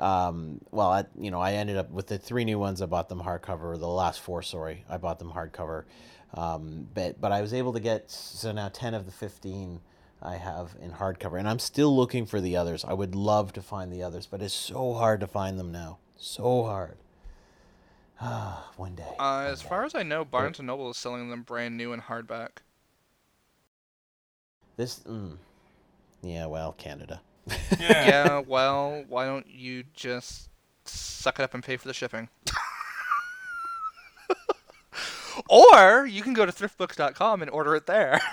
um, 0.00 0.60
well, 0.72 0.90
I, 0.90 1.04
you 1.18 1.30
know, 1.30 1.40
I 1.40 1.52
ended 1.52 1.76
up 1.76 1.88
with 1.90 2.08
the 2.08 2.18
three 2.18 2.44
new 2.44 2.58
ones. 2.58 2.82
I 2.82 2.86
bought 2.86 3.08
them 3.08 3.22
hardcover. 3.22 3.78
The 3.78 3.86
last 3.88 4.20
four, 4.20 4.42
sorry, 4.42 4.84
I 4.88 4.96
bought 4.98 5.20
them 5.20 5.32
hardcover. 5.32 5.84
Um, 6.34 6.88
but, 6.92 7.20
but 7.20 7.30
I 7.30 7.40
was 7.42 7.54
able 7.54 7.72
to 7.74 7.80
get, 7.80 8.10
so 8.10 8.50
now 8.52 8.68
10 8.68 8.92
of 8.92 9.06
the 9.06 9.12
15 9.12 9.80
I 10.22 10.36
have 10.36 10.74
in 10.80 10.92
hardcover. 10.92 11.38
And 11.38 11.48
I'm 11.48 11.58
still 11.58 11.94
looking 11.94 12.26
for 12.26 12.40
the 12.40 12.56
others. 12.56 12.84
I 12.84 12.94
would 12.94 13.14
love 13.14 13.52
to 13.54 13.62
find 13.62 13.92
the 13.92 14.02
others, 14.02 14.26
but 14.26 14.42
it's 14.42 14.54
so 14.54 14.94
hard 14.94 15.20
to 15.20 15.26
find 15.26 15.58
them 15.58 15.72
now. 15.72 15.98
So 16.16 16.64
hard. 16.64 16.96
Ah, 18.20 18.70
one 18.76 18.94
day. 18.94 19.04
Uh, 19.18 19.42
one 19.42 19.46
as 19.46 19.62
day. 19.62 19.68
far 19.68 19.84
as 19.84 19.94
I 19.94 20.02
know, 20.02 20.24
Barnes 20.24 20.58
and 20.58 20.66
Noble 20.66 20.90
is 20.90 20.96
selling 20.96 21.30
them 21.30 21.42
brand 21.42 21.76
new 21.76 21.92
in 21.92 22.00
hardback. 22.00 22.58
This, 24.76 25.00
mm, 25.00 25.36
yeah, 26.22 26.46
well, 26.46 26.72
Canada. 26.72 27.20
Yeah. 27.48 27.56
yeah, 27.80 28.38
well, 28.40 29.04
why 29.08 29.26
don't 29.26 29.48
you 29.48 29.84
just 29.94 30.50
suck 30.84 31.38
it 31.38 31.42
up 31.42 31.54
and 31.54 31.62
pay 31.62 31.76
for 31.76 31.88
the 31.88 31.94
shipping? 31.94 32.28
or 35.48 36.06
you 36.06 36.22
can 36.22 36.34
go 36.34 36.44
to 36.44 36.52
thriftbooks.com 36.52 37.42
and 37.42 37.50
order 37.50 37.74
it 37.74 37.86
there. 37.86 38.20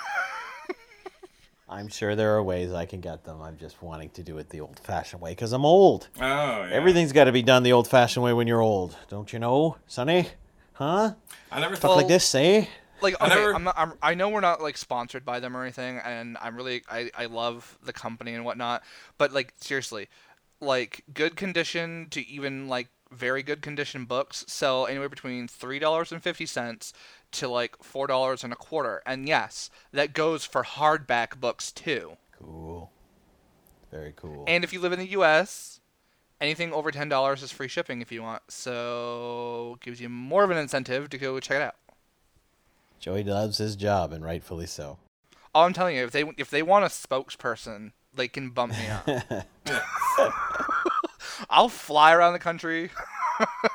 I'm 1.70 1.88
sure 1.88 2.16
there 2.16 2.36
are 2.36 2.43
ways 2.43 2.72
I 2.74 2.86
can 2.86 2.99
get 2.99 3.24
them. 3.24 3.41
I'm 3.41 3.57
just 3.57 3.82
wanting 3.82 4.09
to 4.11 4.24
do 4.24 4.38
it 4.38 4.49
the 4.49 4.59
old 4.61 4.80
fashioned 4.80 5.22
way 5.22 5.32
because 5.32 5.53
I'm 5.53 5.66
old. 5.66 6.09
Oh, 6.18 6.22
yeah. 6.22 6.70
Everything's 6.72 7.11
got 7.14 7.24
to 7.26 7.32
be 7.32 7.41
done 7.41 7.64
the 7.64 7.72
old 7.74 7.88
fashioned 7.88 8.24
way 8.24 8.34
when 8.34 8.47
you're 8.47 8.61
old. 8.61 8.95
Don't 9.09 9.32
you 9.32 9.39
know, 9.39 9.78
Sonny? 9.88 10.28
Huh? 10.74 11.14
I 11.51 11.59
never 11.59 11.76
Stuff 11.76 11.91
thought. 11.91 11.97
Like 11.97 12.07
this, 12.07 12.36
eh? 12.36 12.66
like 13.01 13.16
I 13.20 13.28
never- 13.30 13.53
I'm 13.55 13.64
not, 13.64 13.76
I'm, 13.78 13.93
I 14.01 14.14
know 14.14 14.30
we're 14.30 14.39
not 14.41 14.61
like 14.61 14.78
sponsored 14.78 15.26
by 15.26 15.39
them 15.39 15.55
or 15.55 15.61
anything, 15.64 15.99
and 16.03 16.38
I'm 16.41 16.55
really 16.55 16.84
I, 16.89 17.11
I 17.18 17.26
love 17.26 17.78
the 17.84 17.93
company 17.93 18.34
and 18.34 18.43
whatnot, 18.45 18.84
but 19.18 19.32
like 19.34 19.53
seriously, 19.59 20.09
like 20.59 21.03
good 21.14 21.36
condition 21.36 22.07
to 22.11 22.26
even 22.28 22.68
like 22.68 22.88
very 23.11 23.43
good 23.43 23.61
condition 23.61 24.05
books 24.05 24.43
sell 24.47 24.88
anywhere 24.88 25.09
between 25.09 25.47
three 25.47 25.80
dollars 25.80 26.11
and 26.11 26.24
fifty 26.24 26.45
cents 26.45 26.93
to 27.34 27.48
like 27.48 27.82
four 27.84 28.08
dollars 28.08 28.44
and 28.44 28.54
a 28.54 28.56
quarter, 28.56 29.02
and 29.06 29.28
yes, 29.28 29.70
that 29.92 30.14
goes 30.14 30.46
for 30.46 30.64
hardback 30.64 31.40
books 31.40 31.72
too. 31.72 32.18
Cool. 32.40 32.92
Very 33.92 34.14
cool. 34.16 34.44
And 34.48 34.64
if 34.64 34.74
you 34.74 34.80
live 34.80 34.92
in 34.92 35.00
the 35.00 35.10
U.S., 35.10 35.80
anything 36.42 36.74
over 36.74 36.92
ten 36.92 37.10
dollars 37.10 37.44
is 37.44 37.52
free 37.52 37.68
shipping 37.68 38.02
if 38.02 38.12
you 38.12 38.24
want, 38.24 38.44
so 38.50 39.78
gives 39.82 40.02
you 40.02 40.10
more 40.10 40.44
of 40.44 40.52
an 40.52 40.58
incentive 40.58 41.10
to 41.10 41.18
go 41.18 41.40
check 41.40 41.58
it 41.58 41.64
out. 41.64 41.76
Joey 43.00 43.24
loves 43.24 43.58
his 43.58 43.76
job, 43.76 44.14
and 44.14 44.24
rightfully 44.24 44.66
so. 44.66 44.98
All 45.54 45.66
I'm 45.66 45.74
telling 45.74 45.96
you, 45.96 46.04
if 46.04 46.12
they 46.12 46.24
if 46.38 46.50
they 46.50 46.64
want 46.64 46.86
a 46.86 46.88
spokesperson, 46.88 47.92
they 48.14 48.28
can 48.28 48.50
bump 48.50 48.74
me 48.74 48.88
up. 48.88 49.48
I'll 51.50 51.70
fly 51.70 52.14
around 52.14 52.34
the 52.34 52.40
country. 52.40 52.92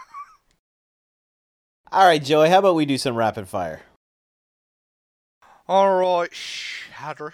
All 1.90 2.04
right, 2.06 2.22
Joey, 2.22 2.50
how 2.50 2.58
about 2.58 2.74
we 2.74 2.84
do 2.86 2.98
some 2.98 3.14
rapid 3.16 3.48
fire? 3.48 3.82
All 5.66 5.96
right, 5.96 6.30
Shadrick, 6.30 7.32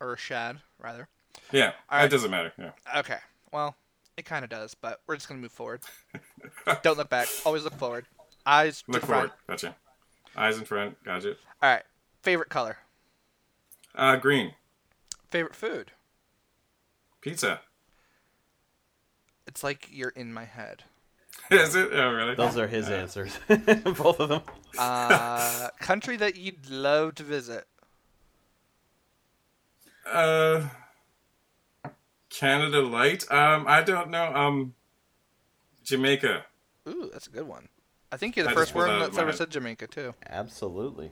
or 0.00 0.16
Shad 0.16 0.58
rather. 0.80 1.08
Yeah, 1.52 1.72
All 1.90 1.98
right. 1.98 2.04
it 2.04 2.08
doesn't 2.10 2.30
matter. 2.30 2.52
Yeah. 2.58 2.70
Okay, 2.96 3.18
well, 3.52 3.74
it 4.16 4.24
kind 4.24 4.44
of 4.44 4.50
does, 4.50 4.74
but 4.74 5.00
we're 5.06 5.16
just 5.16 5.28
gonna 5.28 5.40
move 5.40 5.52
forward. 5.52 5.80
Don't 6.82 6.96
look 6.96 7.08
back. 7.10 7.28
Always 7.44 7.64
look 7.64 7.74
forward. 7.74 8.06
Eyes 8.44 8.82
to 8.82 8.92
Look 8.92 9.00
the 9.02 9.06
front. 9.06 9.30
forward. 9.30 9.38
Gotcha. 9.48 9.76
Eyes 10.36 10.58
in 10.58 10.64
front. 10.64 11.02
Gotcha. 11.04 11.30
All 11.62 11.70
right. 11.70 11.82
Favorite 12.22 12.48
color. 12.48 12.78
Uh, 13.94 14.16
green. 14.16 14.52
Favorite 15.30 15.54
food. 15.56 15.90
Pizza. 17.20 17.60
It's 19.46 19.64
like 19.64 19.88
you're 19.90 20.10
in 20.10 20.32
my 20.32 20.44
head. 20.44 20.84
Is 21.50 21.74
it? 21.76 21.90
Oh, 21.92 22.10
really? 22.12 22.34
Those 22.34 22.56
are 22.58 22.66
his 22.66 22.88
Uh, 22.88 22.92
answers, 22.94 23.38
both 23.48 24.18
of 24.20 24.28
them. 24.28 24.42
Uh, 24.78 25.68
country 25.80 26.16
that 26.16 26.36
you'd 26.36 26.68
love 26.68 27.14
to 27.16 27.22
visit. 27.22 27.66
Uh, 30.10 30.68
Canada 32.30 32.80
Light. 32.82 33.30
Um, 33.30 33.64
I 33.68 33.82
don't 33.82 34.10
know. 34.10 34.34
Um, 34.34 34.74
Jamaica. 35.84 36.44
Ooh, 36.88 37.08
that's 37.12 37.26
a 37.26 37.30
good 37.30 37.46
one. 37.46 37.68
I 38.12 38.16
think 38.16 38.36
you're 38.36 38.44
the 38.44 38.50
I 38.50 38.54
first 38.54 38.74
one 38.74 38.86
that 38.86 38.92
out 38.92 39.00
of 39.02 39.06
that's 39.08 39.18
ever 39.18 39.30
head. 39.30 39.38
said 39.38 39.50
Jamaica 39.50 39.86
too. 39.88 40.14
Absolutely. 40.28 41.10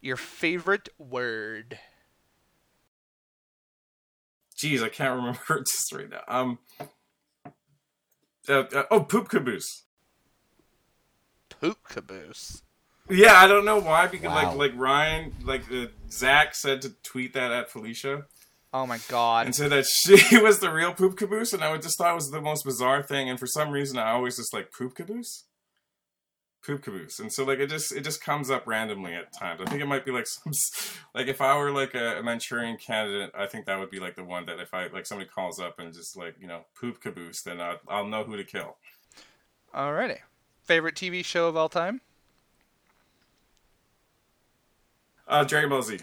Your 0.00 0.16
favorite 0.16 0.88
word. 0.98 1.78
Jeez, 4.56 4.82
I 4.82 4.88
can't 4.88 5.16
remember 5.16 5.38
it 5.50 5.66
just 5.66 5.92
right 5.92 6.08
now. 6.10 6.22
Um. 6.28 6.58
Uh, 8.48 8.64
uh, 8.74 8.82
oh, 8.90 9.00
poop 9.00 9.28
caboose. 9.28 9.84
Poop 11.60 11.78
caboose. 11.88 12.62
Yeah, 13.08 13.34
I 13.34 13.46
don't 13.46 13.64
know 13.64 13.78
why 13.78 14.08
because 14.08 14.28
Wow. 14.28 14.34
like 14.34 14.56
like 14.56 14.72
Ryon 14.76 15.32
like 15.44 15.62
uh, 15.72 15.86
Zach 16.10 16.54
said 16.54 16.82
to 16.82 16.90
tweet 17.04 17.34
that 17.34 17.52
at 17.52 17.70
Felicia 17.70 18.26
Oh 18.72 18.84
my 18.86 18.98
god. 19.08 19.46
and 19.46 19.54
said 19.54 19.70
that 19.70 19.86
she 20.04 20.38
was 20.38 20.58
the 20.58 20.70
real 20.72 20.92
poop 20.92 21.16
caboose, 21.16 21.52
and 21.52 21.62
I 21.62 21.76
just 21.78 21.96
thought 21.98 22.12
it 22.12 22.14
was 22.16 22.30
the 22.30 22.40
most 22.42 22.64
bizarre 22.64 23.02
thing. 23.02 23.30
And 23.30 23.38
for 23.38 23.46
some 23.46 23.70
reason, 23.70 23.96
I 23.96 24.10
always 24.10 24.36
just 24.36 24.52
like 24.52 24.70
poop 24.76 24.96
caboose, 24.96 25.44
poop 26.66 26.82
caboose, 26.82 27.20
and 27.20 27.32
so 27.32 27.44
like 27.44 27.60
it 27.60 27.70
just 27.70 27.92
it 27.92 28.02
just 28.02 28.20
comes 28.20 28.50
up 28.50 28.66
randomly 28.66 29.14
at 29.14 29.32
times. 29.32 29.60
I 29.60 29.70
think 29.70 29.80
it 29.80 29.86
might 29.86 30.04
be 30.04 30.10
like 30.10 30.26
some 30.26 30.52
like 31.14 31.28
if 31.28 31.40
I 31.40 31.56
were 31.56 31.70
like 31.70 31.94
a, 31.94 32.18
a 32.18 32.22
Manchurian 32.22 32.76
candidate, 32.76 33.30
I 33.38 33.46
think 33.46 33.66
that 33.66 33.78
would 33.78 33.90
be 33.90 34.00
like 34.00 34.16
the 34.16 34.24
one 34.24 34.46
that 34.46 34.58
if 34.58 34.74
I 34.74 34.88
like 34.88 35.06
somebody 35.06 35.30
calls 35.30 35.60
up 35.60 35.78
and 35.78 35.94
just 35.94 36.16
like 36.16 36.34
you 36.40 36.48
know 36.48 36.62
poop 36.78 37.00
caboose, 37.00 37.42
then 37.42 37.60
I'll, 37.60 37.78
I'll 37.88 38.06
know 38.06 38.24
who 38.24 38.36
to 38.36 38.44
kill. 38.44 38.76
Alrighty. 39.74 40.18
Favorite 40.64 40.96
TV 40.96 41.24
show 41.24 41.46
of 41.46 41.56
all 41.56 41.68
time? 41.68 42.00
Uh, 45.28 45.44
Dragon 45.44 45.70
Ball 45.70 45.82
Z. 45.82 46.00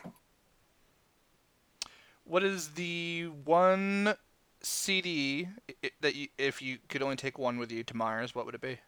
What 2.24 2.44
is 2.44 2.70
the 2.70 3.30
one 3.44 4.16
CD 4.62 5.50
that 6.00 6.16
you, 6.16 6.30
if 6.38 6.62
you 6.62 6.78
could 6.88 7.02
only 7.02 7.18
take 7.18 7.38
one 7.38 7.58
with 7.58 7.72
you 7.72 7.84
to 7.84 7.98
Mars, 7.98 8.34
what 8.34 8.46
would 8.46 8.56
it 8.56 8.62
be? 8.62 8.80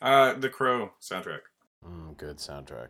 Uh, 0.00 0.34
the 0.34 0.48
Crow 0.48 0.92
soundtrack. 1.00 1.40
Mm, 1.84 2.16
good 2.16 2.36
soundtrack. 2.38 2.88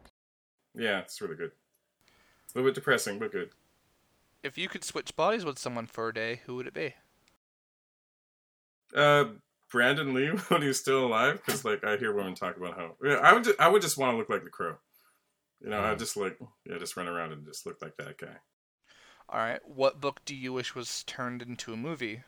Yeah, 0.75 1.01
it's 1.01 1.21
really 1.21 1.37
good. 1.37 1.51
A 1.51 2.59
little 2.59 2.69
bit 2.71 2.75
depressing, 2.75 3.19
but 3.19 3.33
good. 3.33 3.51
If 4.43 4.57
you 4.59 4.69
could 4.69 4.85
switch 4.85 5.17
bodies 5.17 5.45
with 5.45 5.59
someone 5.59 5.87
for 5.87 6.09
a 6.09 6.15
day, 6.15 6.41
who 6.47 6.57
would 6.57 6.67
it 6.67 6.75
be? 6.75 6.95
Uh, 8.95 9.25
Brandon 9.71 10.15
Lee 10.15 10.29
when 10.49 10.63
he's 10.63 10.79
still 10.81 11.07
alive, 11.07 11.43
because 11.45 11.65
like 11.65 11.85
I 11.85 11.97
hear 11.97 12.13
women 12.15 12.35
talk 12.35 12.57
about 12.57 12.77
how 12.77 12.95
yeah, 13.05 13.15
I 13.17 13.33
would 13.33 13.45
just, 13.45 13.61
I 13.61 13.69
would 13.69 13.83
just 13.83 13.99
want 13.99 14.13
to 14.13 14.17
look 14.19 14.29
like 14.31 14.45
the 14.45 14.51
Crow. 14.51 14.77
You 15.61 15.71
know, 15.71 15.83
I 15.83 15.95
Mm. 15.95 15.99
just 15.99 16.17
like 16.17 16.39
yeah, 16.65 16.79
just 16.79 16.97
run 16.97 17.09
around 17.09 17.33
and 17.33 17.45
just 17.45 17.67
look 17.67 17.81
like 17.83 17.97
that 17.97 18.19
guy. 18.19 18.37
All 19.29 19.41
right. 19.41 19.61
What 19.67 20.01
book 20.01 20.21
do 20.25 20.35
you 20.37 20.53
wish 20.53 20.75
was 20.75 21.03
turned 21.05 21.43
into 21.43 21.73
a 21.73 21.77
movie? 21.77 22.23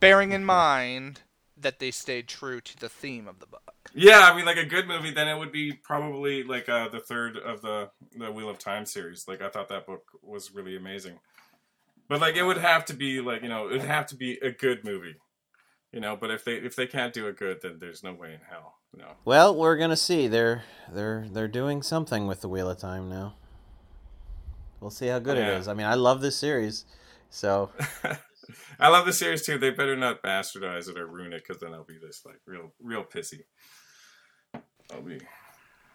Bearing 0.00 0.32
in 0.32 0.44
mind 0.46 1.20
that 1.56 1.78
they 1.78 1.90
stayed 1.90 2.28
true 2.28 2.60
to 2.60 2.76
the 2.78 2.88
theme 2.88 3.28
of 3.28 3.38
the 3.38 3.46
book. 3.46 3.90
Yeah, 3.94 4.20
I 4.32 4.34
mean, 4.36 4.46
like 4.46 4.56
a 4.56 4.64
good 4.64 4.88
movie, 4.88 5.10
then 5.10 5.28
it 5.28 5.38
would 5.38 5.52
be 5.52 5.72
probably 5.72 6.42
like 6.44 6.68
uh, 6.68 6.88
the 6.88 7.00
third 7.00 7.36
of 7.36 7.60
the 7.62 7.90
the 8.16 8.30
Wheel 8.32 8.48
of 8.48 8.58
Time 8.58 8.86
series. 8.86 9.26
Like 9.28 9.42
I 9.42 9.48
thought 9.48 9.68
that 9.68 9.86
book 9.86 10.04
was 10.22 10.54
really 10.54 10.76
amazing, 10.76 11.18
but 12.08 12.20
like 12.20 12.36
it 12.36 12.42
would 12.44 12.58
have 12.58 12.84
to 12.86 12.94
be 12.94 13.20
like 13.20 13.42
you 13.42 13.48
know 13.48 13.68
it 13.68 13.72
would 13.72 13.82
have 13.82 14.06
to 14.06 14.14
be 14.16 14.38
a 14.42 14.50
good 14.50 14.84
movie, 14.84 15.16
you 15.92 16.00
know. 16.00 16.16
But 16.16 16.30
if 16.30 16.44
they 16.44 16.54
if 16.54 16.74
they 16.74 16.86
can't 16.86 17.12
do 17.12 17.26
it 17.28 17.36
good, 17.38 17.60
then 17.62 17.78
there's 17.80 18.02
no 18.02 18.14
way 18.14 18.32
in 18.34 18.40
hell, 18.48 18.76
no. 18.96 19.08
Well, 19.24 19.54
we're 19.54 19.76
gonna 19.76 19.96
see. 19.96 20.26
They're 20.28 20.62
they're 20.90 21.26
they're 21.30 21.48
doing 21.48 21.82
something 21.82 22.26
with 22.26 22.40
the 22.40 22.48
Wheel 22.48 22.70
of 22.70 22.78
Time 22.78 23.08
now. 23.10 23.34
We'll 24.80 24.90
see 24.90 25.08
how 25.08 25.18
good 25.18 25.36
Yeah. 25.36 25.48
it 25.54 25.58
is. 25.60 25.68
I 25.68 25.74
mean, 25.74 25.86
I 25.86 25.94
love 25.94 26.20
this 26.22 26.36
series, 26.36 26.84
so 27.30 27.70
I 28.78 28.88
love 28.88 29.06
the 29.06 29.12
series 29.12 29.44
too. 29.44 29.58
They 29.58 29.70
better 29.70 29.96
not 29.96 30.22
bastardize 30.22 30.88
it 30.88 30.98
or 30.98 31.06
ruin 31.06 31.32
it, 31.32 31.42
because 31.46 31.60
then 31.60 31.72
I'll 31.72 31.84
be 31.84 31.98
this 31.98 32.22
like 32.24 32.40
real 32.46 32.72
real 32.80 33.04
pissy. 33.04 33.40
I'll 34.92 35.02
be 35.02 35.20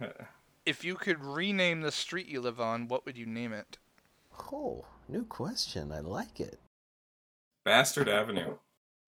uh. 0.02 0.26
If 0.66 0.84
you 0.84 0.96
could 0.96 1.24
rename 1.24 1.82
the 1.82 1.92
street 1.92 2.28
you 2.28 2.42
live 2.42 2.60
on, 2.60 2.88
what 2.88 3.06
would 3.06 3.18
you 3.18 3.26
name 3.26 3.54
it? 3.54 3.78
oh, 4.52 4.86
new 5.08 5.24
question. 5.24 5.92
I 5.92 6.00
like 6.00 6.40
it. 6.40 6.60
Bastard 7.66 8.08
Avenue, 8.08 8.58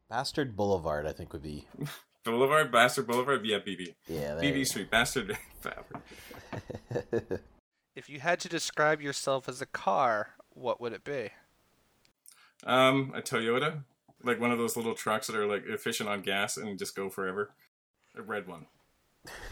Bastard 0.10 0.56
Boulevard, 0.56 1.06
I 1.06 1.12
think 1.14 1.34
would 1.34 1.44
be 1.44 1.68
Boulevard, 2.26 2.72
Bastard 2.72 3.08
Boulevard. 3.08 3.46
Yeah, 3.46 3.60
BB, 3.60 3.96
yeah. 4.08 4.36
there 4.36 4.44
you 4.44 4.54
BB 4.54 4.68
Street, 4.68 4.92
Bastard. 4.92 5.38
Avenue. 5.66 7.22
If 7.96 8.08
you 8.08 8.22
had 8.22 8.40
to 8.42 8.48
describe 8.48 9.02
yourself 9.02 9.50
as 9.50 9.62
a 9.62 9.66
car, 9.66 10.36
what 10.52 10.80
would 10.80 10.94
it 10.94 11.04
be? 11.04 11.32
Um, 12.66 13.14
a 13.16 13.22
Toyota, 13.22 13.84
like 14.24 14.40
one 14.40 14.52
of 14.52 14.58
those 14.58 14.76
little 14.76 14.94
trucks 14.94 15.28
that 15.28 15.36
are 15.36 15.46
like 15.46 15.64
efficient 15.68 16.10
on 16.10 16.22
gas 16.22 16.58
and 16.58 16.78
just 16.78 16.96
go 16.96 17.10
forever. 17.10 17.52
A 18.18 18.22
red 18.22 18.48
one. 18.48 18.66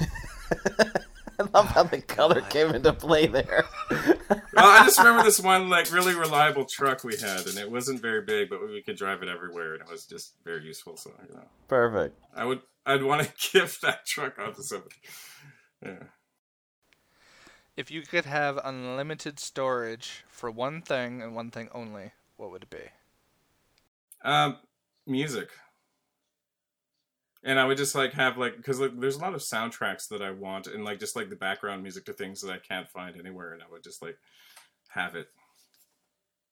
I 1.40 1.48
love 1.54 1.68
how 1.68 1.84
the 1.84 2.02
color 2.02 2.42
came 2.42 2.74
into 2.74 2.92
play 2.94 3.28
there. 3.28 3.66
well, 3.90 4.40
I 4.56 4.84
just 4.86 4.98
remember 4.98 5.24
this 5.24 5.40
one 5.40 5.70
like 5.70 5.92
really 5.94 6.16
reliable 6.16 6.66
truck 6.66 7.04
we 7.04 7.16
had, 7.16 7.46
and 7.46 7.58
it 7.58 7.70
wasn't 7.70 8.02
very 8.02 8.22
big, 8.22 8.50
but 8.50 8.68
we 8.68 8.82
could 8.82 8.98
drive 8.98 9.22
it 9.22 9.30
everywhere, 9.30 9.74
and 9.74 9.84
it 9.84 9.90
was 9.90 10.06
just 10.06 10.34
very 10.44 10.64
useful. 10.64 10.98
So 10.98 11.12
you 11.28 11.36
know, 11.36 11.44
Perfect. 11.68 12.20
I 12.36 12.46
would 12.46 12.62
I'd 12.86 13.04
want 13.04 13.22
to 13.22 13.52
gift 13.52 13.82
that 13.84 14.06
truck 14.06 14.40
out 14.40 14.56
to 14.56 14.64
somebody. 14.64 14.96
Yeah. 15.86 16.04
If 17.76 17.92
you 17.92 18.02
could 18.02 18.26
have 18.26 18.60
unlimited 18.64 19.40
storage 19.40 20.26
for 20.30 20.50
one 20.50 20.82
thing 20.82 21.22
and 21.22 21.36
one 21.36 21.52
thing 21.52 21.70
only, 21.72 22.14
what 22.38 22.52
would 22.52 22.64
it 22.64 22.70
be? 22.70 22.90
Um, 24.24 24.58
music. 25.06 25.50
And 27.44 27.60
I 27.60 27.66
would 27.66 27.78
just 27.78 27.96
like 27.96 28.14
have 28.14 28.38
like 28.38 28.58
because 28.58 28.80
like, 28.80 29.00
there's 29.00 29.16
a 29.16 29.22
lot 29.22 29.34
of 29.36 29.42
soundtracks 29.42 30.08
that 30.10 30.22
I 30.22 30.32
want 30.32 30.68
and 30.68 30.84
like 30.84 31.00
just 31.00 31.16
like 31.16 31.30
the 31.30 31.36
background 31.36 31.84
music 31.84 32.06
to 32.06 32.14
things 32.14 32.42
that 32.42 32.52
I 32.52 32.58
can't 32.60 32.90
find 32.90 33.18
anywhere, 33.18 33.54
and 33.54 33.62
I 33.62 33.66
would 33.72 33.84
just 33.84 34.02
like 34.02 34.18
have 34.90 35.16
it, 35.16 35.28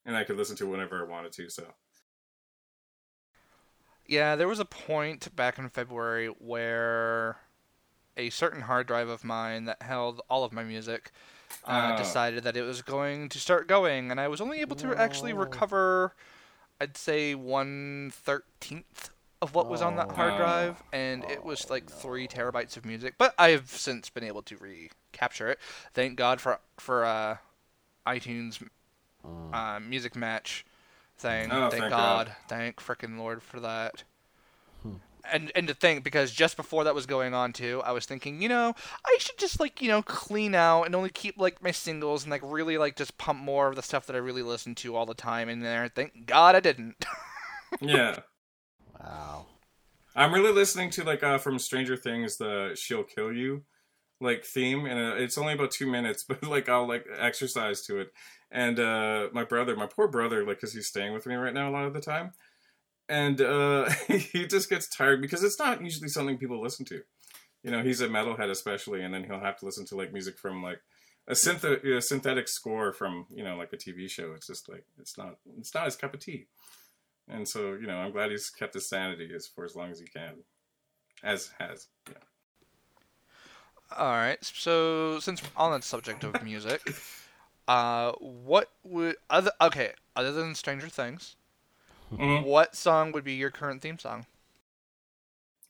and 0.05 0.15
I 0.15 0.23
could 0.23 0.37
listen 0.37 0.55
to 0.57 0.67
whenever 0.67 1.03
I 1.03 1.09
wanted 1.09 1.31
to. 1.33 1.49
So 1.49 1.65
Yeah, 4.07 4.35
there 4.35 4.47
was 4.47 4.59
a 4.59 4.65
point 4.65 5.35
back 5.35 5.57
in 5.57 5.67
February 5.69 6.27
where 6.27 7.39
a 8.15 8.29
certain 8.29 8.61
hard 8.61 8.87
drive 8.87 9.09
of 9.09 9.23
mine 9.23 9.65
that 9.65 9.81
held 9.81 10.21
all 10.29 10.43
of 10.43 10.53
my 10.53 10.63
music 10.63 11.11
uh, 11.65 11.93
Oh. 11.93 11.97
decided 11.97 12.43
that 12.43 12.55
it 12.57 12.61
was 12.63 12.81
going 12.81 13.29
to 13.29 13.39
start 13.39 13.67
going, 13.67 14.11
and 14.11 14.19
I 14.19 14.27
was 14.27 14.39
only 14.41 14.61
able 14.61 14.75
to 14.77 14.95
actually 14.95 15.33
recover, 15.33 16.13
I'd 16.79 16.97
say 16.97 17.35
one 17.35 18.11
thirteenth 18.13 19.09
of 19.41 19.53
what 19.53 19.67
was 19.67 19.81
on 19.81 19.95
that 19.97 20.11
hard 20.11 20.33
Oh. 20.33 20.37
drive, 20.37 20.83
and 20.93 21.23
it 21.25 21.43
was 21.43 21.65
Oh, 21.69 21.73
like 21.73 21.89
three 21.89 22.27
terabytes 22.27 22.77
of 22.77 22.85
music. 22.85 23.15
But 23.17 23.33
I've 23.37 23.69
since 23.69 24.09
been 24.09 24.23
able 24.23 24.41
to 24.43 24.57
recapture 24.57 25.49
it. 25.49 25.59
Thank 25.93 26.15
God 26.17 26.39
for 26.41 26.59
for 26.77 27.03
uh, 27.05 27.37
iTunes 28.07 28.61
Mm. 29.25 29.53
uh, 29.55 29.79
music 29.79 30.15
match 30.15 30.65
thing. 31.17 31.51
Oh, 31.51 31.69
thank 31.69 31.81
thank 31.81 31.89
God. 31.89 32.27
God. 32.27 32.35
Thank 32.47 32.75
frickin' 32.79 33.17
Lord 33.17 33.41
for 33.41 33.59
that. 33.59 34.03
And 35.31 35.51
and 35.55 35.67
to 35.67 35.73
think 35.73 36.03
because 36.03 36.31
just 36.31 36.57
before 36.57 36.83
that 36.83 36.95
was 36.95 37.05
going 37.05 37.33
on 37.33 37.53
too, 37.53 37.81
I 37.85 37.91
was 37.91 38.05
thinking, 38.05 38.41
you 38.41 38.49
know, 38.49 38.75
I 39.05 39.17
should 39.19 39.37
just 39.37 39.59
like 39.59 39.81
you 39.81 39.87
know 39.89 40.01
clean 40.01 40.55
out 40.55 40.83
and 40.83 40.95
only 40.95 41.09
keep 41.09 41.37
like 41.37 41.63
my 41.63 41.71
singles 41.71 42.23
and 42.23 42.31
like 42.31 42.41
really 42.43 42.77
like 42.77 42.95
just 42.95 43.17
pump 43.17 43.39
more 43.39 43.67
of 43.67 43.75
the 43.75 43.81
stuff 43.81 44.05
that 44.07 44.15
I 44.15 44.19
really 44.19 44.43
listen 44.43 44.75
to 44.75 44.95
all 44.95 45.05
the 45.05 45.13
time 45.13 45.49
in 45.49 45.61
there. 45.61 45.89
Thank 45.93 46.25
God 46.25 46.55
I 46.55 46.59
didn't. 46.59 47.05
yeah, 47.81 48.19
Wow. 48.99 49.45
I'm 50.15 50.33
really 50.33 50.51
listening 50.53 50.89
to 50.91 51.03
like 51.03 51.23
uh 51.23 51.37
from 51.37 51.59
Stranger 51.59 51.97
Things 51.97 52.37
the 52.37 52.73
"She'll 52.75 53.03
Kill 53.03 53.31
You" 53.33 53.63
like 54.21 54.45
theme, 54.45 54.85
and 54.85 54.99
uh, 54.99 55.15
it's 55.17 55.37
only 55.37 55.53
about 55.53 55.71
two 55.71 55.87
minutes, 55.89 56.23
but 56.27 56.43
like 56.43 56.69
I'll 56.69 56.87
like 56.87 57.05
exercise 57.17 57.81
to 57.83 57.99
it. 57.99 58.13
And 58.51 58.79
uh 58.79 59.29
my 59.33 59.43
brother, 59.43 59.75
my 59.75 59.87
poor 59.87 60.07
brother, 60.07 60.45
like 60.45 60.57
because 60.57 60.73
he's 60.73 60.87
staying 60.87 61.13
with 61.13 61.25
me 61.25 61.35
right 61.35 61.53
now 61.53 61.69
a 61.69 61.71
lot 61.71 61.85
of 61.85 61.93
the 61.93 62.01
time, 62.01 62.31
and 63.09 63.41
uh 63.41 63.89
he 64.07 64.47
just 64.47 64.69
gets 64.69 64.87
tired 64.87 65.21
because 65.21 65.43
it's 65.43 65.59
not 65.59 65.81
usually 65.81 66.09
something 66.09 66.37
people 66.37 66.61
listen 66.61 66.85
to. 66.85 67.01
You 67.63 67.71
know, 67.71 67.81
he's 67.81 68.01
a 68.01 68.07
metalhead 68.07 68.51
especially, 68.51 69.01
and 69.01 69.13
then 69.13 69.23
he'll 69.23 69.39
have 69.39 69.57
to 69.59 69.65
listen 69.65 69.85
to 69.87 69.95
like 69.95 70.13
music 70.13 70.37
from 70.37 70.61
like 70.61 70.81
a 71.27 71.33
synth 71.33 71.63
a 71.63 72.01
synthetic 72.01 72.47
score 72.47 72.93
from 72.93 73.25
you 73.33 73.43
know 73.43 73.57
like 73.57 73.73
a 73.73 73.77
TV 73.77 74.09
show. 74.09 74.33
It's 74.35 74.47
just 74.47 74.69
like 74.69 74.85
it's 74.99 75.17
not 75.17 75.37
it's 75.57 75.73
not 75.73 75.85
his 75.85 75.95
cup 75.95 76.13
of 76.13 76.19
tea. 76.19 76.47
And 77.27 77.47
so, 77.47 77.73
you 77.73 77.87
know, 77.87 77.97
I'm 77.97 78.11
glad 78.11 78.31
he's 78.31 78.49
kept 78.49 78.73
his 78.75 78.87
sanity 78.87 79.29
as 79.35 79.47
for 79.47 79.65
as 79.65 79.75
long 79.75 79.91
as 79.91 79.99
he 79.99 80.05
can. 80.05 80.43
As 81.23 81.51
has. 81.59 81.87
Yeah. 82.07 82.17
all 83.97 84.11
right. 84.11 84.37
So 84.43 85.19
since 85.19 85.41
on 85.55 85.71
that 85.71 85.83
subject 85.83 86.23
of 86.23 86.43
music, 86.43 86.81
uh, 87.67 88.11
what 88.19 88.71
would 88.83 89.15
other 89.29 89.51
okay 89.59 89.93
other 90.15 90.31
than 90.31 90.53
Stranger 90.55 90.89
Things, 90.89 91.35
Mhm. 92.17 92.43
what 92.43 92.75
song 92.75 93.11
would 93.11 93.23
be 93.23 93.33
your 93.33 93.51
current 93.51 93.81
theme 93.81 93.99
song? 93.99 94.25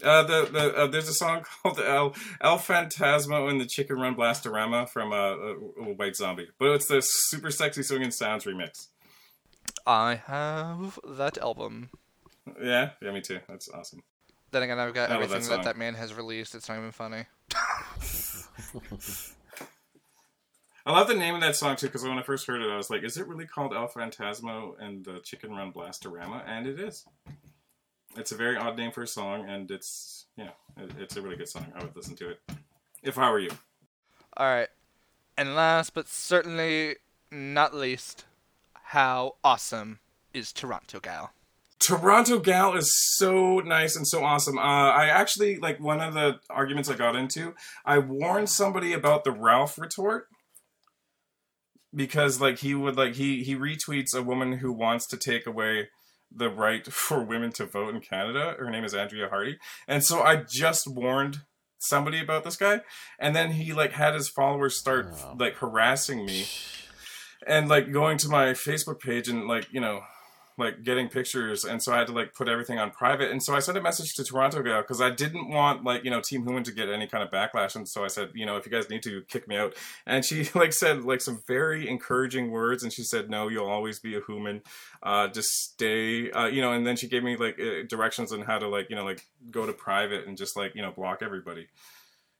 Uh, 0.03 0.23
the 0.23 0.45
the 0.51 0.75
uh, 0.75 0.87
there's 0.87 1.07
a 1.07 1.13
song 1.13 1.43
called 1.63 1.79
El 1.79 2.13
El 2.41 2.57
Fantasma 2.57 3.49
and 3.49 3.61
the 3.61 3.65
Chicken 3.65 3.97
Run 3.97 4.15
Blastorama 4.15 4.89
from 4.89 5.13
uh, 5.13 5.15
uh, 5.15 5.53
White 5.93 6.15
Zombie, 6.15 6.49
but 6.59 6.71
it's 6.71 6.87
the 6.87 7.01
super 7.01 7.49
sexy 7.49 7.81
swinging 7.81 8.11
sounds 8.11 8.43
remix. 8.45 8.87
I 9.87 10.15
have 10.15 10.99
that 11.07 11.37
album. 11.37 11.89
Yeah, 12.61 12.91
yeah, 13.01 13.11
me 13.11 13.21
too. 13.21 13.39
That's 13.47 13.69
awesome. 13.69 14.03
Then 14.51 14.63
again, 14.63 14.79
I've 14.79 14.93
got 14.93 15.11
I 15.11 15.15
everything 15.15 15.41
that 15.43 15.49
that, 15.49 15.63
that 15.63 15.77
man 15.77 15.95
has 15.95 16.13
released. 16.13 16.55
It's 16.55 16.67
not 16.67 16.77
even 16.77 16.91
funny. 16.91 17.25
I 20.85 20.91
love 20.91 21.07
the 21.07 21.15
name 21.15 21.33
of 21.33 21.41
that 21.41 21.55
song 21.55 21.75
too 21.75 21.87
because 21.87 22.03
when 22.03 22.19
I 22.19 22.21
first 22.21 22.45
heard 22.45 22.61
it, 22.61 22.69
I 22.69 22.77
was 22.77 22.91
like, 22.91 23.03
"Is 23.03 23.17
it 23.17 23.27
really 23.27 23.47
called 23.47 23.73
El 23.73 23.87
Fantasma 23.87 24.79
and 24.79 25.03
the 25.03 25.19
Chicken 25.19 25.51
Run 25.51 25.73
Blastorama?" 25.73 26.43
And 26.45 26.67
it 26.67 26.79
is. 26.79 27.05
It's 28.15 28.31
a 28.31 28.35
very 28.35 28.55
odd 28.55 28.77
name 28.77 28.91
for 28.91 29.01
a 29.01 29.07
song, 29.07 29.49
and 29.49 29.69
it's 29.71 30.27
yeah, 30.37 30.51
it, 30.77 30.91
it's 30.99 31.17
a 31.17 31.21
really 31.21 31.37
good 31.37 31.49
song. 31.49 31.65
I 31.75 31.83
would 31.83 31.95
listen 31.95 32.15
to 32.17 32.29
it 32.29 32.39
if 33.01 33.17
I 33.17 33.31
were 33.31 33.39
you. 33.39 33.51
All 34.37 34.47
right. 34.47 34.69
And 35.37 35.55
last 35.55 35.93
but 35.93 36.07
certainly 36.07 36.97
not 37.31 37.73
least, 37.73 38.25
how 38.73 39.35
awesome 39.43 39.99
is 40.33 40.53
Toronto 40.53 40.99
Gal? 40.99 41.31
Toronto 41.79 42.39
Gal 42.39 42.75
is 42.75 42.91
so 43.17 43.59
nice 43.59 43.95
and 43.95 44.07
so 44.07 44.23
awesome. 44.23 44.57
Uh, 44.57 44.61
I 44.61 45.07
actually 45.07 45.57
like 45.57 45.79
one 45.79 45.99
of 45.99 46.13
the 46.13 46.39
arguments 46.49 46.89
I 46.89 46.95
got 46.95 47.15
into. 47.15 47.55
I 47.85 47.97
warned 47.97 48.49
somebody 48.49 48.93
about 48.93 49.23
the 49.23 49.31
Ralph 49.31 49.77
retort 49.77 50.27
because 51.95 52.41
like 52.41 52.59
he 52.59 52.75
would 52.75 52.95
like 52.97 53.15
he 53.15 53.43
he 53.43 53.55
retweets 53.55 54.13
a 54.15 54.21
woman 54.21 54.53
who 54.57 54.71
wants 54.71 55.07
to 55.07 55.17
take 55.17 55.47
away 55.47 55.89
the 56.35 56.49
right 56.49 56.85
for 56.91 57.23
women 57.23 57.51
to 57.53 57.65
vote 57.65 57.93
in 57.95 58.01
Canada. 58.01 58.55
Her 58.59 58.69
name 58.69 58.83
is 58.83 58.93
Andrea 58.93 59.29
Hardy, 59.29 59.57
and 59.87 60.03
so 60.03 60.21
I 60.21 60.37
just 60.37 60.87
warned 60.87 61.41
somebody 61.77 62.19
about 62.19 62.43
this 62.43 62.57
guy, 62.57 62.81
and 63.19 63.35
then 63.35 63.51
he 63.51 63.73
like 63.73 63.91
had 63.93 64.13
his 64.13 64.27
followers 64.29 64.77
start 64.77 65.07
Oh. 65.23 65.35
like 65.39 65.55
harassing 65.57 66.25
me 66.25 66.45
and 67.47 67.67
like 67.69 67.91
going 67.91 68.17
to 68.19 68.29
my 68.29 68.47
Facebook 68.53 68.99
page 68.99 69.27
and 69.27 69.47
like 69.47 69.67
you 69.71 69.79
know 69.79 70.01
like 70.57 70.83
getting 70.83 71.09
pictures 71.09 71.65
and 71.65 71.83
so 71.83 71.91
I 71.91 71.97
had 71.97 72.07
to 72.07 72.13
like 72.13 72.33
put 72.33 72.47
everything 72.47 72.79
on 72.79 72.91
private. 72.91 73.29
And 73.29 73.43
so 73.43 73.53
I 73.53 73.59
sent 73.59 73.77
a 73.77 73.81
message 73.81 74.13
to 74.15 74.23
Toronto 74.23 74.61
Gal 74.63 74.81
because 74.81 75.01
I 75.01 75.09
didn't 75.09 75.49
want 75.49 75.83
like 75.83 76.03
you 76.03 76.09
know 76.09 76.21
Team 76.21 76.43
Human 76.43 76.63
to 76.63 76.71
get 76.71 76.89
any 76.89 77.07
kind 77.07 77.23
of 77.23 77.29
backlash 77.29 77.75
and 77.75 77.87
so 77.87 78.03
I 78.03 78.07
said 78.07 78.31
you 78.33 78.45
know 78.45 78.55
if 78.55 78.65
you 78.65 78.71
guys 78.71 78.89
need 78.89 79.03
to 79.03 79.21
kick 79.23 79.47
me 79.47 79.57
out. 79.57 79.75
And 80.05 80.23
she 80.23 80.49
like 80.55 80.73
said 80.73 81.03
like 81.03 81.21
some 81.21 81.41
very 81.47 81.89
encouraging 81.89 82.51
words 82.51 82.83
and 82.83 82.93
she 82.93 83.03
said 83.03 83.29
no 83.29 83.47
you'll 83.49 83.69
always 83.69 83.99
be 83.99 84.15
a 84.15 84.21
human 84.25 84.61
uh 85.03 85.27
just 85.27 85.49
stay 85.49 86.31
uh 86.31 86.45
you 86.45 86.61
know 86.61 86.71
and 86.71 86.87
then 86.87 86.95
she 86.95 87.07
gave 87.07 87.23
me 87.23 87.35
like 87.35 87.59
uh, 87.59 87.83
directions 87.87 88.31
on 88.31 88.41
how 88.41 88.57
to 88.57 88.67
like 88.67 88.89
you 88.89 88.95
know 88.95 89.03
like 89.03 89.25
go 89.51 89.65
to 89.65 89.73
private 89.73 90.25
and 90.25 90.37
just 90.37 90.55
like 90.55 90.73
you 90.75 90.81
know 90.81 90.91
block 90.91 91.21
everybody. 91.21 91.67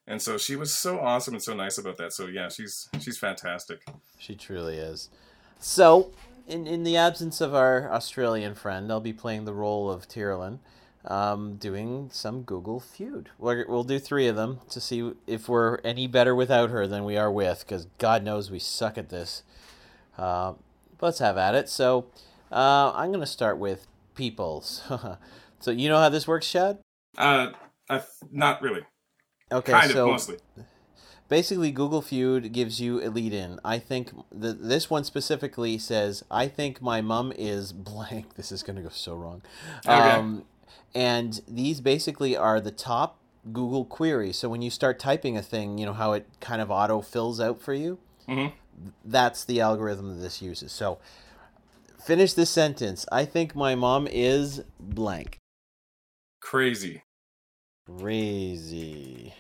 And 0.08 0.22
so 0.22 0.38
she 0.38 0.56
was 0.56 0.74
so 0.74 1.00
awesome 1.00 1.34
and 1.34 1.44
so 1.44 1.54
nice 1.54 1.78
about 1.78 1.98
that. 1.98 2.14
So 2.14 2.28
yeah 2.28 2.48
she's 2.48 2.88
she's 3.02 3.18
fantastic. 3.18 3.86
She 4.18 4.36
truly 4.36 4.78
is. 4.78 5.10
So, 5.60 6.12
in, 6.48 6.68
in 6.68 6.84
the 6.84 6.98
absence 6.98 7.42
of 7.42 7.54
our 7.54 7.92
Australian 7.92 8.56
friend, 8.56 8.92
I'll 8.92 9.00
be 9.00 9.14
playing 9.14 9.46
the 9.46 9.54
role 9.54 9.90
of 9.90 10.08
Tyrolin, 10.08 10.60
um, 11.06 11.56
doing 11.56 12.10
some 12.12 12.44
Google 12.44 12.80
feud. 12.80 13.30
We're, 13.38 13.66
we'll 13.68 13.84
do 13.84 14.00
three 14.00 14.28
of 14.28 14.36
them 14.36 14.60
to 14.70 14.82
see 14.82 15.14
if 15.28 15.50
we're 15.50 15.78
any 15.84 16.08
better 16.08 16.36
without 16.36 16.70
her 16.70 16.88
than 16.88 17.04
we 17.04 17.18
are 17.18 17.32
with, 17.32 17.66
because 17.66 17.88
God 17.98 18.24
knows 18.24 18.52
we 18.52 18.60
suck 18.60 18.98
at 18.98 19.10
this. 19.10 19.44
Uh, 20.18 20.54
let's 21.02 21.20
have 21.20 21.38
at 21.38 21.56
it. 21.56 21.70
So, 21.70 22.08
uh, 22.52 22.92
I'm 22.94 23.10
going 23.10 23.20
to 23.20 23.26
start 23.26 23.58
with 23.58 23.88
Peoples. 24.16 24.82
so, 25.60 25.72
you 25.72 25.90
know 25.90 26.00
how 26.00 26.10
this 26.10 26.28
works, 26.28 26.46
Shad? 26.46 26.80
uh 27.18 27.52
not 28.32 28.62
really 28.62 28.82
Okay, 29.52 29.72
kind 29.72 29.92
so 29.92 30.06
of 30.06 30.12
mostly 30.12 30.38
basically 31.28 31.72
google 31.72 32.02
feud 32.02 32.52
gives 32.52 32.80
you 32.80 33.02
a 33.02 33.10
lead 33.10 33.34
in 33.34 33.60
i 33.66 33.80
think 33.80 34.12
the, 34.32 34.54
this 34.54 34.90
one 34.90 35.04
specifically 35.04 35.78
says 35.78 36.24
i 36.30 36.48
think 36.48 36.82
my 36.82 37.02
mum 37.02 37.34
is 37.36 37.72
blank. 37.74 38.26
This 38.36 38.52
is 38.52 38.64
going 38.64 38.76
to 38.76 38.82
go 38.82 38.90
so 38.90 39.16
wrong. 39.16 39.42
Okay. 39.86 39.94
um, 39.94 40.46
and 40.94 41.42
these 41.48 41.82
basically 41.82 42.36
are 42.38 42.60
the 42.60 42.72
top 42.72 43.18
google 43.52 43.86
queries 43.86 44.38
so 44.38 44.50
when 44.50 44.62
you 44.62 44.70
start 44.70 45.00
typing 45.00 45.38
a 45.38 45.42
thing 45.42 45.78
you 45.78 45.86
know 45.86 45.94
how 45.94 46.14
it 46.14 46.28
kind 46.40 46.62
of 46.62 46.70
auto 46.72 47.02
fills 47.02 47.40
out 47.40 47.62
for 47.62 47.74
you? 47.74 47.98
Mhm. 48.28 48.54
that's 49.04 49.46
the 49.46 49.62
algorithm 49.62 50.16
that 50.16 50.22
this 50.22 50.42
uses. 50.42 50.72
So 50.72 50.98
finish 52.04 52.34
this 52.34 52.50
sentence. 52.50 53.06
I 53.12 53.24
think 53.26 53.56
my 53.56 53.76
mom 53.76 54.08
is 54.08 54.64
blank. 54.80 55.38
Crazy. 56.42 57.04
Crazy 57.86 59.34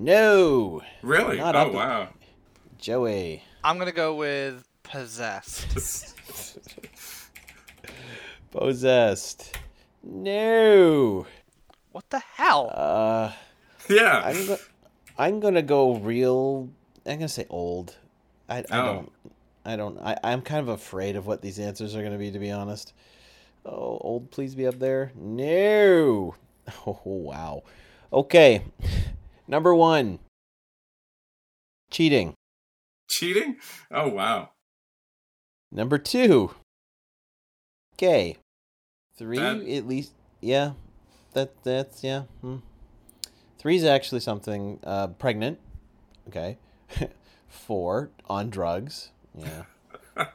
no 0.00 0.80
really 1.02 1.36
Not 1.36 1.54
oh 1.56 1.60
up- 1.60 1.72
wow 1.72 2.08
joey 2.78 3.42
I'm 3.62 3.78
gonna 3.78 3.92
go 3.92 4.14
with 4.14 4.66
Possessed. 4.82 6.16
Possessed. 8.50 9.56
No. 10.02 11.26
What 11.92 12.08
the 12.10 12.18
hell? 12.18 12.70
Uh, 12.74 13.32
yeah. 13.88 14.22
I'm 14.24 14.46
go- 14.46 14.58
I'm 15.18 15.40
gonna 15.40 15.62
go 15.62 15.94
real. 15.96 16.70
I'm 17.06 17.18
gonna 17.18 17.28
say 17.28 17.46
old. 17.50 17.96
I, 18.48 18.58
I 18.58 18.64
Oh. 18.72 18.84
don't. 18.94 19.12
I 19.64 19.76
don't. 19.76 19.98
I, 20.00 20.16
I'm 20.24 20.42
kind 20.42 20.60
of 20.60 20.68
afraid 20.68 21.14
of 21.16 21.26
what 21.26 21.42
these 21.42 21.58
answers 21.60 21.94
are 21.94 22.02
gonna 22.02 22.18
be, 22.18 22.30
to 22.32 22.38
be 22.38 22.50
honest. 22.50 22.92
Oh, 23.64 23.98
old, 24.00 24.30
please 24.30 24.54
be 24.54 24.66
up 24.66 24.78
there. 24.78 25.12
No. 25.14 26.34
Oh 26.86 26.98
wow. 27.04 27.62
Okay. 28.12 28.62
Number 29.50 29.74
one. 29.74 30.20
Cheating. 31.90 32.34
Cheating? 33.08 33.56
Oh 33.90 34.06
wow. 34.08 34.50
Number 35.72 35.98
two. 35.98 36.52
Gay. 37.96 38.36
Three, 39.16 39.38
That- 39.38 39.66
at 39.68 39.88
least. 39.88 40.12
Yeah. 40.40 40.74
That 41.32 41.64
that's 41.64 42.04
yeah. 42.04 42.22
Hmm. 42.42 42.58
Three's 43.58 43.82
actually 43.84 44.20
something. 44.20 44.78
Uh, 44.84 45.08
pregnant. 45.08 45.58
Okay. 46.28 46.56
Four 47.48 48.10
on 48.28 48.50
drugs. 48.50 49.10
Yeah. 49.34 49.64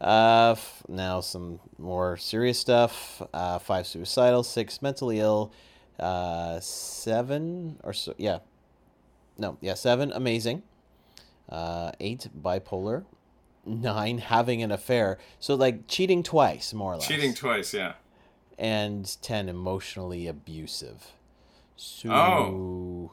uh, 0.00 0.50
f- 0.56 0.82
now 0.88 1.20
some 1.20 1.60
more 1.78 2.16
serious 2.16 2.58
stuff. 2.58 3.22
Uh, 3.32 3.60
five 3.60 3.86
suicidal. 3.86 4.42
Six 4.42 4.82
mentally 4.82 5.20
ill. 5.20 5.52
Uh, 6.00 6.58
seven 6.60 7.78
or 7.84 7.92
so. 7.92 8.14
Yeah. 8.16 8.38
No. 9.38 9.58
Yeah. 9.60 9.74
Seven 9.74 10.10
amazing. 10.12 10.62
Uh, 11.48 11.92
eight 12.00 12.28
bipolar. 12.40 13.04
Nine 13.66 14.18
having 14.18 14.62
an 14.62 14.72
affair. 14.72 15.18
So 15.38 15.54
like 15.54 15.86
cheating 15.86 16.22
twice, 16.22 16.72
more 16.72 16.92
or 16.94 16.96
less 16.96 17.06
Cheating 17.06 17.34
twice, 17.34 17.74
yeah. 17.74 17.92
and 18.58 19.16
10 19.20 19.48
emotionally 19.50 20.26
abusive. 20.26 21.12
So 21.76 22.10
Oh. 22.10 23.12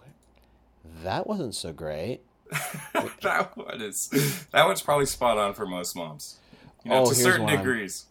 that 1.03 1.27
wasn't 1.27 1.53
so 1.53 1.73
great. 1.73 2.21
that 3.21 3.51
one 3.57 3.81
is 3.81 4.07
that 4.51 4.65
one's 4.65 4.81
probably 4.81 5.05
spot 5.05 5.37
on 5.37 5.53
for 5.53 5.65
most 5.65 5.95
moms. 5.97 6.37
You 6.85 6.91
know, 6.91 7.01
Oh, 7.03 7.09
to 7.09 7.15
certain 7.15 7.45
degrees. 7.45 8.05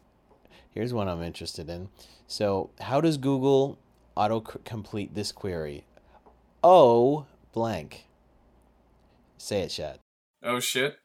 Here's 0.71 0.93
one 0.93 1.09
I'm 1.09 1.23
interested 1.23 1.71
in. 1.71 1.89
So, 2.27 2.69
how 2.81 3.01
does 3.01 3.17
Google 3.17 3.79
auto 4.17 4.41
complete 4.41 5.15
this 5.15 5.33
query? 5.33 5.85
Oh, 6.65 7.27
blank. 7.53 8.07
Say 9.39 9.61
it, 9.61 9.71
Shad. 9.71 9.99
Oh 10.43 10.61
shit. 10.61 10.99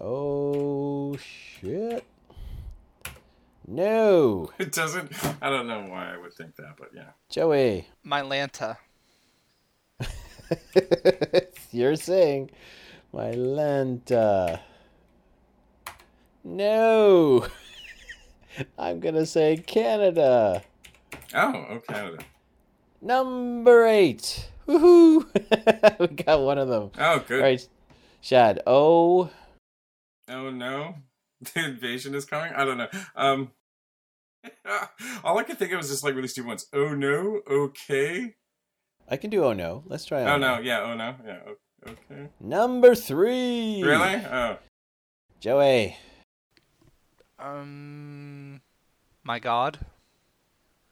Oh, 0.00 1.16
shit. 1.16 2.04
No. 3.66 4.50
It 4.58 4.72
doesn't 4.72 5.12
I 5.42 5.50
don't 5.50 5.66
know 5.66 5.86
why 5.88 6.12
I 6.12 6.16
would 6.16 6.32
think 6.32 6.56
that, 6.56 6.76
but 6.78 6.90
yeah. 6.94 7.10
Joey. 7.28 7.88
My 8.02 8.22
Lanta. 8.22 8.78
You're 11.72 11.96
saying 11.96 12.50
my 13.12 13.32
Lanta. 13.32 14.60
No. 16.44 17.46
I'm 18.78 19.00
going 19.00 19.14
to 19.14 19.26
say 19.26 19.56
Canada. 19.58 20.62
Oh, 21.34 21.66
oh 21.70 21.80
Canada. 21.86 22.18
Number 23.00 23.86
eight. 23.86 24.48
Woohoo! 24.66 25.26
we 25.98 26.06
got 26.08 26.40
one 26.40 26.58
of 26.58 26.68
them. 26.68 26.90
Oh 26.98 27.24
good. 27.26 27.40
All 27.40 27.46
right, 27.46 27.68
Shad. 28.20 28.60
Oh, 28.66 29.30
Oh 30.28 30.50
no. 30.50 30.94
The 31.54 31.64
invasion 31.64 32.16
is 32.16 32.24
coming? 32.24 32.52
I 32.52 32.64
don't 32.64 32.78
know. 32.78 32.88
Um 33.14 33.52
all 35.24 35.38
I 35.38 35.44
could 35.44 35.58
think 35.58 35.72
of 35.72 35.78
was 35.78 35.88
just 35.88 36.02
like 36.02 36.14
really 36.14 36.28
stupid 36.28 36.48
ones. 36.48 36.66
Oh 36.72 36.94
no, 36.94 37.42
okay. 37.48 38.34
I 39.08 39.16
can 39.16 39.30
do. 39.30 39.44
Oh 39.44 39.52
no. 39.52 39.84
Let's 39.86 40.04
try. 40.04 40.22
Oh 40.24 40.36
no, 40.36 40.58
yeah, 40.58 40.80
oh 40.80 40.94
no, 40.94 41.14
yeah, 41.24 41.38
okay. 41.86 42.28
Number 42.40 42.94
three. 42.94 43.82
Really? 43.82 44.16
Oh. 44.26 44.58
Joey. 45.40 45.96
Um, 47.38 48.60
my 49.22 49.38
God. 49.38 49.78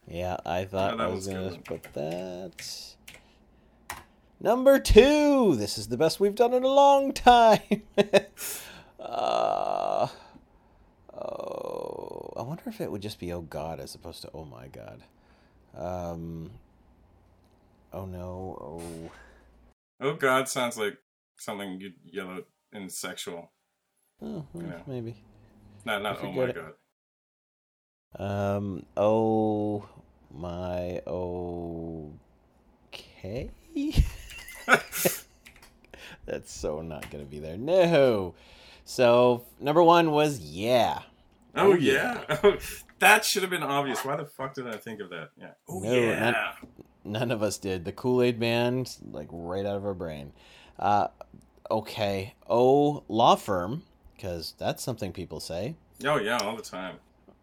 Yeah, 0.09 0.37
I 0.47 0.65
thought 0.65 0.99
that 0.99 1.05
I 1.05 1.09
was 1.09 1.27
was 1.27 1.35
gonna 1.35 1.59
put 1.59 1.83
that. 1.95 2.95
Number 4.41 4.79
two. 4.79 5.57
This 5.57 5.79
is 5.79 5.89
the 5.89 5.97
best 5.97 6.21
we've 6.21 6.35
done 6.35 6.55
in 6.55 6.63
a 6.63 6.69
long 6.69 7.13
time. 7.13 7.83
uh, 9.01 10.09
oh, 11.15 12.33
I 12.37 12.43
wonder 12.43 12.63
if 12.67 12.81
it 12.81 12.91
would 12.93 13.03
just 13.03 13.19
be 13.19 13.33
"Oh 13.33 13.41
God" 13.41 13.81
as 13.81 13.95
opposed 13.95 14.23
to 14.23 14.31
"Oh 14.33 14.45
my 14.45 14.69
God." 14.69 15.03
Um. 15.77 16.51
Oh 17.93 18.05
no. 18.05 18.59
Oh. 18.61 19.11
Oh 19.99 20.15
god 20.15 20.49
sounds 20.49 20.77
like 20.77 20.99
something 21.39 21.81
you'd 21.81 21.95
yell 22.05 22.29
out 22.31 22.47
in 22.73 22.89
sexual. 22.89 23.51
Oh, 24.23 24.45
well, 24.53 24.67
Yeah. 24.67 24.81
maybe. 24.87 25.17
Not 25.85 26.03
not 26.03 26.23
oh 26.23 26.33
my 26.33 26.53
god. 26.53 26.75
Um. 28.19 28.85
Oh 28.97 29.87
my. 30.35 31.01
Oh, 31.07 32.11
okay. 32.89 33.51
That's 36.27 36.53
so 36.53 36.81
not 36.83 37.11
gonna 37.11 37.25
be 37.25 37.39
there. 37.39 37.57
No. 37.57 38.35
So 38.85 39.45
number 39.61 39.83
one 39.83 40.11
was 40.11 40.41
yeah. 40.41 41.01
Oh, 41.55 41.73
Oh, 41.73 41.75
yeah. 41.75 42.23
that 42.99 43.25
should 43.25 43.43
have 43.43 43.51
been 43.51 43.63
obvious. 43.63 44.05
Why 44.05 44.17
the 44.17 44.27
fuck 44.27 44.55
did 44.55 44.67
I 44.69 44.77
think 44.77 45.01
of 45.01 45.11
that? 45.11 45.31
Yeah. 45.41 45.51
Oh 45.69 45.79
No, 45.81 45.93
yeah. 45.93 46.31
not- 46.31 46.57
None 47.05 47.31
of 47.31 47.41
us 47.43 47.57
did. 47.59 47.85
The 47.85 47.93
Kool 47.93 48.21
Aid 48.21 48.41
Man, 48.41 48.85
like 49.13 49.29
right 49.31 49.65
out 49.65 49.77
of 49.77 49.85
our 49.87 49.95
brain. 49.95 50.33
Uh, 50.77 51.07
okay. 51.71 52.35
Oh, 52.51 53.05
law 53.09 53.37
firm, 53.37 53.85
because 54.17 54.55
that's 54.59 54.83
something 54.83 55.13
people 55.13 55.39
say. 55.39 55.77
Oh 56.05 56.17
yeah, 56.19 56.39
all 56.39 56.57
the 56.57 56.63
time. 56.63 56.97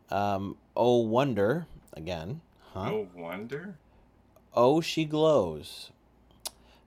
Um. 0.10 0.58
Oh, 0.76 0.98
wonder 0.98 1.68
again. 1.94 2.42
Huh? 2.74 2.92
Oh 2.92 3.08
wonder. 3.16 3.76
Oh, 4.54 4.82
she 4.82 5.06
glows. 5.06 5.92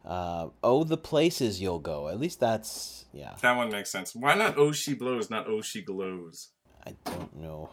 Uh, 0.04 0.48
oh, 0.62 0.84
the 0.84 0.96
places 0.96 1.60
you'll 1.60 1.80
go. 1.80 2.08
At 2.08 2.20
least 2.20 2.38
that's 2.38 3.06
yeah. 3.12 3.34
That 3.42 3.56
one 3.56 3.70
makes 3.70 3.90
sense. 3.90 4.14
Why 4.14 4.34
not 4.34 4.56
oh 4.56 4.72
she 4.72 4.94
blows, 4.94 5.30
not 5.30 5.48
oh 5.48 5.60
she 5.60 5.82
glows? 5.82 6.48
I 6.86 6.94
don't 7.04 7.36
know. 7.36 7.70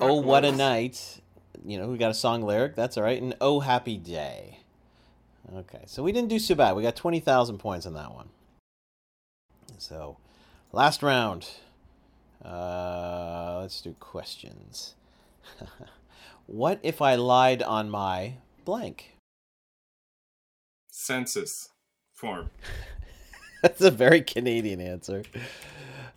Oh, 0.00 0.14
what 0.14 0.44
a 0.44 0.52
night. 0.52 1.20
You 1.64 1.78
know, 1.78 1.88
we 1.88 1.98
got 1.98 2.10
a 2.10 2.14
song 2.14 2.42
lyric. 2.42 2.74
That's 2.74 2.96
all 2.96 3.02
right. 3.02 3.20
And 3.20 3.34
oh, 3.40 3.60
happy 3.60 3.98
day. 3.98 4.60
Okay, 5.54 5.82
so 5.86 6.02
we 6.02 6.12
didn't 6.12 6.28
do 6.28 6.38
so 6.38 6.54
bad. 6.54 6.74
We 6.74 6.82
got 6.82 6.96
twenty 6.96 7.20
thousand 7.20 7.58
points 7.58 7.84
on 7.84 7.94
that 7.94 8.14
one. 8.14 8.28
So, 9.76 10.16
last 10.72 11.02
round. 11.02 11.48
Uh, 12.44 13.58
let's 13.60 13.80
do 13.80 13.94
questions. 13.98 14.94
what 16.46 16.80
if 16.82 17.02
I 17.02 17.14
lied 17.14 17.62
on 17.62 17.90
my 17.90 18.34
blank? 18.64 19.16
Census 20.90 21.70
form. 22.14 22.50
That's 23.62 23.80
a 23.80 23.90
very 23.90 24.22
Canadian 24.22 24.80
answer. 24.80 25.22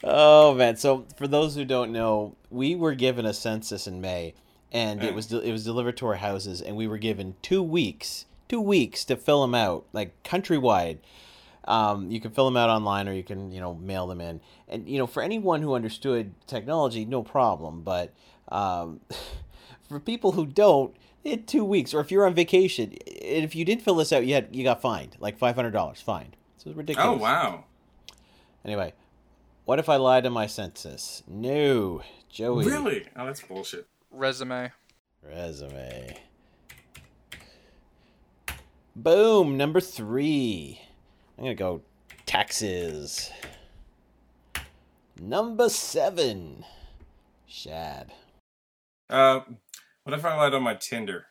Oh 0.04 0.54
man! 0.56 0.78
So 0.78 1.06
for 1.18 1.28
those 1.28 1.56
who 1.56 1.66
don't 1.66 1.92
know, 1.92 2.36
we 2.50 2.76
were 2.76 2.96
given 2.96 3.26
a 3.26 3.34
census 3.34 3.88
in 3.88 4.02
May, 4.02 4.34
and 4.72 5.04
it 5.04 5.14
was 5.14 5.28
de- 5.28 5.42
it 5.42 5.52
was 5.52 5.64
delivered 5.64 5.98
to 5.98 6.08
our 6.08 6.16
houses, 6.16 6.62
and 6.62 6.76
we 6.76 6.88
were 6.88 6.98
given 6.98 7.36
two 7.42 7.62
weeks, 7.62 8.26
two 8.48 8.62
weeks 8.62 9.06
to 9.06 9.16
fill 9.16 9.42
them 9.42 9.56
out, 9.56 9.86
like 9.94 10.24
countrywide. 10.24 10.98
Um, 11.66 12.10
you 12.10 12.20
can 12.20 12.32
fill 12.32 12.46
them 12.46 12.58
out 12.58 12.70
online, 12.70 13.08
or 13.08 13.14
you 13.14 13.24
can 13.24 13.52
you 13.52 13.60
know 13.60 13.76
mail 13.76 14.08
them 14.08 14.22
in. 14.22 14.42
And 14.68 14.88
you 14.88 14.98
know, 14.98 15.08
for 15.08 15.22
anyone 15.22 15.62
who 15.62 15.74
understood 15.74 16.34
technology, 16.48 17.06
no 17.06 17.24
problem. 17.24 17.82
But 17.82 18.14
um, 18.50 19.00
for 19.90 20.00
people 20.00 20.32
who 20.32 20.46
don't, 20.46 20.96
they 21.24 21.32
had 21.32 21.48
two 21.48 21.64
weeks. 21.64 21.94
Or 21.94 22.00
if 22.00 22.12
you're 22.12 22.26
on 22.26 22.34
vacation, 22.34 22.94
and 23.08 23.44
if 23.44 23.56
you 23.56 23.66
didn't 23.66 23.84
fill 23.84 23.96
this 23.96 24.12
out, 24.12 24.26
you 24.26 24.34
had 24.34 24.50
you 24.52 24.64
got 24.64 24.82
fined, 24.82 25.18
like 25.20 25.38
five 25.38 25.56
hundred 25.56 25.72
dollars 25.72 26.02
fined. 26.02 26.36
So 26.58 26.70
it's 26.70 26.78
ridiculous. 26.78 27.08
Oh 27.08 27.22
wow. 27.22 27.66
Anyway, 28.66 28.94
what 29.66 29.80
if 29.80 29.90
I 29.90 29.96
lied 29.96 30.24
to 30.24 30.30
my 30.30 30.48
census? 30.48 31.24
No, 31.28 32.02
Joey. 32.30 32.66
Really? 32.66 33.06
Oh 33.16 33.26
that's 33.26 33.42
bullshit. 33.42 33.88
Resume. 34.12 34.72
Resume. 35.24 36.18
Boom, 38.96 39.56
number 39.56 39.80
three. 39.80 40.82
I'm 41.42 41.46
gonna 41.46 41.56
go 41.56 41.82
taxes. 42.28 43.32
Number 45.20 45.70
seven. 45.70 46.64
Shad. 47.48 48.14
Uh 49.10 49.40
what 50.04 50.14
if 50.14 50.24
I 50.24 50.36
lied 50.36 50.54
on 50.54 50.62
my 50.62 50.76
Tinder? 50.76 51.26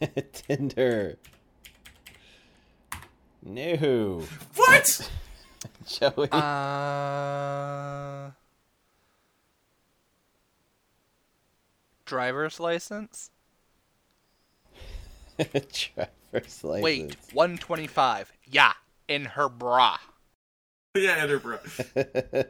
Tinder. 0.32 1.18
No. 3.42 4.22
What? 4.54 5.10
Joey. 5.84 6.28
Uh, 6.30 8.30
driver's 12.04 12.60
license. 12.60 13.30
Driver's 15.36 15.90
license. 16.64 16.82
Wait, 16.82 17.16
125. 17.32 18.32
Yeah, 18.46 18.72
in 19.08 19.24
her 19.24 19.48
bra. 19.48 19.98
yeah, 20.96 21.16
Edinburgh. 21.18 21.58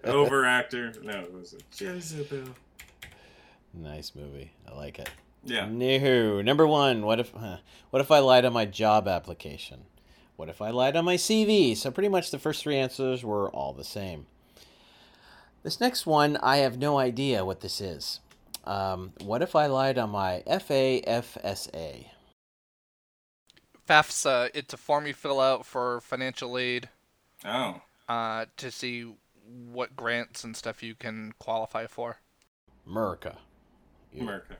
Overactor. 0.04 1.02
No, 1.02 1.20
it 1.20 1.32
was 1.32 1.54
a 1.54 1.58
Jezebel. 1.76 2.54
Nice 3.74 4.12
movie. 4.14 4.52
I 4.68 4.74
like 4.74 4.98
it. 4.98 5.10
Yeah. 5.44 5.68
No. 5.68 6.42
Number 6.42 6.66
one. 6.66 7.02
What 7.02 7.20
if? 7.20 7.32
Huh, 7.32 7.58
what 7.90 8.00
if 8.00 8.10
I 8.10 8.18
lied 8.20 8.44
on 8.44 8.52
my 8.52 8.64
job 8.64 9.06
application? 9.06 9.82
What 10.36 10.48
if 10.48 10.60
I 10.60 10.70
lied 10.70 10.96
on 10.96 11.04
my 11.04 11.16
CV? 11.16 11.76
So 11.76 11.90
pretty 11.90 12.08
much 12.08 12.30
the 12.30 12.38
first 12.38 12.62
three 12.62 12.76
answers 12.76 13.24
were 13.24 13.48
all 13.50 13.72
the 13.72 13.84
same. 13.84 14.26
This 15.62 15.80
next 15.80 16.06
one, 16.06 16.36
I 16.38 16.58
have 16.58 16.78
no 16.78 16.98
idea 16.98 17.44
what 17.44 17.60
this 17.60 17.80
is. 17.80 18.20
Um, 18.64 19.12
what 19.22 19.42
if 19.42 19.56
I 19.56 19.66
lied 19.66 19.98
on 19.98 20.10
my 20.10 20.42
FAFSA? 20.46 22.06
FAFSA, 23.88 24.50
it's 24.54 24.74
a 24.74 24.76
form 24.76 25.06
you 25.06 25.14
fill 25.14 25.40
out 25.40 25.64
for 25.64 26.00
financial 26.00 26.58
aid 26.58 26.88
Oh. 27.44 27.80
uh, 28.08 28.46
to 28.56 28.70
see 28.70 29.12
what 29.70 29.94
grants 29.94 30.42
and 30.44 30.56
stuff 30.56 30.82
you 30.82 30.94
can 30.94 31.32
qualify 31.38 31.86
for. 31.86 32.18
America. 32.86 33.38
America. 34.18 34.56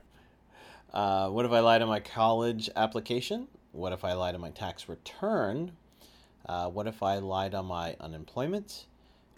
Uh, 0.93 1.29
what 1.29 1.45
if 1.45 1.51
I 1.51 1.59
lied 1.59 1.81
on 1.81 1.89
my 1.89 1.99
college 1.99 2.69
application? 2.75 3.47
What 3.71 3.91
if 3.93 4.05
I 4.05 4.13
lied 4.13 4.35
on 4.35 4.41
my 4.41 4.51
tax 4.51 4.87
return? 4.87 5.73
Uh, 6.45 6.69
what 6.69 6.87
if 6.87 7.03
I 7.03 7.17
lied 7.17 7.53
on 7.53 7.65
my 7.65 7.95
unemployment? 7.99 8.85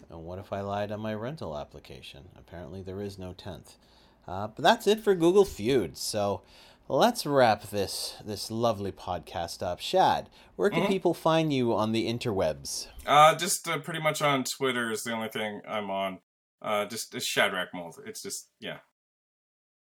And 0.08 0.24
what 0.24 0.38
if 0.38 0.52
I 0.52 0.60
lied 0.60 0.92
on 0.92 1.00
my 1.00 1.14
rental 1.14 1.58
application? 1.58 2.28
Apparently, 2.38 2.82
there 2.82 3.00
is 3.00 3.18
no 3.18 3.32
10th. 3.32 3.74
Uh, 4.28 4.46
but 4.48 4.62
that's 4.62 4.86
it 4.86 5.00
for 5.00 5.14
Google 5.14 5.44
Feud. 5.44 5.96
So 5.96 6.42
let's 6.98 7.24
wrap 7.26 7.62
this 7.70 8.16
this 8.24 8.50
lovely 8.50 8.92
podcast 8.92 9.62
up. 9.62 9.80
Shad, 9.80 10.28
where 10.56 10.70
can 10.70 10.82
Mhm. 10.84 10.88
people 10.88 11.14
find 11.14 11.52
you 11.52 11.74
on 11.74 11.92
the 11.92 12.12
interwebs? 12.12 12.88
Uh, 13.06 13.34
just 13.34 13.68
uh, 13.68 13.78
pretty 13.78 14.00
much 14.00 14.20
on 14.22 14.44
Twitter 14.44 14.90
is 14.90 15.04
the 15.04 15.12
only 15.12 15.28
thing 15.28 15.62
I'm 15.68 15.90
on. 15.90 16.20
Uh, 16.62 16.84
just 16.86 17.14
it's 17.14 17.24
Shadrac 17.26 17.68
Mould. 17.72 17.98
It's 18.06 18.22
just 18.22 18.48
yeah, 18.58 18.78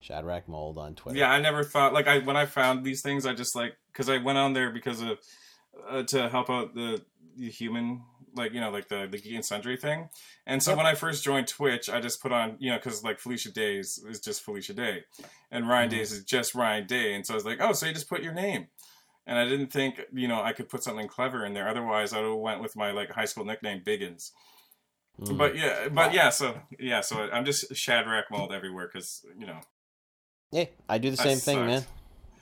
Shadrac 0.01 0.49
Mould 0.49 0.79
on 0.79 0.95
Twitter. 0.95 1.19
yeah. 1.19 1.31
I 1.31 1.41
never 1.41 1.63
thought 1.65 1.93
like 1.93 2.07
I 2.07 2.19
when 2.21 2.37
I 2.37 2.47
found 2.47 2.85
these 2.85 3.03
things, 3.03 3.27
I 3.27 3.35
just 3.35 3.55
like 3.55 3.77
because 3.93 4.09
I 4.09 4.19
went 4.19 4.39
on 4.39 4.53
there 4.53 4.71
because 4.71 5.01
of 5.01 5.19
uh, 5.89 6.03
to 6.05 6.29
help 6.29 6.49
out 6.51 6.75
the, 6.75 7.05
the 7.37 7.51
human 7.51 8.03
like 8.37 8.53
you 8.53 8.61
know 8.61 8.70
like 8.70 8.89
the 8.89 9.09
the 9.11 9.18
geek 9.18 9.34
and 9.34 9.45
sundry 9.45 9.76
thing. 9.76 10.09
And 10.47 10.62
so 10.62 10.70
Yep. 10.72 10.76
when 10.78 10.87
I 10.87 10.95
first 10.95 11.24
joined 11.24 11.49
Twitch, 11.49 11.89
I 11.89 12.01
just 12.01 12.20
put 12.22 12.32
on 12.32 12.57
you 12.59 12.70
know 12.70 12.76
because 12.76 13.03
like 13.03 13.18
Felicia 13.18 13.51
Days 13.53 13.99
is 14.09 14.20
just 14.20 14.43
Felicia 14.43 14.74
Day, 14.74 15.05
and 15.51 15.68
Ryon 15.68 15.89
Mhm. 15.89 15.93
Days 15.93 16.12
is 16.12 16.24
just 16.24 16.55
Ryon 16.55 16.87
Day, 16.87 17.14
and 17.14 17.26
so 17.26 17.34
I 17.34 17.37
was 17.37 17.45
like, 17.45 17.59
oh, 17.61 17.72
so 17.72 17.87
you 17.87 17.93
just 17.93 18.09
put 18.09 18.22
your 18.22 18.32
name. 18.34 18.68
And 19.28 19.37
I 19.41 19.45
didn't 19.49 19.72
think, 19.72 20.01
you 20.12 20.28
know, 20.28 20.41
I 20.41 20.53
could 20.53 20.68
put 20.68 20.84
something 20.84 21.09
clever 21.09 21.45
in 21.45 21.53
there. 21.53 21.68
Otherwise, 21.68 22.12
I 22.12 22.20
would 22.20 22.28
have 22.28 22.37
went 22.39 22.61
with 22.62 22.76
my 22.76 22.93
like 22.93 23.11
high 23.11 23.24
school 23.24 23.45
nickname, 23.45 23.82
Biggins. 23.84 24.30
Mm. 25.20 25.37
But 25.37 25.57
yeah, 25.57 25.89
but 25.89 26.12
yeah, 26.14 26.28
so 26.30 26.61
yeah, 26.78 27.01
so 27.01 27.28
I'm 27.32 27.45
just 27.45 27.74
Shadrac 27.74 28.30
Mould 28.30 28.53
everywhere 28.53 28.87
because 28.87 29.24
you 29.37 29.47
know, 29.47 29.59
hey, 30.53 30.70
I 30.89 30.99
do 30.99 31.11
the 31.11 31.16
same 31.16 31.39
thing, 31.39 31.57
sucked. 31.57 31.66
man. 31.66 31.84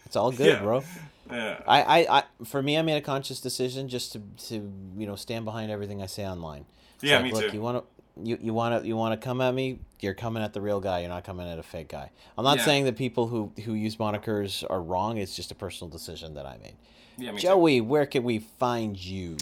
It's 0.04 0.16
all 0.16 0.30
good, 0.42 0.46
Yeah. 0.46 0.60
bro. 0.62 0.84
Yeah, 1.30 1.60
I, 1.66 1.82
I, 1.82 2.18
I, 2.18 2.22
for 2.44 2.62
me, 2.62 2.76
I 2.78 2.82
made 2.82 2.96
a 2.96 3.00
conscious 3.00 3.40
decision 3.40 3.88
just 3.88 4.12
to, 4.12 4.22
to, 4.48 4.54
you 4.96 5.06
know, 5.06 5.16
stand 5.16 5.44
behind 5.44 5.70
everything 5.70 6.02
I 6.02 6.06
say 6.06 6.26
online. 6.26 6.64
It's 6.96 7.04
yeah, 7.04 7.16
like, 7.16 7.24
me 7.24 7.32
look, 7.32 7.50
too. 7.50 7.54
you 7.56 7.60
want 7.62 7.78
to, 7.84 8.22
you, 8.22 8.38
you 8.40 8.54
want 8.54 8.80
to, 8.82 8.86
you 8.88 8.96
want 8.96 9.20
to 9.20 9.24
come 9.24 9.40
at 9.40 9.52
me. 9.54 9.80
You're 10.00 10.14
coming 10.14 10.42
at 10.42 10.52
the 10.52 10.60
real 10.60 10.80
guy. 10.80 11.00
You're 11.00 11.08
not 11.08 11.24
coming 11.24 11.48
at 11.48 11.58
a 11.58 11.62
fake 11.62 11.88
guy. 11.88 12.10
I'm 12.38 12.44
not 12.44 12.58
Yeah. 12.58 12.64
saying 12.64 12.84
that 12.84 12.96
people 12.96 13.26
who 13.28 13.52
who 13.64 13.74
use 13.74 13.96
monikers 13.96 14.64
are 14.68 14.80
wrong. 14.82 15.16
It's 15.18 15.34
just 15.34 15.50
a 15.50 15.54
personal 15.54 15.90
decision 15.90 16.34
that 16.34 16.46
I 16.46 16.58
made. 16.58 16.76
yeah, 17.16 17.32
me 17.32 17.40
too. 17.40 17.48
Joey, 17.48 17.80
where 17.80 18.06
can 18.06 18.22
we 18.22 18.38
find 18.38 18.96
you? 19.02 19.36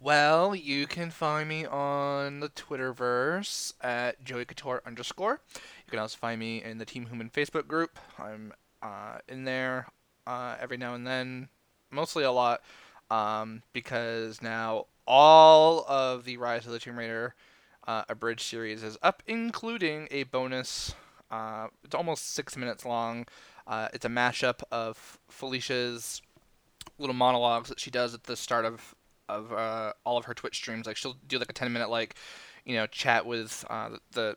Well, 0.00 0.54
you 0.54 0.86
can 0.86 1.10
find 1.10 1.48
me 1.48 1.64
on 1.64 2.40
the 2.40 2.48
Twitterverse 2.50 3.72
at 3.80 4.22
Joey 4.22 4.44
Couture 4.44 4.82
underscore. 4.84 5.40
You 5.54 5.90
can 5.90 5.98
also 5.98 6.16
find 6.18 6.38
me 6.40 6.62
in 6.62 6.78
the 6.78 6.84
Team 6.84 7.06
Human 7.06 7.30
Facebook 7.30 7.66
group. 7.66 7.98
I'm 8.18 8.52
uh, 8.82 9.18
in 9.28 9.44
there 9.44 9.86
uh, 10.26 10.56
every 10.60 10.76
now 10.76 10.94
and 10.94 11.06
then, 11.06 11.48
mostly 11.90 12.24
a 12.24 12.32
lot, 12.32 12.62
um, 13.10 13.62
because 13.72 14.40
now 14.42 14.86
all 15.06 15.84
of 15.88 16.24
the 16.24 16.36
Rise 16.36 16.66
of 16.66 16.72
the 16.72 16.78
Tomb 16.78 16.98
Raider 16.98 17.34
uh, 17.86 18.04
abridged 18.08 18.40
series 18.42 18.82
is 18.82 18.96
up, 19.02 19.22
including 19.26 20.08
a 20.10 20.24
bonus. 20.24 20.94
Uh, 21.30 21.68
it's 21.82 21.94
almost 21.94 22.34
six 22.34 22.56
minutes 22.56 22.84
long. 22.84 23.26
Uh, 23.66 23.88
it's 23.92 24.04
a 24.04 24.08
mashup 24.08 24.62
of 24.70 25.18
Felicia's 25.28 26.22
little 26.98 27.14
monologues 27.14 27.68
that 27.68 27.80
she 27.80 27.90
does 27.90 28.14
at 28.14 28.24
the 28.24 28.36
start 28.36 28.64
of 28.64 28.94
of 29.28 29.52
uh, 29.52 29.92
all 30.04 30.18
of 30.18 30.26
her 30.26 30.34
Twitch 30.34 30.56
streams. 30.56 30.86
Like 30.86 30.96
she'll 30.96 31.16
do 31.26 31.38
like 31.38 31.48
a 31.50 31.54
ten 31.54 31.72
minute 31.72 31.88
like, 31.88 32.14
you 32.64 32.74
know, 32.74 32.86
chat 32.86 33.24
with 33.26 33.64
uh, 33.70 33.90
the 34.12 34.36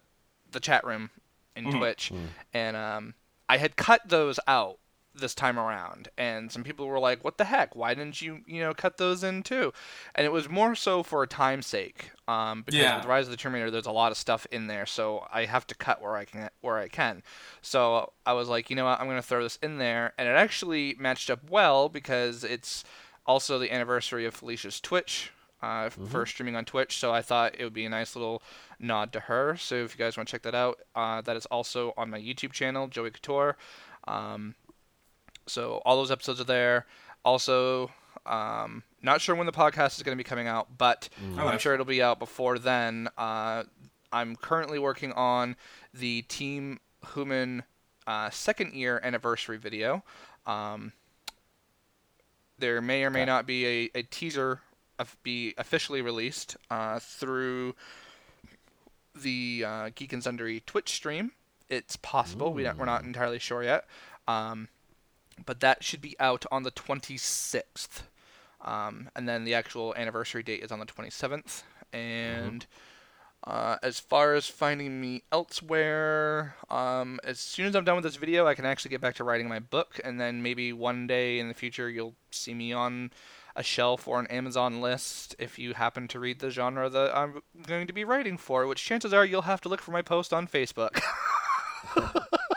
the 0.51 0.59
chat 0.59 0.85
room 0.85 1.09
in 1.55 1.65
Mhm. 1.65 1.77
Twitch, 1.77 2.11
Mm. 2.13 2.27
and 2.53 2.77
um, 2.77 3.13
I 3.49 3.57
had 3.57 3.75
cut 3.75 4.01
those 4.07 4.39
out 4.47 4.79
this 5.19 5.35
time 5.35 5.57
around, 5.59 6.09
and 6.17 6.51
some 6.51 6.63
people 6.63 6.87
were 6.87 6.99
like, 6.99 7.23
"What 7.23 7.37
the 7.37 7.45
heck? 7.45 7.75
Why 7.75 7.93
didn't 7.93 8.21
you 8.21 8.41
you 8.45 8.61
know 8.61 8.73
cut 8.73 8.97
those 8.97 9.23
in 9.23 9.43
too?" 9.43 9.73
And 10.15 10.25
it 10.25 10.31
was 10.31 10.49
more 10.49 10.75
so 10.75 11.03
for 11.03 11.23
a 11.23 11.27
time's 11.27 11.67
sake, 11.67 12.11
um, 12.27 12.61
because 12.63 12.79
Yeah. 12.79 12.95
with 12.97 13.05
Rise 13.05 13.25
of 13.25 13.31
the 13.31 13.37
Tomb 13.37 13.53
Raider, 13.53 13.71
there's 13.71 13.85
a 13.85 13.91
lot 13.91 14.11
of 14.11 14.17
stuff 14.17 14.45
in 14.51 14.67
there, 14.67 14.85
so 14.85 15.27
I 15.31 15.45
have 15.45 15.65
to 15.67 15.75
cut 15.75 16.01
where 16.01 16.15
I 16.15 16.25
can 16.25 16.49
where 16.61 16.77
I 16.77 16.87
can. 16.87 17.23
So 17.61 18.13
I 18.25 18.33
was 18.33 18.49
like, 18.49 18.69
you 18.69 18.75
know 18.75 18.85
what, 18.85 18.99
I'm 18.99 19.07
gonna 19.07 19.21
throw 19.21 19.43
this 19.43 19.57
in 19.61 19.77
there, 19.77 20.13
and 20.17 20.27
it 20.27 20.31
actually 20.35 20.95
matched 20.99 21.29
up 21.29 21.49
well 21.49 21.89
because 21.89 22.43
it's 22.43 22.83
also 23.25 23.59
the 23.59 23.71
anniversary 23.73 24.25
of 24.25 24.33
Felicia's 24.33 24.79
Twitch, 24.79 25.31
uh, 25.61 25.89
first 25.89 26.33
streaming 26.33 26.55
on 26.55 26.63
Twitch. 26.65 26.97
So 26.97 27.11
I 27.11 27.21
thought 27.21 27.55
it 27.59 27.63
would 27.63 27.73
be 27.73 27.85
a 27.85 27.89
nice 27.89 28.15
little 28.15 28.41
nod 28.79 29.11
to 29.13 29.19
her. 29.21 29.57
So 29.57 29.75
if 29.83 29.93
you 29.93 29.97
guys 29.97 30.15
want 30.15 30.29
to 30.29 30.31
check 30.31 30.43
that 30.43 30.55
out, 30.55 30.77
uh, 30.95 31.19
that 31.21 31.35
is 31.35 31.45
also 31.47 31.93
on 31.97 32.09
my 32.09 32.19
YouTube 32.19 32.51
channel, 32.53 32.87
Joey 32.87 33.09
Couture. 33.11 33.57
Um, 34.07 34.55
so 35.47 35.81
all 35.85 35.95
those 35.97 36.11
episodes 36.11 36.39
are 36.39 36.45
there. 36.45 36.85
Also, 37.25 37.91
um, 38.25 38.83
not 39.01 39.21
sure 39.21 39.35
when 39.35 39.45
the 39.45 39.51
podcast 39.51 39.97
is 39.97 40.03
going 40.03 40.17
to 40.17 40.21
be 40.23 40.27
coming 40.27 40.47
out, 40.47 40.77
but 40.77 41.09
Mm. 41.23 41.39
Oh, 41.41 41.47
I'm 41.47 41.59
sure 41.59 41.73
it'll 41.73 41.85
be 41.85 42.01
out 42.01 42.19
before 42.19 42.59
then. 42.59 43.09
Uh, 43.17 43.63
I'm 44.11 44.35
currently 44.35 44.79
working 44.79 45.11
on 45.13 45.55
the 45.93 46.21
Team 46.23 46.79
Human 47.13 47.63
uh, 48.05 48.29
second 48.29 48.73
year 48.73 48.99
anniversary 49.03 49.57
video. 49.57 50.03
Um, 50.45 50.93
there 52.59 52.81
may 52.81 53.03
or 53.03 53.09
may 53.09 53.19
Okay. 53.21 53.25
not 53.25 53.45
be 53.45 53.65
a, 53.65 53.99
a 53.99 54.03
teaser 54.03 54.61
of, 54.97 55.15
be 55.23 55.53
officially 55.57 56.01
released 56.01 56.57
uh, 56.71 56.99
through 56.99 57.75
the 59.15 59.63
uh, 59.65 59.89
Geek 59.95 60.13
and 60.13 60.23
Sundry 60.23 60.61
Twitch 60.65 60.89
stream. 60.93 61.31
It's 61.69 61.97
possible. 61.97 62.53
We 62.53 62.63
don't, 62.63 62.77
we're 62.77 62.85
not 62.85 63.03
entirely 63.03 63.39
sure 63.39 63.61
yet. 63.63 63.85
Um, 64.27 64.69
but 65.45 65.59
that 65.59 65.83
should 65.83 66.01
be 66.01 66.15
out 66.19 66.45
on 66.51 66.63
the 66.63 66.71
26th. 66.71 68.03
Um, 68.61 69.09
and 69.15 69.27
then 69.27 69.43
the 69.43 69.53
actual 69.53 69.93
anniversary 69.95 70.43
date 70.43 70.63
is 70.63 70.71
on 70.71 70.79
the 70.79 70.85
27th. 70.85 71.63
And 71.93 72.65
uh, 73.43 73.77
as 73.81 73.99
far 73.99 74.33
as 74.33 74.47
finding 74.47 74.99
me 74.99 75.23
elsewhere, 75.31 76.55
um, 76.69 77.19
as 77.23 77.39
soon 77.39 77.67
as 77.67 77.75
I'm 77.75 77.85
done 77.85 77.95
with 77.95 78.03
this 78.03 78.15
video, 78.15 78.47
I 78.47 78.55
can 78.55 78.65
actually 78.65 78.89
get 78.89 79.01
back 79.01 79.15
to 79.15 79.23
writing 79.23 79.47
my 79.47 79.59
book. 79.59 79.99
And 80.03 80.19
then 80.19 80.41
maybe 80.41 80.73
one 80.73 81.07
day 81.07 81.39
in 81.39 81.47
the 81.47 81.53
future, 81.53 81.89
you'll 81.89 82.15
see 82.31 82.53
me 82.53 82.73
on 82.73 83.11
a 83.55 83.63
shelf 83.63 84.07
or 84.07 84.19
an 84.19 84.27
Amazon 84.27 84.81
list 84.81 85.35
if 85.39 85.57
you 85.57 85.73
happen 85.73 86.07
to 86.09 86.19
read 86.19 86.39
the 86.39 86.51
genre 86.51 86.89
that 86.89 87.17
I'm 87.17 87.41
going 87.65 87.87
to 87.87 87.93
be 87.93 88.03
writing 88.03 88.37
for, 88.37 88.67
which 88.67 88.83
chances 88.83 89.13
are 89.13 89.25
you'll 89.25 89.41
have 89.43 89.61
to 89.61 89.69
look 89.69 89.81
for 89.81 89.91
my 89.91 90.03
post 90.03 90.33
on 90.33 90.47
Facebook. 90.47 91.01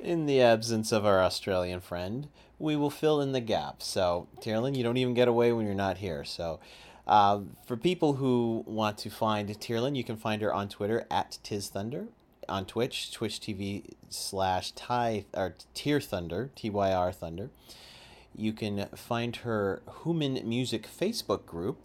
In 0.00 0.26
the 0.26 0.40
absence 0.40 0.92
of 0.92 1.04
our 1.04 1.20
Australian 1.20 1.80
friend, 1.80 2.28
we 2.58 2.76
will 2.76 2.90
fill 2.90 3.20
in 3.20 3.32
the 3.32 3.40
gap. 3.40 3.82
So, 3.82 4.28
Tyrolin, 4.40 4.76
you 4.76 4.84
don't 4.84 4.96
even 4.96 5.14
get 5.14 5.26
away 5.26 5.52
when 5.52 5.66
you're 5.66 5.74
not 5.74 5.98
here. 5.98 6.24
So, 6.24 6.60
uh, 7.06 7.40
for 7.66 7.76
people 7.76 8.14
who 8.14 8.62
want 8.66 8.98
to 8.98 9.10
find 9.10 9.48
Tyrolin, 9.48 9.96
you 9.96 10.04
can 10.04 10.16
find 10.16 10.40
her 10.42 10.54
on 10.54 10.68
Twitter 10.68 11.06
at 11.10 11.38
TizThunder, 11.42 12.08
on 12.48 12.64
Twitch, 12.64 13.10
Twitch 13.12 13.40
TV 13.40 13.94
slash 14.08 14.70
Ty 14.72 15.24
or 15.34 15.56
Tier 15.74 16.00
Thunder, 16.00 16.50
T 16.54 16.70
Y 16.70 16.92
R 16.92 17.10
Thunder. 17.10 17.50
You 18.36 18.52
can 18.52 18.86
find 18.94 19.34
her 19.36 19.82
Human 20.04 20.48
Music 20.48 20.86
Facebook 20.86 21.44
group, 21.44 21.80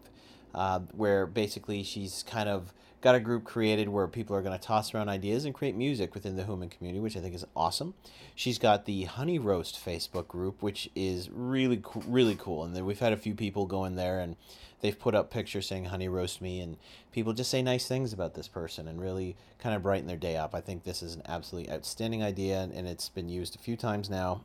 uh, 0.54 0.80
where 0.92 1.26
basically 1.26 1.84
she's 1.84 2.24
kind 2.28 2.50
of 2.50 2.74
got 3.02 3.16
a 3.16 3.20
group 3.20 3.44
created 3.44 3.90
where 3.90 4.08
people 4.08 4.36
are 4.36 4.42
going 4.42 4.58
to 4.58 4.66
toss 4.66 4.94
around 4.94 5.10
ideas 5.10 5.44
and 5.44 5.54
create 5.54 5.76
music 5.76 6.14
within 6.14 6.38
the 6.38 6.46
human 6.46 6.70
community, 6.70 7.02
which 7.02 7.18
I 7.18 7.20
think 7.20 7.36
is 7.36 7.46
awesome. 7.54 7.94
She's 8.34 8.58
got 8.58 8.86
the 8.86 9.04
Honey 9.04 9.40
Roast 9.40 9.84
Facebook 9.84 10.28
group, 10.28 10.62
which 10.62 10.90
is 10.96 11.30
really 11.30 11.82
really 12.08 12.36
cool. 12.36 12.64
And 12.64 12.86
we've 12.86 13.00
had 13.00 13.14
a 13.14 13.18
few 13.18 13.36
people 13.36 13.66
go 13.66 13.84
in 13.86 13.96
there 13.96 14.20
and 14.20 14.38
they've 14.84 15.00
put 15.00 15.16
up 15.16 15.32
pictures 15.32 15.66
saying 15.66 15.86
honey 15.86 16.10
roast 16.10 16.42
me 16.42 16.60
and 16.60 16.78
people 17.14 17.32
just 17.34 17.50
say 17.50 17.62
nice 17.62 17.88
things 17.88 18.12
about 18.12 18.36
this 18.36 18.50
person 18.50 18.88
and 18.88 19.02
really 19.02 19.36
kind 19.58 19.74
of 19.74 19.82
brighten 19.82 20.08
their 20.08 20.18
day 20.18 20.36
up 20.36 20.54
i 20.54 20.60
think 20.60 20.84
this 20.84 21.02
is 21.02 21.16
an 21.16 21.24
absolutely 21.26 21.72
outstanding 21.72 22.22
idea 22.22 22.70
and 22.74 22.86
it's 22.86 23.10
been 23.10 23.30
used 23.30 23.56
a 23.56 23.60
few 23.60 23.78
times 23.78 24.10
now 24.10 24.42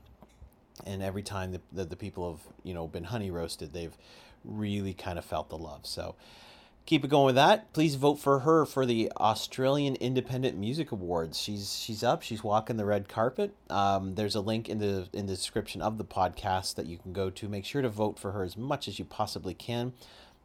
and 0.86 1.02
every 1.02 1.24
time 1.24 1.50
that 1.50 1.61
the, 1.72 1.84
the 1.84 1.96
people 1.96 2.32
have 2.32 2.40
you 2.62 2.72
know 2.72 2.86
been 2.86 3.04
honey 3.04 3.30
roasted 3.30 3.72
they've 3.72 3.98
really 4.45 4.95
kind 4.95 5.18
of 5.18 5.24
felt 5.24 5.51
the 5.51 5.59
love. 5.59 5.86
So 5.86 6.14
keep 6.89 7.05
it 7.05 7.09
going 7.09 7.26
with 7.26 7.34
that. 7.34 7.70
Please 7.74 7.97
vote 7.97 8.14
for 8.14 8.41
her 8.41 8.64
for 8.64 8.86
the 8.86 9.12
australian 9.18 9.95
independent 9.97 10.57
music 10.57 10.91
awards. 10.91 11.39
She's 11.39 11.76
she's 11.76 12.03
up 12.03 12.22
she's 12.22 12.43
walking 12.43 12.78
the 12.78 12.86
red 12.86 13.09
carpet. 13.09 13.55
Um, 13.68 14.14
there's 14.14 14.34
a 14.34 14.41
link 14.41 14.70
in 14.70 14.78
the 14.78 15.07
in 15.12 15.26
the 15.26 15.34
description 15.34 15.82
of 15.82 15.99
the 15.99 16.05
podcast 16.05 16.76
that 16.76 16.86
you 16.86 16.97
can 16.97 17.12
go 17.12 17.28
to. 17.28 17.49
Make 17.49 17.66
sure 17.66 17.82
to 17.82 17.91
vote 17.91 18.18
for 18.18 18.32
her 18.32 18.43
as 18.43 18.57
much 18.57 18.89
as 18.89 18.99
you 18.99 19.05
possibly 19.05 19.53
can. 19.53 19.93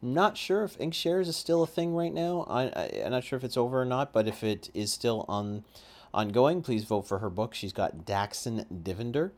Not 0.02 0.36
sure 0.36 0.64
if 0.64 0.78
Inkshares 0.78 1.28
is 1.28 1.36
still 1.36 1.62
a 1.62 1.66
thing 1.66 1.94
right 1.94 2.12
now. 2.12 2.44
I, 2.46 2.64
I, 2.64 2.84
am 3.04 3.12
not 3.12 3.24
sure 3.24 3.38
if 3.38 3.44
it's 3.44 3.56
over 3.56 3.80
or 3.80 3.86
not, 3.86 4.12
but 4.12 4.28
if 4.28 4.44
it 4.44 4.70
is 4.74 4.92
still 4.92 5.24
on 5.28 5.64
ongoing, 6.12 6.60
please 6.60 6.84
vote 6.84 7.08
for 7.08 7.20
her 7.20 7.30
book. 7.30 7.54
She's 7.54 7.72
got 7.72 8.04
Daxon 8.04 8.66
Divinder, 8.82 9.30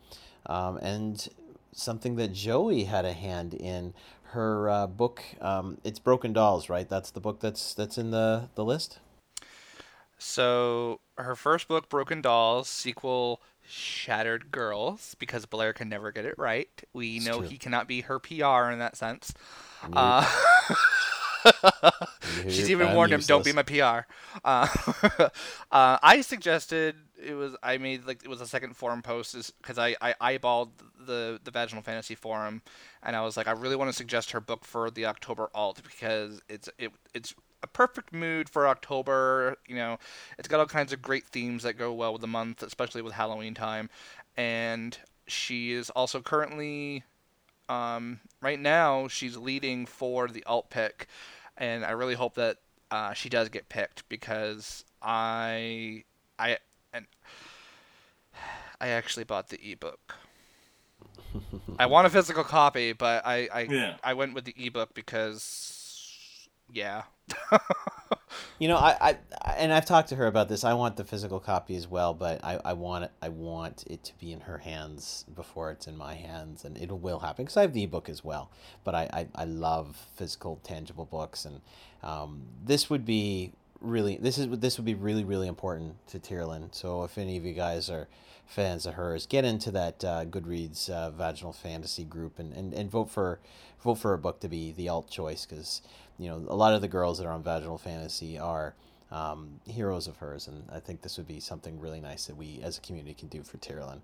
um, 0.47 0.79
and 0.79 1.29
something 1.73 2.17
that 2.17 2.33
Joey 2.33 2.85
had 2.85 3.05
a 3.05 3.13
hand 3.13 3.55
in 3.55 3.95
her 4.31 4.69
uh, 4.69 4.87
book. 4.87 5.23
Um, 5.41 5.79
it's 5.85 5.99
Broken 5.99 6.33
Dolls, 6.33 6.69
right? 6.69 6.89
That's 6.89 7.11
the 7.11 7.21
book 7.21 7.41
that's 7.41 7.75
that's 7.75 7.99
in 7.99 8.11
the 8.11 8.49
the 8.55 8.65
list. 8.65 8.99
So 10.19 11.01
her 11.19 11.37
first 11.37 11.69
book, 11.69 11.89
Broken 11.89 12.23
Dolls, 12.23 12.69
sequel 12.69 13.41
Shattered 13.69 14.51
Girls, 14.51 15.15
because 15.19 15.47
Blair 15.47 15.73
can 15.73 15.89
never 15.89 16.11
get 16.11 16.25
it 16.25 16.35
right. 16.39 16.69
We 16.93 17.17
it's 17.17 17.27
know 17.27 17.39
true. 17.39 17.49
he 17.49 17.59
cannot 17.59 17.87
be 17.87 18.03
her 18.03 18.19
PR 18.19 18.71
in 18.71 18.79
that 18.79 18.97
sense. 18.97 19.35
Uh, 19.93 20.27
she's 22.49 22.71
even 22.71 22.95
warned 22.95 23.13
him, 23.13 23.21
"Don't 23.21 23.45
be 23.45 23.53
my 23.53 23.63
PR." 23.63 24.07
Uh, 24.45 24.69
uh, 25.71 25.99
I 26.03 26.21
suggested 26.23 26.97
it 27.23 27.35
was. 27.35 27.57
I 27.63 27.79
made 27.79 28.07
like 28.07 28.23
it 28.25 28.29
was 28.29 28.41
a 28.41 28.47
second 28.47 28.77
forum 28.77 29.03
post, 29.03 29.53
because 29.61 29.79
I, 29.79 29.97
I 30.01 30.15
eyeballed 30.21 30.71
the 30.99 31.41
the 31.43 31.51
vaginal 31.51 31.83
fantasy 31.83 32.15
forum, 32.15 32.63
and 33.03 33.17
I 33.17 33.23
was 33.23 33.37
like, 33.37 33.49
I 33.49 33.53
really 33.53 33.77
want 33.77 33.91
to 33.91 33.97
suggest 33.97 34.33
her 34.33 34.41
book 34.41 34.65
for 34.65 34.91
the 34.91 35.07
October 35.07 35.51
alt 35.55 35.81
because 35.83 36.41
it's 36.49 36.69
it 36.79 36.93
it's 37.15 37.35
a 37.63 37.67
perfect 37.67 38.13
mood 38.13 38.49
for 38.49 38.69
October. 38.69 39.57
You 39.67 39.77
know, 39.77 39.99
it's 40.39 40.49
got 40.49 40.61
all 40.61 40.67
kinds 40.67 40.93
of 40.93 41.03
great 41.03 41.27
themes 41.27 41.63
that 41.63 41.75
go 41.75 41.93
well 41.93 42.13
with 42.13 42.23
the 42.23 42.29
month, 42.29 42.63
especially 42.63 43.03
with 43.03 43.15
Halloween 43.15 43.55
time, 43.55 43.91
and 44.37 44.97
she 45.27 45.73
is 45.73 45.91
also 45.91 46.21
currently 46.21 47.03
um, 47.69 48.21
right 48.41 48.61
now, 48.61 49.09
she's 49.09 49.37
leading 49.37 49.87
for 49.87 50.29
the 50.29 50.45
alt 50.45 50.71
pick, 50.71 51.07
and 51.57 51.85
I 51.85 51.93
really 51.93 52.15
hope 52.15 52.35
that 52.35 52.59
uh, 52.91 53.13
she 53.13 53.29
does 53.29 53.49
get 53.49 53.69
picked 53.69 54.09
because 54.09 54.85
I 55.03 56.05
I 56.39 56.59
and 56.93 57.07
I 58.81 58.89
actually 58.89 59.25
bought 59.25 59.49
the 59.49 59.59
ebook. 59.73 60.15
I 61.79 61.87
want 61.87 62.07
a 62.07 62.11
physical 62.11 62.45
copy, 62.45 62.93
but 62.93 63.27
I 63.27 63.49
I, 63.53 63.61
yeah. 63.63 63.97
I 64.03 64.15
went 64.15 64.35
with 64.35 64.45
the 64.45 64.55
ebook 64.57 64.95
because 64.95 66.49
yeah. 66.73 67.05
you 68.59 68.69
know, 68.69 68.77
I, 68.77 69.17
I 69.43 69.51
and 69.57 69.73
I've 69.73 69.87
talked 69.87 70.09
to 70.11 70.17
her 70.17 70.27
about 70.27 70.49
this. 70.49 70.65
I 70.65 70.75
want 70.75 70.97
the 70.97 71.05
physical 71.05 71.41
copy 71.41 71.77
as 71.77 71.87
well, 71.87 72.15
but 72.15 72.45
I, 72.45 72.61
I 72.65 72.73
want 72.73 73.05
it. 73.05 73.11
I 73.23 73.29
want 73.29 73.85
it 73.89 74.05
to 74.05 74.19
be 74.19 74.33
in 74.33 74.41
her 74.41 74.59
hands 74.59 75.25
before 75.35 75.71
it's 75.71 75.87
in 75.87 75.97
my 75.97 76.15
hands, 76.15 76.65
and 76.65 76.77
it 76.77 76.91
will 76.91 77.19
happen 77.21 77.45
because 77.45 77.57
I 77.57 77.63
have 77.63 77.73
the 77.73 77.85
ebook 77.85 78.09
as 78.09 78.25
well. 78.25 78.51
But 78.85 78.95
I, 78.95 79.09
I, 79.13 79.27
I 79.35 79.45
love 79.45 80.07
physical, 80.17 80.61
tangible 80.63 81.05
books, 81.05 81.45
and 81.45 81.61
um, 82.03 82.43
this 82.65 82.89
would 82.91 83.05
be 83.05 83.53
really 83.81 84.17
this 84.17 84.39
is 84.39 84.49
this 84.59 84.79
would 84.79 84.87
be 84.87 84.95
really 84.95 85.25
really 85.25 85.49
important 85.49 85.95
to 86.09 86.19
Tyrolin. 86.19 86.75
So 86.75 87.05
if 87.05 87.19
any 87.19 87.37
of 87.37 87.45
you 87.45 87.53
guys 87.53 87.91
are 87.91 88.09
fans 88.47 88.87
of 88.87 88.95
hers, 88.95 89.27
get 89.27 89.45
into 89.45 89.71
that 89.73 90.05
uh, 90.05 90.25
Goodreads 90.25 90.89
uh, 90.89 91.11
vaginal 91.11 91.53
fantasy 91.53 92.05
group 92.05 92.39
and, 92.39 92.53
and, 92.53 92.73
and 92.73 92.91
vote 92.91 93.11
for 93.11 93.41
vote 93.83 93.97
for 93.97 94.15
a 94.15 94.19
book 94.19 94.41
to 94.41 94.49
be 94.49 94.73
the 94.73 94.89
alt 94.89 95.11
choice 95.11 95.45
because 95.45 95.83
you 96.19 96.29
know, 96.29 96.45
a 96.49 96.57
lot 96.57 96.75
of 96.75 96.81
the 96.81 96.89
girls 96.89 97.19
that 97.19 97.27
are 97.27 97.33
on 97.33 97.43
Vaginal 97.43 97.79
Fantasy 97.79 98.39
are 98.39 98.75
um, 99.11 99.61
heroes 99.67 100.07
of 100.07 100.17
hers, 100.17 100.49
and 100.49 100.65
I 100.73 100.81
think 100.81 101.03
this 101.03 101.17
would 101.17 101.29
be 101.29 101.41
something 101.41 101.79
really 101.79 102.01
nice 102.01 102.27
that 102.27 102.37
we 102.37 102.61
as 102.63 102.79
a 102.79 102.81
community 102.81 103.15
can 103.15 103.29
do 103.29 103.43
for 103.43 103.59
Tyrolin. 103.59 104.01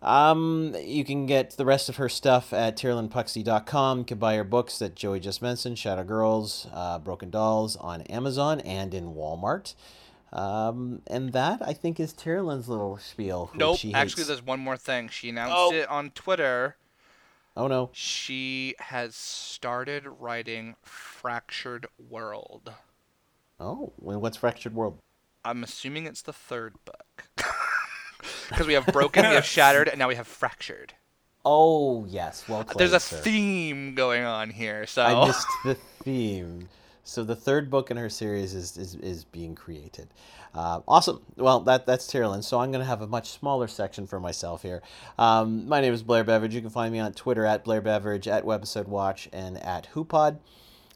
Um, 0.00 0.76
you 0.80 1.04
can 1.04 1.26
get 1.26 1.56
the 1.56 1.64
rest 1.64 1.88
of 1.88 1.96
her 1.96 2.08
stuff 2.08 2.52
at 2.52 2.76
tyrolinpuxty.com. 2.76 3.98
You 3.98 4.04
can 4.04 4.18
buy 4.18 4.36
her 4.36 4.44
books 4.44 4.78
that 4.78 4.94
Joey 4.94 5.18
just 5.18 5.42
mentioned, 5.42 5.78
Shattered 5.78 6.06
Girls, 6.06 6.68
uh, 6.72 6.98
Broken 7.00 7.30
Dolls, 7.30 7.76
on 7.76 8.02
Amazon 8.02 8.60
and 8.60 8.94
in 8.94 9.14
Walmart. 9.14 9.74
Um, 10.32 11.02
and 11.06 11.32
that 11.32 11.62
I 11.62 11.72
think 11.72 11.98
is 11.98 12.12
Tyrolin's 12.12 12.68
little 12.68 12.98
spiel. 12.98 13.50
Nope. 13.54 13.80
Actually, 13.92 14.24
there's 14.24 14.44
one 14.44 14.60
more 14.60 14.76
thing. 14.76 15.08
She 15.08 15.30
announced 15.30 15.54
oh. 15.56 15.72
it 15.72 15.88
on 15.88 16.10
Twitter 16.10 16.76
Oh 17.58 17.66
no. 17.66 17.90
She 17.92 18.76
has 18.78 19.16
started 19.16 20.06
writing 20.06 20.76
Fractured 20.80 21.88
World. 21.98 22.72
Oh, 23.58 23.92
what's 23.96 24.36
Fractured 24.36 24.74
World? 24.74 25.00
I'm 25.44 25.64
assuming 25.64 26.06
it's 26.06 26.22
the 26.22 26.32
third 26.32 26.74
book. 26.84 27.24
Because 28.48 28.66
we 28.66 28.72
have 28.72 28.86
Broken, 28.86 29.28
we 29.28 29.34
have 29.34 29.44
Shattered, 29.56 29.88
and 29.88 29.98
now 29.98 30.08
we 30.08 30.16
have 30.16 30.26
Fractured. 30.26 30.94
Oh 31.44 32.04
yes, 32.06 32.48
well 32.48 32.64
played, 32.64 32.78
There's 32.78 32.92
a 32.92 33.00
sir. 33.00 33.16
theme 33.18 33.94
going 33.94 34.24
on 34.24 34.50
here, 34.50 34.86
so 34.86 35.02
I 35.02 35.26
missed 35.26 35.46
the 35.64 35.74
theme. 36.02 36.68
So 37.08 37.24
the 37.24 37.34
third 37.34 37.70
book 37.70 37.90
in 37.90 37.96
her 37.96 38.10
series 38.10 38.54
is 38.54 38.76
is, 38.76 38.94
is 38.96 39.24
being 39.24 39.54
created. 39.54 40.08
Uh, 40.54 40.80
awesome. 40.86 41.22
Well, 41.36 41.60
that 41.60 41.86
that's 41.86 42.06
Tyrolin. 42.06 42.44
So 42.44 42.60
I'm 42.60 42.70
going 42.70 42.82
to 42.82 42.86
have 42.86 43.00
a 43.00 43.06
much 43.06 43.30
smaller 43.30 43.66
section 43.66 44.06
for 44.06 44.20
myself 44.20 44.60
here. 44.60 44.82
Um, 45.18 45.66
my 45.66 45.80
name 45.80 45.94
is 45.94 46.02
Blair 46.02 46.22
Beveridge. 46.22 46.54
You 46.54 46.60
can 46.60 46.68
find 46.68 46.92
me 46.92 46.98
on 46.98 47.14
Twitter 47.14 47.46
at 47.46 47.64
Blair 47.64 47.80
Beveridge, 47.80 48.28
at 48.28 48.44
Webisode 48.44 48.88
Watch, 48.88 49.26
and 49.32 49.56
at 49.56 49.88
HooPod. 49.94 50.38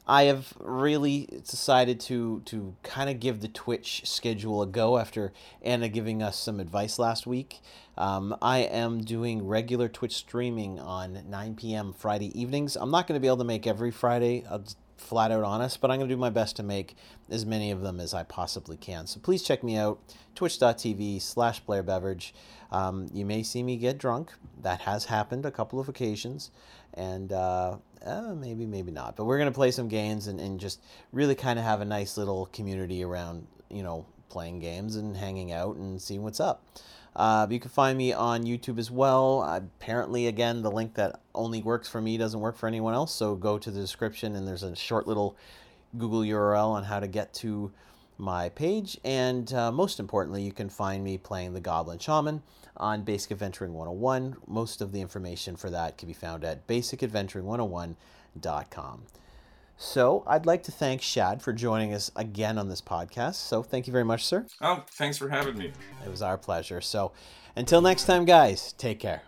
I 0.07 0.25
have 0.25 0.53
really 0.61 1.29
decided 1.49 1.99
to 2.01 2.43
to 2.45 2.77
kind 2.83 3.09
of 3.09 3.19
give 3.19 3.41
the 3.41 3.49
Twitch 3.49 4.03
schedule 4.05 4.61
a 4.61 4.67
go 4.67 4.99
after 4.99 5.33
Anna 5.63 5.89
giving 5.89 6.23
us 6.23 6.39
some 6.39 6.61
advice 6.61 6.99
last 6.99 7.27
week. 7.27 7.61
Um, 7.97 8.37
I 8.43 8.59
am 8.59 9.01
doing 9.01 9.47
regular 9.47 9.89
Twitch 9.89 10.15
streaming 10.15 10.79
on 10.79 11.25
9 11.31 11.55
p.m. 11.55 11.95
Friday 11.95 12.39
evenings. 12.39 12.77
I'm 12.77 12.91
not 12.91 13.07
going 13.07 13.17
to 13.17 13.21
be 13.21 13.29
able 13.29 13.39
to 13.39 13.45
make 13.45 13.67
every 13.67 13.91
Friday. 13.91 14.45
I'll 14.51 14.65
flat 15.03 15.31
out 15.31 15.45
honest, 15.45 15.81
but 15.81 15.91
I'm 15.91 15.99
going 15.99 16.09
to 16.09 16.15
do 16.15 16.19
my 16.21 16.31
best 16.31 16.57
to 16.57 16.63
make 16.63 16.97
as 17.31 17.45
many 17.45 17.71
of 17.71 17.83
them 17.83 18.01
as 18.01 18.15
I 18.15 18.23
possibly 18.23 18.77
can. 18.77 19.07
So 19.07 19.21
please 19.21 19.43
check 19.43 19.63
me 19.63 19.77
out, 19.77 20.01
twitch.tv 20.35 21.21
slash 21.21 21.61
Blair 21.61 21.83
Beveridge. 21.83 22.35
Um, 22.71 23.09
you 23.13 23.27
may 23.27 23.43
see 23.43 23.63
me 23.63 23.77
get 23.77 23.99
drunk. 23.99 24.33
That 24.63 24.83
has 24.83 25.07
happened 25.07 25.45
a 25.45 25.51
couple 25.51 25.79
of 25.81 25.89
occasions. 25.89 26.51
And 26.95 27.33
uh, 27.33 27.77
uh, 28.05 28.35
maybe, 28.35 28.67
maybe 28.67 28.93
not. 28.93 29.17
But 29.17 29.25
we're 29.25 29.39
going 29.39 29.51
to 29.51 29.55
play 29.55 29.71
some 29.71 29.89
games 29.89 30.27
and, 30.27 30.41
and 30.41 30.59
just 30.59 30.81
really 31.13 31.35
kind 31.35 31.59
of 31.59 31.65
have 31.65 31.81
a 31.81 31.85
nice 31.85 32.17
little 32.17 32.47
community 32.47 33.03
around, 33.03 33.47
you 33.71 33.83
know, 33.83 34.07
playing 34.29 34.61
games 34.61 34.97
and 34.97 35.17
hanging 35.17 35.53
out 35.53 35.77
and 35.77 36.01
seeing 36.01 36.23
what's 36.23 36.41
up. 36.41 36.65
Uh, 37.15 37.47
you 37.51 37.61
can 37.61 37.71
find 37.71 37.99
me 37.99 38.13
on 38.13 38.45
YouTube 38.45 38.79
as 38.79 38.91
well. 38.91 39.43
Apparently, 39.43 40.27
again, 40.27 40.63
the 40.63 40.71
link 40.71 40.95
that 40.95 41.21
only 41.35 41.63
works 41.63 41.87
for 41.89 42.01
me 42.01 42.17
doesn't 42.17 42.41
work 42.41 42.57
for 42.57 42.67
anyone 42.67 42.95
else. 42.95 43.15
So 43.15 43.35
go 43.35 43.59
to 43.59 43.71
the 43.71 43.81
description 43.81 44.35
and 44.35 44.49
there's 44.49 44.63
a 44.63 44.75
short 44.75 45.07
little 45.07 45.37
Google 45.99 46.21
URL 46.21 46.69
on 46.69 46.85
how 46.85 47.01
to 47.01 47.07
get 47.07 47.35
to 47.35 47.71
my 48.17 48.49
page. 48.49 48.97
And 49.05 49.53
uh, 49.53 49.71
most 49.73 50.01
importantly, 50.01 50.43
you 50.43 50.53
can 50.53 50.71
find 50.71 51.05
me 51.05 51.19
playing 51.19 51.53
the 51.53 51.61
Goblin 51.61 51.99
Shaman 51.99 52.43
on 52.77 53.03
Basic 53.03 53.33
Adventuring 53.33 53.75
101. 53.75 54.37
Most 54.47 54.81
of 54.81 54.93
the 54.93 55.03
information 55.03 55.57
for 55.57 55.69
that 55.71 55.99
can 55.99 56.09
be 56.09 56.15
found 56.15 56.45
at 56.45 56.67
basicadventuring101.com. 56.67 59.03
So 59.83 60.23
I'd 60.29 60.47
like 60.47 60.63
to 60.65 60.73
thank 60.73 61.03
Shad 61.03 61.43
for 61.43 61.53
joining 61.53 61.93
us 61.93 62.13
again 62.15 62.57
on 62.57 62.69
this 62.69 62.81
podcast. 62.81 63.35
So 63.35 63.65
thank 63.65 63.89
you 63.89 63.93
very 63.93 64.05
much, 64.05 64.25
sir. 64.25 64.47
Oh, 64.61 64.85
thanks 64.93 65.19
for 65.19 65.29
having 65.29 65.59
me. 65.59 65.73
It 66.07 66.09
was 66.09 66.23
our 66.23 66.39
pleasure. 66.39 66.81
So 66.81 67.11
until 67.57 67.83
next 67.83 68.05
time, 68.05 68.25
guys, 68.25 68.75
take 68.75 69.01
care. 69.01 69.23